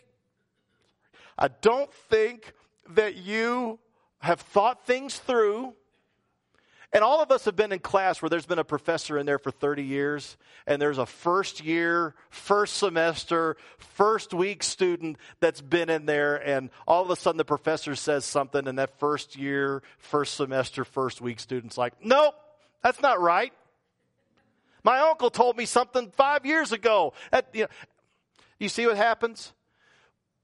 I 1.37 1.49
don't 1.49 1.93
think 1.93 2.53
that 2.91 3.17
you 3.17 3.79
have 4.19 4.41
thought 4.41 4.87
things 4.87 5.19
through. 5.19 5.75
And 6.93 7.05
all 7.05 7.23
of 7.23 7.31
us 7.31 7.45
have 7.45 7.55
been 7.55 7.71
in 7.71 7.79
class 7.79 8.21
where 8.21 8.29
there's 8.29 8.47
been 8.47 8.59
a 8.59 8.65
professor 8.65 9.17
in 9.17 9.25
there 9.25 9.39
for 9.39 9.53
30 9.53 9.85
years, 9.85 10.37
and 10.67 10.83
there's 10.83 10.99
a 10.99 11.07
first 11.07 11.65
year, 11.65 12.17
first 12.31 12.79
semester, 12.79 13.57
first 13.79 14.35
week 14.35 14.65
student 14.65 15.17
that's 15.39 15.61
been 15.61 15.89
in 15.89 16.05
there, 16.07 16.37
and 16.37 16.69
all 16.89 17.03
of 17.03 17.11
a 17.11 17.17
sudden 17.17 17.39
the 17.39 17.45
professor 17.45 17.95
says 17.95 18.25
something, 18.25 18.67
and 18.67 18.79
that 18.81 18.99
first 18.99 19.37
year, 19.37 19.85
first 19.99 20.35
semester, 20.35 20.85
first 20.85 21.21
week 21.21 21.39
student's 21.39 21.79
like, 21.79 21.95
nope, 22.05 22.35
that's 22.83 23.01
not 23.01 23.21
right. 23.21 23.53
My 24.83 24.99
uncle 24.99 25.31
told 25.31 25.57
me 25.57 25.67
something 25.67 26.11
five 26.11 26.45
years 26.45 26.73
ago. 26.73 27.13
You, 27.53 27.63
know, 27.63 27.69
you 28.59 28.69
see 28.69 28.87
what 28.87 28.97
happens? 28.97 29.53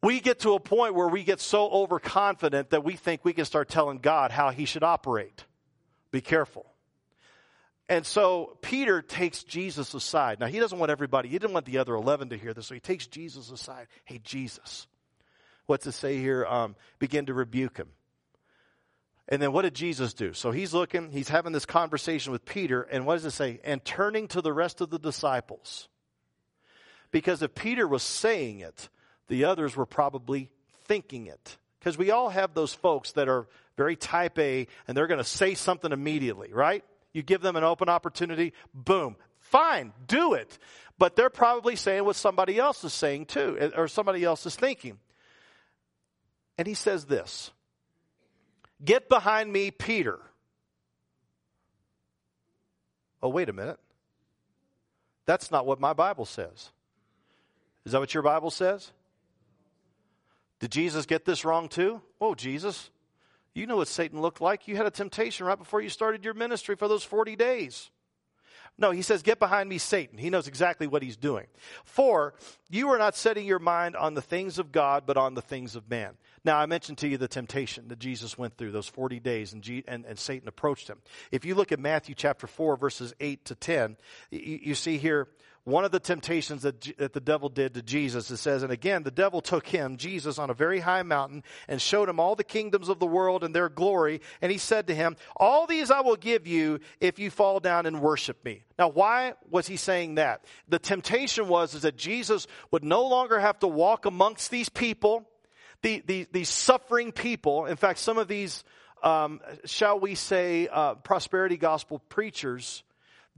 We 0.00 0.20
get 0.20 0.40
to 0.40 0.52
a 0.52 0.60
point 0.60 0.94
where 0.94 1.08
we 1.08 1.24
get 1.24 1.40
so 1.40 1.68
overconfident 1.68 2.70
that 2.70 2.84
we 2.84 2.94
think 2.94 3.24
we 3.24 3.32
can 3.32 3.46
start 3.46 3.68
telling 3.68 3.98
God 3.98 4.30
how 4.30 4.50
he 4.50 4.64
should 4.64 4.84
operate. 4.84 5.44
Be 6.10 6.20
careful. 6.20 6.66
And 7.88 8.04
so 8.04 8.58
Peter 8.62 9.00
takes 9.00 9.44
Jesus 9.44 9.94
aside. 9.94 10.40
Now, 10.40 10.46
he 10.46 10.58
doesn't 10.58 10.78
want 10.78 10.90
everybody, 10.90 11.28
he 11.28 11.38
didn't 11.38 11.54
want 11.54 11.66
the 11.66 11.78
other 11.78 11.94
11 11.94 12.30
to 12.30 12.36
hear 12.36 12.52
this, 12.52 12.66
so 12.66 12.74
he 12.74 12.80
takes 12.80 13.06
Jesus 13.06 13.50
aside. 13.50 13.86
Hey, 14.04 14.20
Jesus, 14.22 14.86
what's 15.66 15.86
it 15.86 15.92
say 15.92 16.18
here? 16.18 16.44
Um, 16.46 16.74
begin 16.98 17.26
to 17.26 17.34
rebuke 17.34 17.76
him. 17.76 17.88
And 19.28 19.42
then 19.42 19.52
what 19.52 19.62
did 19.62 19.74
Jesus 19.74 20.14
do? 20.14 20.32
So 20.32 20.52
he's 20.52 20.72
looking, 20.72 21.10
he's 21.10 21.28
having 21.28 21.52
this 21.52 21.66
conversation 21.66 22.32
with 22.32 22.44
Peter, 22.44 22.82
and 22.82 23.06
what 23.06 23.14
does 23.14 23.24
it 23.24 23.32
say? 23.32 23.60
And 23.64 23.84
turning 23.84 24.28
to 24.28 24.40
the 24.40 24.52
rest 24.52 24.80
of 24.80 24.90
the 24.90 24.98
disciples. 24.98 25.88
Because 27.10 27.42
if 27.42 27.54
Peter 27.54 27.86
was 27.88 28.02
saying 28.02 28.60
it, 28.60 28.88
the 29.28 29.44
others 29.44 29.76
were 29.76 29.86
probably 29.86 30.50
thinking 30.84 31.26
it. 31.26 31.56
Because 31.80 31.98
we 31.98 32.10
all 32.10 32.28
have 32.28 32.54
those 32.54 32.72
folks 32.72 33.12
that 33.12 33.28
are 33.28 33.48
very 33.76 33.96
type 33.96 34.38
A, 34.38 34.66
and 34.86 34.96
they're 34.96 35.06
going 35.06 35.18
to 35.18 35.24
say 35.24 35.54
something 35.54 35.92
immediately, 35.92 36.52
right? 36.52 36.84
You 37.12 37.22
give 37.22 37.40
them 37.40 37.56
an 37.56 37.64
open 37.64 37.88
opportunity, 37.88 38.52
boom. 38.74 39.16
Fine, 39.38 39.92
do 40.06 40.34
it. 40.34 40.58
But 40.98 41.14
they're 41.14 41.30
probably 41.30 41.76
saying 41.76 42.04
what 42.04 42.16
somebody 42.16 42.58
else 42.58 42.82
is 42.84 42.92
saying 42.92 43.26
too, 43.26 43.56
eh, 43.58 43.70
or 43.76 43.88
somebody 43.88 44.24
else 44.24 44.46
is 44.46 44.56
thinking. 44.56 44.98
And 46.58 46.66
he 46.66 46.74
says 46.74 47.04
this 47.04 47.50
Get 48.84 49.08
behind 49.08 49.52
me, 49.52 49.70
Peter. 49.70 50.20
Oh, 53.22 53.28
wait 53.28 53.48
a 53.48 53.52
minute. 53.52 53.78
That's 55.24 55.50
not 55.50 55.66
what 55.66 55.80
my 55.80 55.92
Bible 55.92 56.24
says. 56.24 56.70
Is 57.84 57.92
that 57.92 58.00
what 58.00 58.14
your 58.14 58.22
Bible 58.22 58.50
says? 58.50 58.92
Did 60.60 60.70
Jesus 60.70 61.06
get 61.06 61.24
this 61.24 61.44
wrong 61.44 61.68
too? 61.68 62.00
Oh, 62.20 62.34
Jesus, 62.34 62.90
you 63.56 63.66
know 63.66 63.76
what 63.76 63.88
Satan 63.88 64.20
looked 64.20 64.40
like. 64.40 64.68
You 64.68 64.76
had 64.76 64.86
a 64.86 64.90
temptation 64.90 65.46
right 65.46 65.58
before 65.58 65.80
you 65.80 65.88
started 65.88 66.24
your 66.24 66.34
ministry 66.34 66.76
for 66.76 66.88
those 66.88 67.04
40 67.04 67.36
days. 67.36 67.90
No, 68.78 68.90
he 68.90 69.00
says, 69.00 69.22
Get 69.22 69.38
behind 69.38 69.68
me, 69.68 69.78
Satan. 69.78 70.18
He 70.18 70.28
knows 70.28 70.46
exactly 70.46 70.86
what 70.86 71.02
he's 71.02 71.16
doing. 71.16 71.46
For 71.84 72.34
you 72.68 72.90
are 72.90 72.98
not 72.98 73.16
setting 73.16 73.46
your 73.46 73.58
mind 73.58 73.96
on 73.96 74.14
the 74.14 74.20
things 74.20 74.58
of 74.58 74.72
God, 74.72 75.04
but 75.06 75.16
on 75.16 75.34
the 75.34 75.42
things 75.42 75.76
of 75.76 75.88
man. 75.88 76.16
Now, 76.44 76.58
I 76.58 76.66
mentioned 76.66 76.98
to 76.98 77.08
you 77.08 77.16
the 77.16 77.28
temptation 77.28 77.88
that 77.88 77.98
Jesus 77.98 78.36
went 78.36 78.56
through 78.56 78.72
those 78.72 78.86
40 78.86 79.18
days 79.20 79.52
and, 79.52 79.62
G- 79.62 79.84
and, 79.88 80.04
and 80.04 80.18
Satan 80.18 80.48
approached 80.48 80.88
him. 80.88 80.98
If 81.32 81.44
you 81.44 81.54
look 81.54 81.72
at 81.72 81.80
Matthew 81.80 82.14
chapter 82.14 82.46
4, 82.46 82.76
verses 82.76 83.14
8 83.18 83.44
to 83.46 83.54
10, 83.54 83.96
you, 84.30 84.58
you 84.62 84.74
see 84.74 84.98
here 84.98 85.28
one 85.66 85.84
of 85.84 85.90
the 85.90 85.98
temptations 85.98 86.62
that, 86.62 86.80
that 86.96 87.12
the 87.12 87.20
devil 87.20 87.48
did 87.48 87.74
to 87.74 87.82
Jesus. 87.82 88.30
It 88.30 88.36
says, 88.36 88.62
and 88.62 88.70
again, 88.70 89.02
the 89.02 89.10
devil 89.10 89.40
took 89.40 89.66
him, 89.66 89.96
Jesus, 89.96 90.38
on 90.38 90.48
a 90.48 90.54
very 90.54 90.78
high 90.78 91.02
mountain 91.02 91.42
and 91.66 91.82
showed 91.82 92.08
him 92.08 92.20
all 92.20 92.36
the 92.36 92.44
kingdoms 92.44 92.88
of 92.88 93.00
the 93.00 93.06
world 93.06 93.42
and 93.42 93.52
their 93.52 93.68
glory. 93.68 94.20
And 94.40 94.52
he 94.52 94.58
said 94.58 94.86
to 94.86 94.94
him, 94.94 95.16
all 95.34 95.66
these 95.66 95.90
I 95.90 96.02
will 96.02 96.14
give 96.14 96.46
you 96.46 96.78
if 97.00 97.18
you 97.18 97.30
fall 97.30 97.58
down 97.58 97.84
and 97.84 98.00
worship 98.00 98.44
me. 98.44 98.62
Now, 98.78 98.90
why 98.90 99.34
was 99.50 99.66
he 99.66 99.76
saying 99.76 100.14
that? 100.14 100.44
The 100.68 100.78
temptation 100.78 101.48
was 101.48 101.74
is 101.74 101.82
that 101.82 101.96
Jesus 101.96 102.46
would 102.70 102.84
no 102.84 103.08
longer 103.08 103.40
have 103.40 103.58
to 103.58 103.66
walk 103.66 104.06
amongst 104.06 104.52
these 104.52 104.68
people, 104.68 105.28
the, 105.82 106.00
the, 106.06 106.28
these 106.30 106.48
suffering 106.48 107.10
people. 107.10 107.66
In 107.66 107.76
fact, 107.76 107.98
some 107.98 108.18
of 108.18 108.28
these, 108.28 108.62
um, 109.02 109.40
shall 109.64 109.98
we 109.98 110.14
say, 110.14 110.68
uh, 110.70 110.94
prosperity 110.94 111.56
gospel 111.56 111.98
preachers, 112.08 112.84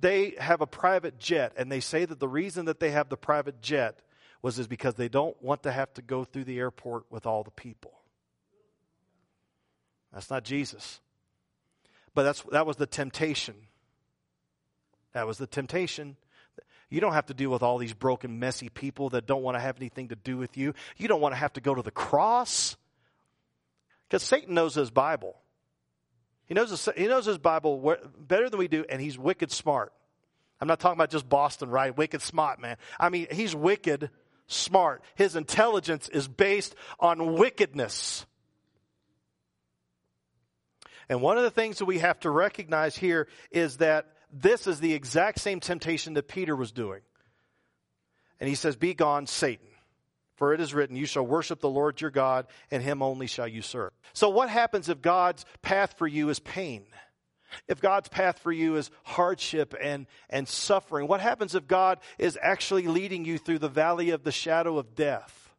they 0.00 0.34
have 0.38 0.60
a 0.60 0.66
private 0.66 1.18
jet, 1.18 1.52
and 1.56 1.70
they 1.70 1.80
say 1.80 2.04
that 2.04 2.20
the 2.20 2.28
reason 2.28 2.66
that 2.66 2.80
they 2.80 2.90
have 2.90 3.08
the 3.08 3.16
private 3.16 3.60
jet 3.60 4.00
was 4.42 4.58
is 4.58 4.68
because 4.68 4.94
they 4.94 5.08
don't 5.08 5.40
want 5.42 5.64
to 5.64 5.72
have 5.72 5.92
to 5.94 6.02
go 6.02 6.24
through 6.24 6.44
the 6.44 6.58
airport 6.58 7.04
with 7.10 7.26
all 7.26 7.42
the 7.42 7.50
people. 7.50 7.92
That's 10.12 10.30
not 10.30 10.44
Jesus. 10.44 11.00
But 12.14 12.22
that's, 12.22 12.42
that 12.52 12.66
was 12.66 12.76
the 12.76 12.86
temptation. 12.86 13.54
That 15.12 15.26
was 15.26 15.38
the 15.38 15.46
temptation. 15.46 16.16
You 16.90 17.00
don't 17.00 17.12
have 17.12 17.26
to 17.26 17.34
deal 17.34 17.50
with 17.50 17.62
all 17.62 17.78
these 17.78 17.92
broken, 17.92 18.38
messy 18.38 18.68
people 18.68 19.10
that 19.10 19.26
don't 19.26 19.42
want 19.42 19.56
to 19.56 19.60
have 19.60 19.76
anything 19.76 20.08
to 20.08 20.16
do 20.16 20.36
with 20.36 20.56
you. 20.56 20.74
You 20.96 21.08
don't 21.08 21.20
want 21.20 21.32
to 21.32 21.38
have 21.38 21.52
to 21.54 21.60
go 21.60 21.74
to 21.74 21.82
the 21.82 21.90
cross. 21.90 22.76
Because 24.08 24.22
Satan 24.22 24.54
knows 24.54 24.74
his 24.74 24.90
Bible. 24.90 25.36
He 26.48 26.54
knows 26.54 26.70
his, 26.70 26.88
he 26.96 27.06
knows 27.06 27.26
his 27.26 27.38
Bible 27.38 27.96
better 28.18 28.48
than 28.48 28.58
we 28.58 28.68
do, 28.68 28.84
and 28.88 29.00
he's 29.00 29.18
wicked 29.18 29.52
smart. 29.52 29.92
I'm 30.60 30.66
not 30.66 30.80
talking 30.80 30.96
about 30.96 31.10
just 31.10 31.28
Boston, 31.28 31.70
right? 31.70 31.96
Wicked 31.96 32.22
smart, 32.22 32.60
man. 32.60 32.76
I 32.98 33.10
mean, 33.10 33.28
he's 33.30 33.54
wicked 33.54 34.10
smart. 34.46 35.02
His 35.14 35.36
intelligence 35.36 36.08
is 36.08 36.26
based 36.26 36.74
on 36.98 37.34
wickedness. 37.34 38.26
And 41.08 41.20
one 41.22 41.36
of 41.36 41.44
the 41.44 41.50
things 41.50 41.78
that 41.78 41.84
we 41.84 41.98
have 42.00 42.18
to 42.20 42.30
recognize 42.30 42.96
here 42.96 43.28
is 43.50 43.76
that 43.76 44.06
this 44.32 44.66
is 44.66 44.80
the 44.80 44.94
exact 44.94 45.38
same 45.40 45.60
temptation 45.60 46.14
that 46.14 46.28
Peter 46.28 46.56
was 46.56 46.72
doing. 46.72 47.00
And 48.40 48.48
he 48.48 48.54
says, 48.54 48.76
Be 48.76 48.94
gone, 48.94 49.26
Satan. 49.26 49.67
For 50.38 50.54
it 50.54 50.60
is 50.60 50.72
written, 50.72 50.94
You 50.94 51.04
shall 51.04 51.26
worship 51.26 51.58
the 51.58 51.68
Lord 51.68 52.00
your 52.00 52.12
God, 52.12 52.46
and 52.70 52.80
him 52.80 53.02
only 53.02 53.26
shall 53.26 53.48
you 53.48 53.60
serve. 53.60 53.90
So, 54.12 54.28
what 54.28 54.48
happens 54.48 54.88
if 54.88 55.02
God's 55.02 55.44
path 55.62 55.96
for 55.98 56.06
you 56.06 56.28
is 56.28 56.38
pain? 56.38 56.86
If 57.66 57.80
God's 57.80 58.08
path 58.08 58.38
for 58.38 58.52
you 58.52 58.76
is 58.76 58.92
hardship 59.02 59.74
and, 59.80 60.06
and 60.30 60.46
suffering? 60.46 61.08
What 61.08 61.20
happens 61.20 61.56
if 61.56 61.66
God 61.66 61.98
is 62.18 62.38
actually 62.40 62.86
leading 62.86 63.24
you 63.24 63.36
through 63.36 63.58
the 63.58 63.68
valley 63.68 64.10
of 64.10 64.22
the 64.22 64.30
shadow 64.30 64.78
of 64.78 64.94
death? 64.94 65.50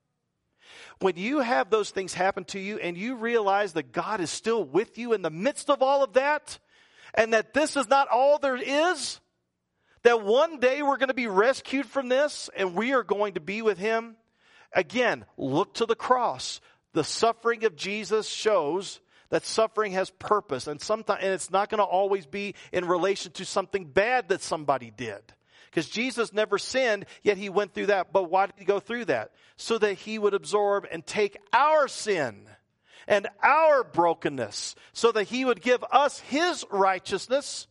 When 1.00 1.18
you 1.18 1.42
have 1.42 1.70
those 1.70 1.89
things 1.89 2.13
happen 2.13 2.46
to 2.46 2.60
you 2.60 2.78
and 2.78 2.98
you 2.98 3.15
realize 3.15 3.74
that 3.74 3.92
God 3.92 4.22
is 4.22 4.30
still 4.30 4.63
with 4.63 4.98
you 4.98 5.12
in 5.12 5.24
the 5.24 5.30
midst 5.30 5.70
of 5.70 5.82
all 5.82 6.06
of 6.06 6.13
that, 6.13 6.58
and 7.13 7.34
that 7.34 7.54
this 7.54 7.76
is 7.76 7.89
not 7.89 8.08
all 8.08 8.39
there 8.39 8.56
is, 8.56 9.20
that 10.04 10.24
one 10.24 10.60
day 10.60 10.82
we're 10.82 10.98
going 10.98 11.10
to 11.10 11.13
be 11.13 11.28
rescued 11.28 11.86
from 11.86 12.08
this 12.08 12.50
and 12.56 12.76
we 12.76 12.94
are 12.94 13.04
going 13.04 13.34
to 13.34 13.42
be 13.42 13.62
with 13.62 13.78
Him, 13.78 14.15
Again, 14.74 15.26
look 15.38 15.76
to 15.76 15.86
the 15.86 15.96
cross. 15.96 16.62
The 16.94 17.04
suffering 17.04 17.66
of 17.66 17.76
Jesus 17.76 18.28
shows 18.28 19.00
that 19.30 19.46
suffering 19.46 19.92
has 19.92 20.10
purpose 20.10 20.68
and 20.68 20.82
sometimes 20.82 21.24
and 21.24 21.34
it's 21.34 21.52
not 21.52 21.70
going 21.70 21.80
to 21.80 21.84
always 21.84 22.26
be 22.26 22.56
in 22.72 22.86
relation 22.86 23.32
to 23.34 23.46
something 23.46 23.86
bad 23.86 24.30
that 24.30 24.42
somebody 24.42 24.92
did. 24.96 25.22
Because 25.70 25.88
Jesus 25.88 26.34
never 26.34 26.58
sinned, 26.58 27.06
yet 27.22 27.38
he 27.38 27.50
went 27.50 27.76
through 27.76 27.88
that. 27.88 28.12
But 28.12 28.32
why 28.32 28.48
did 28.48 28.56
he 28.58 28.66
go 28.66 28.80
through 28.80 29.06
that? 29.06 29.32
So 29.56 29.78
that 29.78 29.94
he 29.94 30.18
would 30.18 30.34
absorb 30.34 30.88
and 30.92 31.06
take 31.06 31.38
our 31.54 31.88
sin 31.88 32.48
and 33.08 33.28
our 33.42 33.84
brokenness, 33.84 34.76
so 34.94 35.12
that 35.12 35.24
he 35.24 35.44
would 35.44 35.62
give 35.62 35.84
us 35.92 36.20
his 36.20 36.64
righteousness 36.70 37.68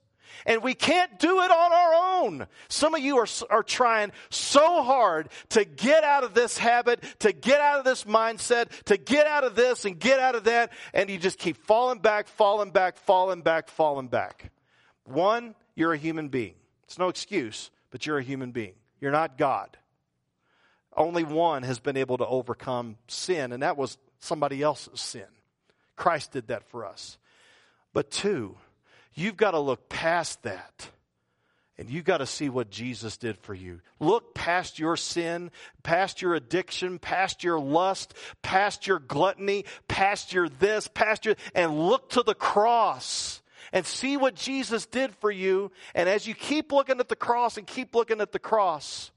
and 0.47 0.63
we 0.63 0.75
can't 0.75 1.19
do 1.19 1.41
it 1.41 1.51
on 1.51 1.73
our 1.73 2.23
own. 2.23 2.47
Some 2.69 2.95
of 2.95 3.01
you 3.01 3.19
are, 3.19 3.27
are 3.51 3.63
trying 3.63 4.13
so 4.31 4.83
hard 4.83 5.29
to 5.51 5.65
get 5.65 6.05
out 6.05 6.25
of 6.25 6.35
this 6.35 6.59
habit, 6.59 7.03
to 7.21 7.33
get 7.33 7.61
out 7.61 7.79
of 7.79 7.85
this 7.85 8.05
mindset, 8.05 8.71
to 8.85 8.97
get 8.97 9.27
out 9.27 9.45
of 9.45 9.55
this 9.55 9.85
and 9.85 9.99
get 9.99 10.21
out 10.21 10.35
of 10.35 10.45
that, 10.45 10.73
and 10.95 11.11
you 11.11 11.19
just 11.19 11.39
keep 11.39 11.57
falling 11.57 11.99
back, 11.99 12.29
falling 12.29 12.71
back, 12.71 12.97
falling 12.97 13.43
back, 13.43 13.69
falling 13.69 14.09
back. 14.09 14.51
One, 15.05 15.55
you're 15.75 15.93
a 15.93 15.99
human 15.99 16.29
being. 16.29 16.55
It's 16.85 16.99
no 16.99 17.09
excuse, 17.09 17.71
but 17.91 18.07
you're 18.07 18.19
a 18.19 18.23
human 18.23 18.51
being. 18.51 18.75
You're 19.01 19.13
not 19.13 19.39
God. 19.39 19.77
Only 20.97 21.23
one 21.23 21.63
has 21.63 21.79
been 21.79 21.97
able 21.97 22.19
to 22.19 22.27
overcome 22.27 22.97
sin, 23.07 23.53
and 23.53 23.63
that 23.63 23.77
was 23.77 23.99
somebody 24.19 24.63
else's 24.63 25.01
sin. 25.01 25.27
Christ 25.97 26.33
did 26.33 26.49
that 26.49 26.69
for 26.71 26.85
us. 26.85 27.19
But 27.93 28.11
two, 28.11 28.57
You've 29.19 29.37
got 29.37 29.51
to 29.51 29.59
look 29.59 29.89
past 29.89 30.45
that. 30.45 30.91
And 31.77 31.91
you've 31.91 32.05
got 32.05 32.19
to 32.19 32.27
see 32.27 32.49
what 32.49 32.71
Jesus 32.71 33.17
did 33.17 33.37
for 33.37 33.53
you. 33.53 33.81
Look 33.99 34.33
past 34.33 34.79
your 34.79 34.97
sin, 34.97 35.51
past 35.83 36.23
your 36.23 36.37
addiction, 36.37 37.01
past 37.01 37.43
your 37.43 37.59
lust, 37.59 38.15
past 38.43 38.87
your 38.87 39.01
gluttony, 39.01 39.65
past 39.89 40.33
your 40.33 40.49
this, 40.49 40.87
past 40.87 41.25
your, 41.25 41.35
and 41.53 41.89
look 41.89 42.11
to 42.11 42.23
the 42.23 42.35
cross 42.35 43.43
and 43.73 43.85
see 43.85 44.17
what 44.17 44.37
Jesus 44.37 44.87
did 44.87 45.13
for 45.17 45.33
you. 45.33 45.73
And 45.97 46.09
as 46.09 46.29
you 46.29 46.35
keep 46.35 46.71
looking 46.71 47.01
at 47.01 47.09
the 47.09 47.17
cross 47.17 47.57
and 47.57 47.67
keep 47.67 47.97
looking 47.97 48.21
at 48.21 48.31
the 48.31 48.39
cross, 48.39 49.11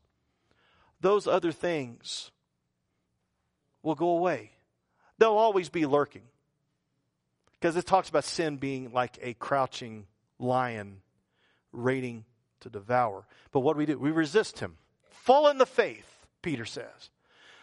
those 1.00 1.28
other 1.28 1.52
things 1.52 2.32
will 3.84 3.96
go 3.96 4.10
away. 4.10 4.50
They'll 5.20 5.30
always 5.32 5.70
be 5.70 5.86
lurking. 5.86 6.24
Because 7.62 7.76
it 7.76 7.86
talks 7.86 8.10
about 8.10 8.24
sin 8.24 8.58
being 8.58 8.92
like 8.92 9.20
a 9.22 9.36
crouching 9.36 10.08
lion 10.40 11.02
waiting 11.72 12.26
to 12.62 12.72
devour. 12.72 13.28
But 13.52 13.60
what 13.60 13.74
do 13.74 13.78
we 13.78 13.86
do? 13.86 14.00
We 14.00 14.10
resist 14.10 14.60
him. 14.60 14.78
Full 15.12 15.48
in 15.48 15.60
the 15.60 15.68
faith, 15.68 16.26
Peter 16.42 16.66
says. 16.66 17.12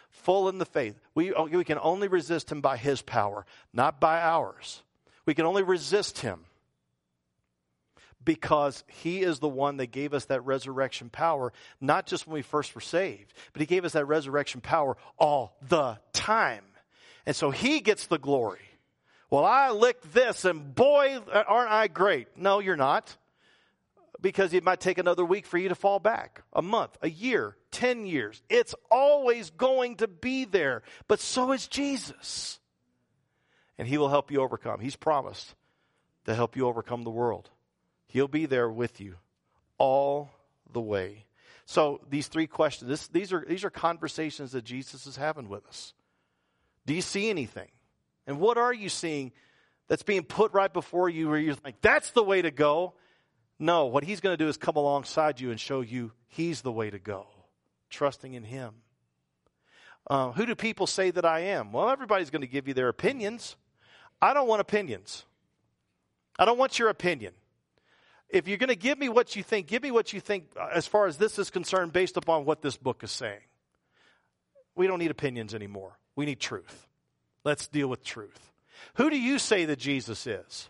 Full 0.09 0.47
in 0.47 0.57
the 0.57 0.65
faith. 0.65 0.97
We, 1.15 1.33
we 1.33 1.65
can 1.65 1.77
only 1.81 2.07
resist 2.07 2.49
him 2.49 2.61
by 2.61 2.77
his 2.77 3.01
power, 3.01 3.45
not 3.73 3.99
by 3.99 4.21
ours. 4.21 4.81
We 5.25 5.33
can 5.33 5.45
only 5.45 5.63
resist 5.63 6.19
him 6.19 6.45
because 8.23 8.85
he 8.87 9.21
is 9.21 9.39
the 9.39 9.49
one 9.49 9.77
that 9.77 9.87
gave 9.87 10.13
us 10.13 10.25
that 10.25 10.45
resurrection 10.45 11.09
power, 11.09 11.51
not 11.81 12.05
just 12.05 12.25
when 12.25 12.35
we 12.35 12.41
first 12.41 12.73
were 12.73 12.81
saved, 12.81 13.33
but 13.51 13.59
he 13.59 13.65
gave 13.65 13.83
us 13.83 13.93
that 13.93 14.05
resurrection 14.05 14.61
power 14.61 14.95
all 15.17 15.57
the 15.67 15.99
time. 16.13 16.63
And 17.25 17.35
so 17.35 17.51
he 17.51 17.81
gets 17.81 18.07
the 18.07 18.17
glory. 18.17 18.68
Well, 19.29 19.45
I 19.45 19.69
licked 19.71 20.13
this 20.13 20.45
and 20.45 20.73
boy, 20.73 21.19
aren't 21.31 21.71
I 21.71 21.87
great. 21.87 22.27
No, 22.35 22.59
you're 22.59 22.75
not. 22.75 23.15
Because 24.21 24.53
it 24.53 24.63
might 24.65 24.81
take 24.81 24.97
another 24.97 25.23
week 25.23 25.45
for 25.45 25.57
you 25.57 25.69
to 25.69 25.75
fall 25.75 25.99
back, 25.99 26.41
a 26.51 26.61
month, 26.61 26.97
a 27.01 27.09
year, 27.09 27.55
10 27.71 28.05
years. 28.05 28.41
It's 28.49 28.75
always 28.91 29.49
going 29.51 29.97
to 29.97 30.07
be 30.09 30.43
there. 30.43 30.83
But 31.07 31.21
so 31.21 31.53
is 31.53 31.67
Jesus. 31.67 32.59
And 33.77 33.87
He 33.87 33.97
will 33.97 34.09
help 34.09 34.29
you 34.29 34.41
overcome. 34.41 34.81
He's 34.81 34.97
promised 34.97 35.55
to 36.25 36.35
help 36.35 36.57
you 36.57 36.67
overcome 36.67 37.03
the 37.03 37.09
world. 37.09 37.49
He'll 38.07 38.27
be 38.27 38.45
there 38.45 38.69
with 38.69 38.99
you 38.99 39.15
all 39.77 40.31
the 40.73 40.81
way. 40.81 41.25
So 41.65 42.01
these 42.09 42.27
three 42.27 42.47
questions, 42.47 42.89
this, 42.89 43.07
these, 43.07 43.31
are, 43.31 43.45
these 43.47 43.63
are 43.63 43.69
conversations 43.69 44.51
that 44.51 44.65
Jesus 44.65 45.05
is 45.05 45.15
having 45.15 45.47
with 45.47 45.65
us. 45.67 45.93
Do 46.85 46.93
you 46.93 47.01
see 47.01 47.29
anything? 47.29 47.69
And 48.29 48.39
what 48.39 48.59
are 48.59 48.71
you 48.71 48.89
seeing 48.89 49.31
that's 49.87 50.03
being 50.03 50.21
put 50.21 50.53
right 50.53 50.71
before 50.71 51.09
you 51.09 51.29
where 51.29 51.39
you're 51.39 51.55
like, 51.65 51.81
that's 51.81 52.11
the 52.11 52.21
way 52.21 52.43
to 52.43 52.51
go? 52.51 52.93
No, 53.57 53.87
what 53.87 54.03
he's 54.03 54.19
going 54.19 54.37
to 54.37 54.41
do 54.41 54.47
is 54.47 54.55
come 54.55 54.75
alongside 54.75 55.41
you 55.41 55.49
and 55.49 55.59
show 55.59 55.81
you 55.81 56.11
he's 56.27 56.61
the 56.61 56.71
way 56.71 56.91
to 56.91 56.99
go, 56.99 57.25
trusting 57.89 58.35
in 58.35 58.43
him. 58.43 58.75
Uh, 60.07 60.31
who 60.33 60.45
do 60.45 60.53
people 60.53 60.85
say 60.85 61.09
that 61.09 61.25
I 61.25 61.39
am? 61.39 61.71
Well, 61.71 61.89
everybody's 61.89 62.29
going 62.29 62.43
to 62.43 62.47
give 62.47 62.67
you 62.67 62.75
their 62.75 62.87
opinions. 62.87 63.55
I 64.21 64.35
don't 64.35 64.47
want 64.47 64.61
opinions. 64.61 65.25
I 66.37 66.45
don't 66.45 66.59
want 66.59 66.77
your 66.77 66.89
opinion. 66.89 67.33
If 68.29 68.47
you're 68.47 68.59
going 68.59 68.69
to 68.69 68.75
give 68.75 68.99
me 68.99 69.09
what 69.09 69.35
you 69.35 69.41
think, 69.41 69.65
give 69.65 69.81
me 69.81 69.89
what 69.89 70.13
you 70.13 70.19
think 70.19 70.45
as 70.71 70.85
far 70.85 71.07
as 71.07 71.17
this 71.17 71.39
is 71.39 71.49
concerned 71.49 71.93
based 71.93 72.15
upon 72.15 72.45
what 72.45 72.61
this 72.61 72.77
book 72.77 73.03
is 73.03 73.09
saying. 73.09 73.41
We 74.75 74.85
don't 74.85 74.99
need 74.99 75.09
opinions 75.09 75.55
anymore. 75.55 75.97
We 76.15 76.27
need 76.27 76.39
truth. 76.39 76.88
Let's 77.43 77.67
deal 77.67 77.87
with 77.87 78.03
truth. 78.03 78.51
Who 78.95 79.09
do 79.09 79.19
you 79.19 79.39
say 79.39 79.65
that 79.65 79.79
Jesus 79.79 80.27
is? 80.27 80.69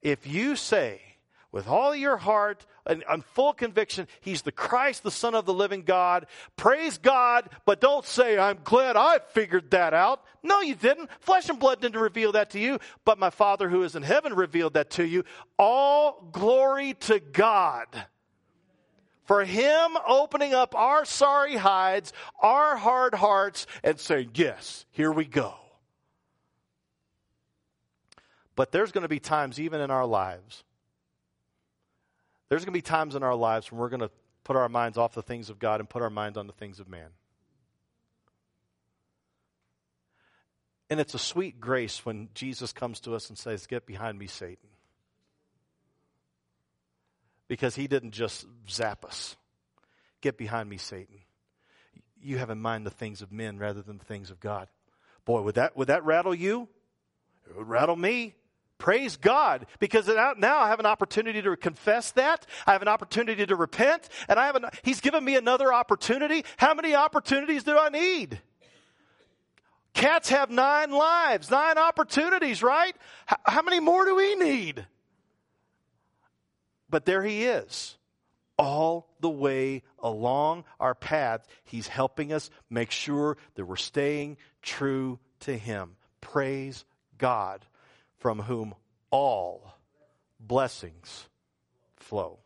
If 0.00 0.26
you 0.26 0.56
say 0.56 1.00
with 1.52 1.68
all 1.68 1.94
your 1.94 2.16
heart 2.16 2.66
and, 2.86 3.04
and 3.08 3.24
full 3.24 3.52
conviction, 3.52 4.08
He's 4.20 4.42
the 4.42 4.52
Christ, 4.52 5.02
the 5.02 5.10
Son 5.10 5.34
of 5.34 5.44
the 5.44 5.54
living 5.54 5.82
God, 5.82 6.26
praise 6.56 6.98
God, 6.98 7.50
but 7.66 7.80
don't 7.80 8.06
say, 8.06 8.38
I'm 8.38 8.58
glad 8.64 8.96
I 8.96 9.20
figured 9.30 9.70
that 9.70 9.94
out. 9.94 10.24
No, 10.42 10.60
you 10.60 10.74
didn't. 10.74 11.10
Flesh 11.20 11.48
and 11.48 11.60
blood 11.60 11.80
didn't 11.80 12.00
reveal 12.00 12.32
that 12.32 12.50
to 12.50 12.58
you, 12.58 12.78
but 13.04 13.18
my 13.18 13.30
Father 13.30 13.68
who 13.68 13.82
is 13.82 13.94
in 13.94 14.02
heaven 14.02 14.34
revealed 14.34 14.74
that 14.74 14.90
to 14.92 15.06
you. 15.06 15.24
All 15.58 16.28
glory 16.32 16.94
to 17.00 17.20
God. 17.20 17.86
For 19.24 19.44
Him 19.44 19.96
opening 20.06 20.52
up 20.52 20.74
our 20.74 21.04
sorry 21.04 21.56
hides, 21.56 22.12
our 22.40 22.76
hard 22.76 23.14
hearts, 23.14 23.66
and 23.82 23.98
saying, 23.98 24.30
Yes, 24.34 24.84
here 24.90 25.12
we 25.12 25.24
go. 25.24 25.54
But 28.54 28.72
there's 28.72 28.92
going 28.92 29.02
to 29.02 29.08
be 29.08 29.20
times, 29.20 29.58
even 29.58 29.80
in 29.80 29.90
our 29.90 30.06
lives, 30.06 30.64
there's 32.48 32.64
going 32.64 32.74
to 32.74 32.76
be 32.76 32.82
times 32.82 33.14
in 33.14 33.22
our 33.22 33.34
lives 33.34 33.72
when 33.72 33.80
we're 33.80 33.88
going 33.88 34.00
to 34.00 34.10
put 34.44 34.56
our 34.56 34.68
minds 34.68 34.98
off 34.98 35.14
the 35.14 35.22
things 35.22 35.48
of 35.48 35.58
God 35.58 35.80
and 35.80 35.88
put 35.88 36.02
our 36.02 36.10
minds 36.10 36.36
on 36.36 36.46
the 36.46 36.52
things 36.52 36.80
of 36.80 36.88
man. 36.88 37.08
And 40.90 41.00
it's 41.00 41.14
a 41.14 41.18
sweet 41.18 41.58
grace 41.58 42.04
when 42.04 42.28
Jesus 42.34 42.72
comes 42.72 43.00
to 43.00 43.14
us 43.14 43.30
and 43.30 43.38
says, 43.38 43.66
Get 43.66 43.86
behind 43.86 44.18
me, 44.18 44.26
Satan. 44.26 44.68
Because 47.52 47.74
he 47.74 47.86
didn't 47.86 48.12
just 48.12 48.46
zap 48.66 49.04
us. 49.04 49.36
Get 50.22 50.38
behind 50.38 50.70
me, 50.70 50.78
Satan. 50.78 51.18
You 52.22 52.38
have 52.38 52.48
in 52.48 52.62
mind 52.62 52.86
the 52.86 52.90
things 52.90 53.20
of 53.20 53.30
men 53.30 53.58
rather 53.58 53.82
than 53.82 53.98
the 53.98 54.06
things 54.06 54.30
of 54.30 54.40
God. 54.40 54.68
Boy, 55.26 55.42
would 55.42 55.56
that, 55.56 55.76
would 55.76 55.88
that 55.88 56.02
rattle 56.02 56.34
you? 56.34 56.66
It 57.46 57.58
would 57.58 57.68
rattle 57.68 57.94
me. 57.94 58.36
Praise 58.78 59.18
God, 59.18 59.66
because 59.80 60.08
now 60.38 60.60
I 60.60 60.68
have 60.68 60.80
an 60.80 60.86
opportunity 60.86 61.42
to 61.42 61.54
confess 61.58 62.12
that. 62.12 62.46
I 62.66 62.72
have 62.72 62.80
an 62.80 62.88
opportunity 62.88 63.44
to 63.44 63.54
repent, 63.54 64.08
and 64.30 64.38
I 64.38 64.46
have 64.46 64.56
an, 64.56 64.64
He's 64.82 65.02
given 65.02 65.22
me 65.22 65.36
another 65.36 65.74
opportunity. 65.74 66.46
How 66.56 66.72
many 66.72 66.94
opportunities 66.94 67.64
do 67.64 67.76
I 67.76 67.90
need? 67.90 68.40
Cats 69.92 70.30
have 70.30 70.48
nine 70.48 70.90
lives, 70.90 71.50
nine 71.50 71.76
opportunities, 71.76 72.62
right? 72.62 72.96
How, 73.26 73.36
how 73.44 73.60
many 73.60 73.78
more 73.78 74.06
do 74.06 74.16
we 74.16 74.36
need? 74.36 74.86
But 76.92 77.06
there 77.06 77.24
He 77.24 77.44
is, 77.44 77.96
all 78.58 79.08
the 79.18 79.30
way 79.30 79.82
along 79.98 80.64
our 80.78 80.94
path. 80.94 81.46
He's 81.64 81.88
helping 81.88 82.34
us 82.34 82.50
make 82.68 82.90
sure 82.90 83.38
that 83.54 83.64
we're 83.64 83.76
staying 83.76 84.36
true 84.60 85.18
to 85.40 85.56
Him. 85.56 85.96
Praise 86.20 86.84
God 87.16 87.64
from 88.18 88.40
whom 88.40 88.74
all 89.10 89.78
blessings 90.38 91.28
flow. 91.96 92.38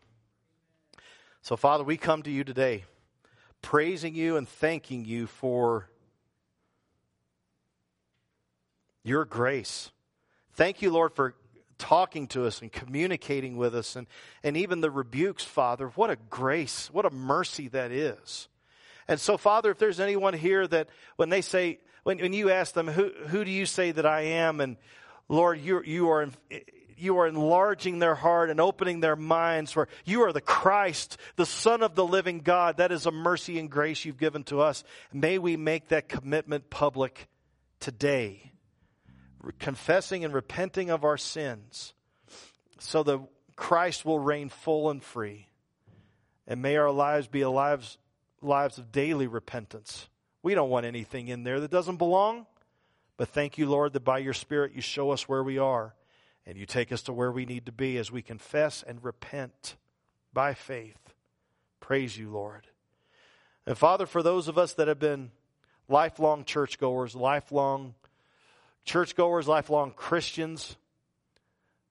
So, 1.43 1.57
Father, 1.57 1.83
we 1.83 1.97
come 1.97 2.23
to 2.23 2.31
you 2.31 2.45
today 2.45 2.85
praising 3.63 4.15
you 4.15 4.37
and 4.37 4.49
thanking 4.49 5.05
you 5.05 5.27
for 5.27 5.91
your 9.03 9.25
grace. 9.25 9.91
Thank 10.53 10.83
you, 10.83 10.91
Lord, 10.93 11.15
for 11.15 11.35
talking 11.79 12.27
to 12.29 12.47
us 12.47 12.63
and 12.63 12.73
communicating 12.73 13.57
with 13.57 13.75
us 13.75 13.97
and, 13.97 14.07
and 14.43 14.57
even 14.57 14.81
the 14.81 14.91
rebukes, 14.91 15.45
Father. 15.45 15.89
What 15.89 16.11
a 16.11 16.17
grace, 16.31 16.89
what 16.93 17.05
a 17.05 17.11
mercy 17.11 17.69
that 17.69 17.93
is. 17.93 18.49
And 19.09 19.21
so, 19.21 19.37
Father, 19.37 19.71
if 19.71 19.79
there's 19.79 20.01
anyone 20.01 20.35
here 20.35 20.67
that 20.67 20.89
when 21.17 21.29
they 21.29 21.41
say, 21.41 21.79
when, 22.03 22.19
when 22.19 22.33
you 22.33 22.51
ask 22.51 22.75
them, 22.75 22.89
who, 22.89 23.11
who 23.29 23.45
do 23.45 23.51
you 23.51 23.67
say 23.67 23.93
that 23.93 24.07
I 24.07 24.23
am? 24.23 24.61
And 24.61 24.77
Lord, 25.29 25.61
you, 25.61 25.83
you, 25.85 26.09
are, 26.11 26.29
you 26.97 27.19
are 27.19 27.27
enlarging 27.27 27.99
their 27.99 28.15
heart 28.15 28.51
and 28.51 28.61
opening 28.61 29.01
their 29.01 29.17
minds 29.17 29.77
where 29.77 29.89
you 30.05 30.23
are 30.23 30.33
the 30.33 30.41
Christ, 30.41 31.19
the 31.37 31.47
Son 31.47 31.83
of 31.83 31.95
the 31.95 32.07
living 32.07 32.41
God. 32.41 32.79
That 32.79 32.93
is 32.93 33.07
a 33.07 33.11
mercy 33.11 33.59
and 33.59 33.71
grace 33.71 34.05
you've 34.05 34.19
given 34.19 34.45
to 34.45 34.61
us. 34.61 34.83
May 35.13 35.39
we 35.39 35.57
make 35.57 35.89
that 35.89 36.09
commitment 36.09 36.71
public 36.71 37.29
today, 37.81 38.53
confessing 39.59 40.25
and 40.25 40.35
repenting 40.35 40.91
of 40.91 41.05
our 41.05 41.17
sins 41.17 41.95
so 42.79 43.03
that 43.03 43.21
Christ 43.57 44.05
will 44.05 44.19
reign 44.19 44.49
full 44.49 44.91
and 44.91 45.03
free. 45.03 45.49
And 46.47 46.63
may 46.63 46.77
our 46.77 46.91
lives 46.91 47.27
be 47.27 47.45
lives, 47.45 47.99
lives 48.43 48.79
of 48.79 48.93
daily 48.93 49.27
repentance. 49.27 50.09
We 50.43 50.55
don't 50.55 50.71
want 50.71 50.87
anything 50.87 51.29
in 51.29 51.43
there 51.43 51.61
that 51.61 51.71
doesn't 51.71 51.97
belong. 51.97 52.47
But 53.17 53.29
thank 53.29 53.57
you, 53.57 53.67
Lord, 53.67 53.95
that 53.95 54.05
by 54.05 54.19
your 54.19 54.35
Spirit 54.35 54.75
you 54.75 54.83
show 54.83 55.11
us 55.11 55.29
where 55.29 55.43
we 55.43 55.59
are 55.59 55.95
and 56.47 56.57
you 56.57 56.67
take 56.67 56.93
us 56.93 57.03
to 57.03 57.13
where 57.13 57.33
we 57.33 57.47
need 57.47 57.67
to 57.67 57.73
be 57.73 57.97
as 57.97 58.13
we 58.13 58.23
confess 58.23 58.85
and 58.87 59.03
repent 59.03 59.77
by 60.33 60.55
faith. 60.55 61.15
Praise 61.81 62.17
you, 62.17 62.31
Lord. 62.31 62.69
And 63.67 63.77
Father, 63.77 64.07
for 64.07 64.23
those 64.23 64.47
of 64.47 64.59
us 64.59 64.75
that 64.75 64.87
have 64.87 65.01
been 65.01 65.33
lifelong 65.89 66.45
churchgoers, 66.45 67.17
lifelong 67.17 67.95
churchgoers, 68.87 69.47
lifelong 69.47 69.93
Christians, 69.93 70.77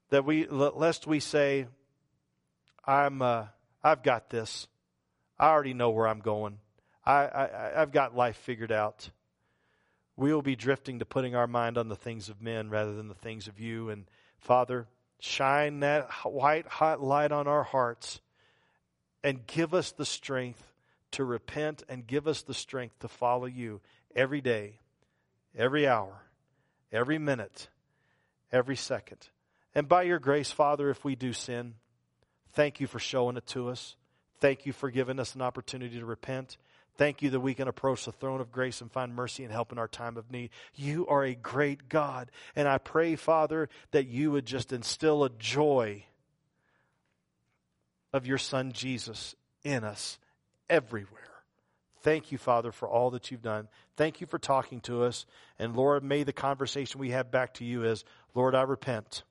that 0.09 0.25
we 0.25 0.47
lest 0.47 1.05
we 1.05 1.19
say, 1.19 1.67
"I'm, 2.85 3.21
uh, 3.21 3.45
I've 3.83 4.01
got 4.01 4.31
this. 4.31 4.67
I 5.37 5.49
already 5.49 5.75
know 5.75 5.91
where 5.91 6.07
I'm 6.07 6.21
going. 6.21 6.57
I, 7.05 7.25
I, 7.25 7.81
I've 7.81 7.91
got 7.91 8.15
life 8.15 8.37
figured 8.37 8.71
out." 8.71 9.11
we 10.17 10.33
will 10.33 10.41
be 10.41 10.55
drifting 10.55 10.99
to 10.99 11.05
putting 11.05 11.35
our 11.35 11.47
mind 11.47 11.77
on 11.77 11.89
the 11.89 11.95
things 11.95 12.29
of 12.29 12.41
men 12.41 12.69
rather 12.69 12.93
than 12.93 13.07
the 13.07 13.13
things 13.13 13.47
of 13.47 13.59
you. 13.59 13.89
And 13.89 14.05
Father, 14.37 14.87
shine 15.19 15.81
that 15.81 16.09
white 16.23 16.67
hot 16.67 17.01
light 17.01 17.31
on 17.31 17.47
our 17.47 17.63
hearts 17.63 18.21
and 19.23 19.45
give 19.45 19.73
us 19.73 19.91
the 19.91 20.05
strength 20.05 20.71
to 21.11 21.23
repent 21.23 21.83
and 21.89 22.07
give 22.07 22.27
us 22.27 22.43
the 22.43 22.53
strength 22.53 22.99
to 22.99 23.07
follow 23.07 23.45
you 23.45 23.81
every 24.15 24.41
day, 24.41 24.79
every 25.57 25.87
hour, 25.87 26.21
every 26.91 27.17
minute, 27.17 27.69
every 28.51 28.75
second. 28.75 29.29
And 29.73 29.87
by 29.87 30.03
your 30.03 30.19
grace, 30.19 30.51
Father, 30.51 30.89
if 30.89 31.03
we 31.03 31.15
do 31.15 31.33
sin, 31.33 31.75
thank 32.53 32.79
you 32.79 32.87
for 32.87 32.99
showing 32.99 33.37
it 33.37 33.45
to 33.47 33.69
us. 33.69 33.95
Thank 34.39 34.65
you 34.65 34.73
for 34.73 34.89
giving 34.89 35.19
us 35.19 35.35
an 35.35 35.41
opportunity 35.41 35.99
to 35.99 36.05
repent. 36.05 36.57
Thank 36.97 37.21
you 37.21 37.29
that 37.31 37.41
we 37.41 37.53
can 37.53 37.67
approach 37.67 38.05
the 38.05 38.11
throne 38.13 38.39
of 38.39 38.51
grace 38.51 38.79
and 38.79 38.91
find 38.91 39.13
mercy 39.13 39.43
and 39.43 39.51
help 39.51 39.71
in 39.71 39.77
our 39.77 39.87
time 39.87 40.15
of 40.15 40.31
need. 40.31 40.51
You 40.73 41.05
are 41.07 41.25
a 41.25 41.35
great 41.35 41.89
God. 41.89 42.31
And 42.55 42.67
I 42.67 42.77
pray, 42.77 43.17
Father, 43.17 43.69
that 43.91 44.07
you 44.07 44.31
would 44.31 44.45
just 44.45 44.71
instill 44.71 45.25
a 45.25 45.29
joy 45.29 46.05
of 48.13 48.25
your 48.25 48.37
Son 48.37 48.71
Jesus 48.71 49.35
in 49.63 49.83
us 49.83 50.17
everywhere. 50.69 51.24
Thank 52.05 52.31
you, 52.31 52.37
Father, 52.37 52.71
for 52.71 52.87
all 52.87 53.09
that 53.09 53.31
you've 53.31 53.41
done. 53.41 53.67
Thank 53.97 54.21
you 54.21 54.27
for 54.27 54.37
talking 54.37 54.79
to 54.81 55.01
us. 55.01 55.25
And 55.57 55.75
Lord, 55.75 56.03
may 56.03 56.21
the 56.21 56.31
conversation 56.31 56.99
we 56.99 57.09
have 57.09 57.31
back 57.31 57.55
to 57.55 57.65
you 57.65 57.83
is 57.83 58.05
Lord, 58.35 58.53
I 58.53 58.61
repent. 58.61 59.23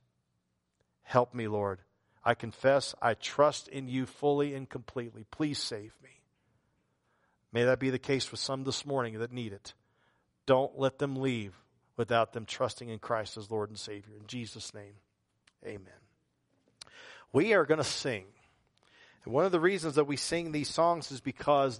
Help 1.04 1.34
me, 1.34 1.46
Lord. 1.46 1.78
I 2.24 2.34
confess 2.34 2.92
I 3.00 3.14
trust 3.14 3.68
in 3.68 3.86
you 3.86 4.06
fully 4.06 4.54
and 4.54 4.68
completely. 4.68 5.24
Please 5.30 5.60
save 5.60 5.94
me. 6.02 6.08
May 7.52 7.62
that 7.62 7.78
be 7.78 7.90
the 7.90 7.98
case 8.00 8.32
with 8.32 8.40
some 8.40 8.64
this 8.64 8.84
morning 8.84 9.20
that 9.20 9.30
need 9.30 9.52
it. 9.52 9.72
Don't 10.44 10.76
let 10.76 10.98
them 10.98 11.14
leave 11.14 11.54
without 11.96 12.32
them 12.32 12.44
trusting 12.44 12.88
in 12.88 12.98
Christ 12.98 13.36
as 13.36 13.52
Lord 13.52 13.68
and 13.68 13.78
Savior. 13.78 14.16
In 14.18 14.26
Jesus' 14.26 14.74
name, 14.74 14.94
amen. 15.64 16.00
We 17.32 17.54
are 17.54 17.66
going 17.66 17.78
to 17.78 17.84
sing. 17.84 18.24
And 19.24 19.32
one 19.32 19.44
of 19.44 19.52
the 19.52 19.60
reasons 19.60 19.94
that 19.94 20.06
we 20.06 20.16
sing 20.16 20.52
these 20.52 20.68
songs 20.68 21.10
is 21.10 21.20
because 21.20 21.72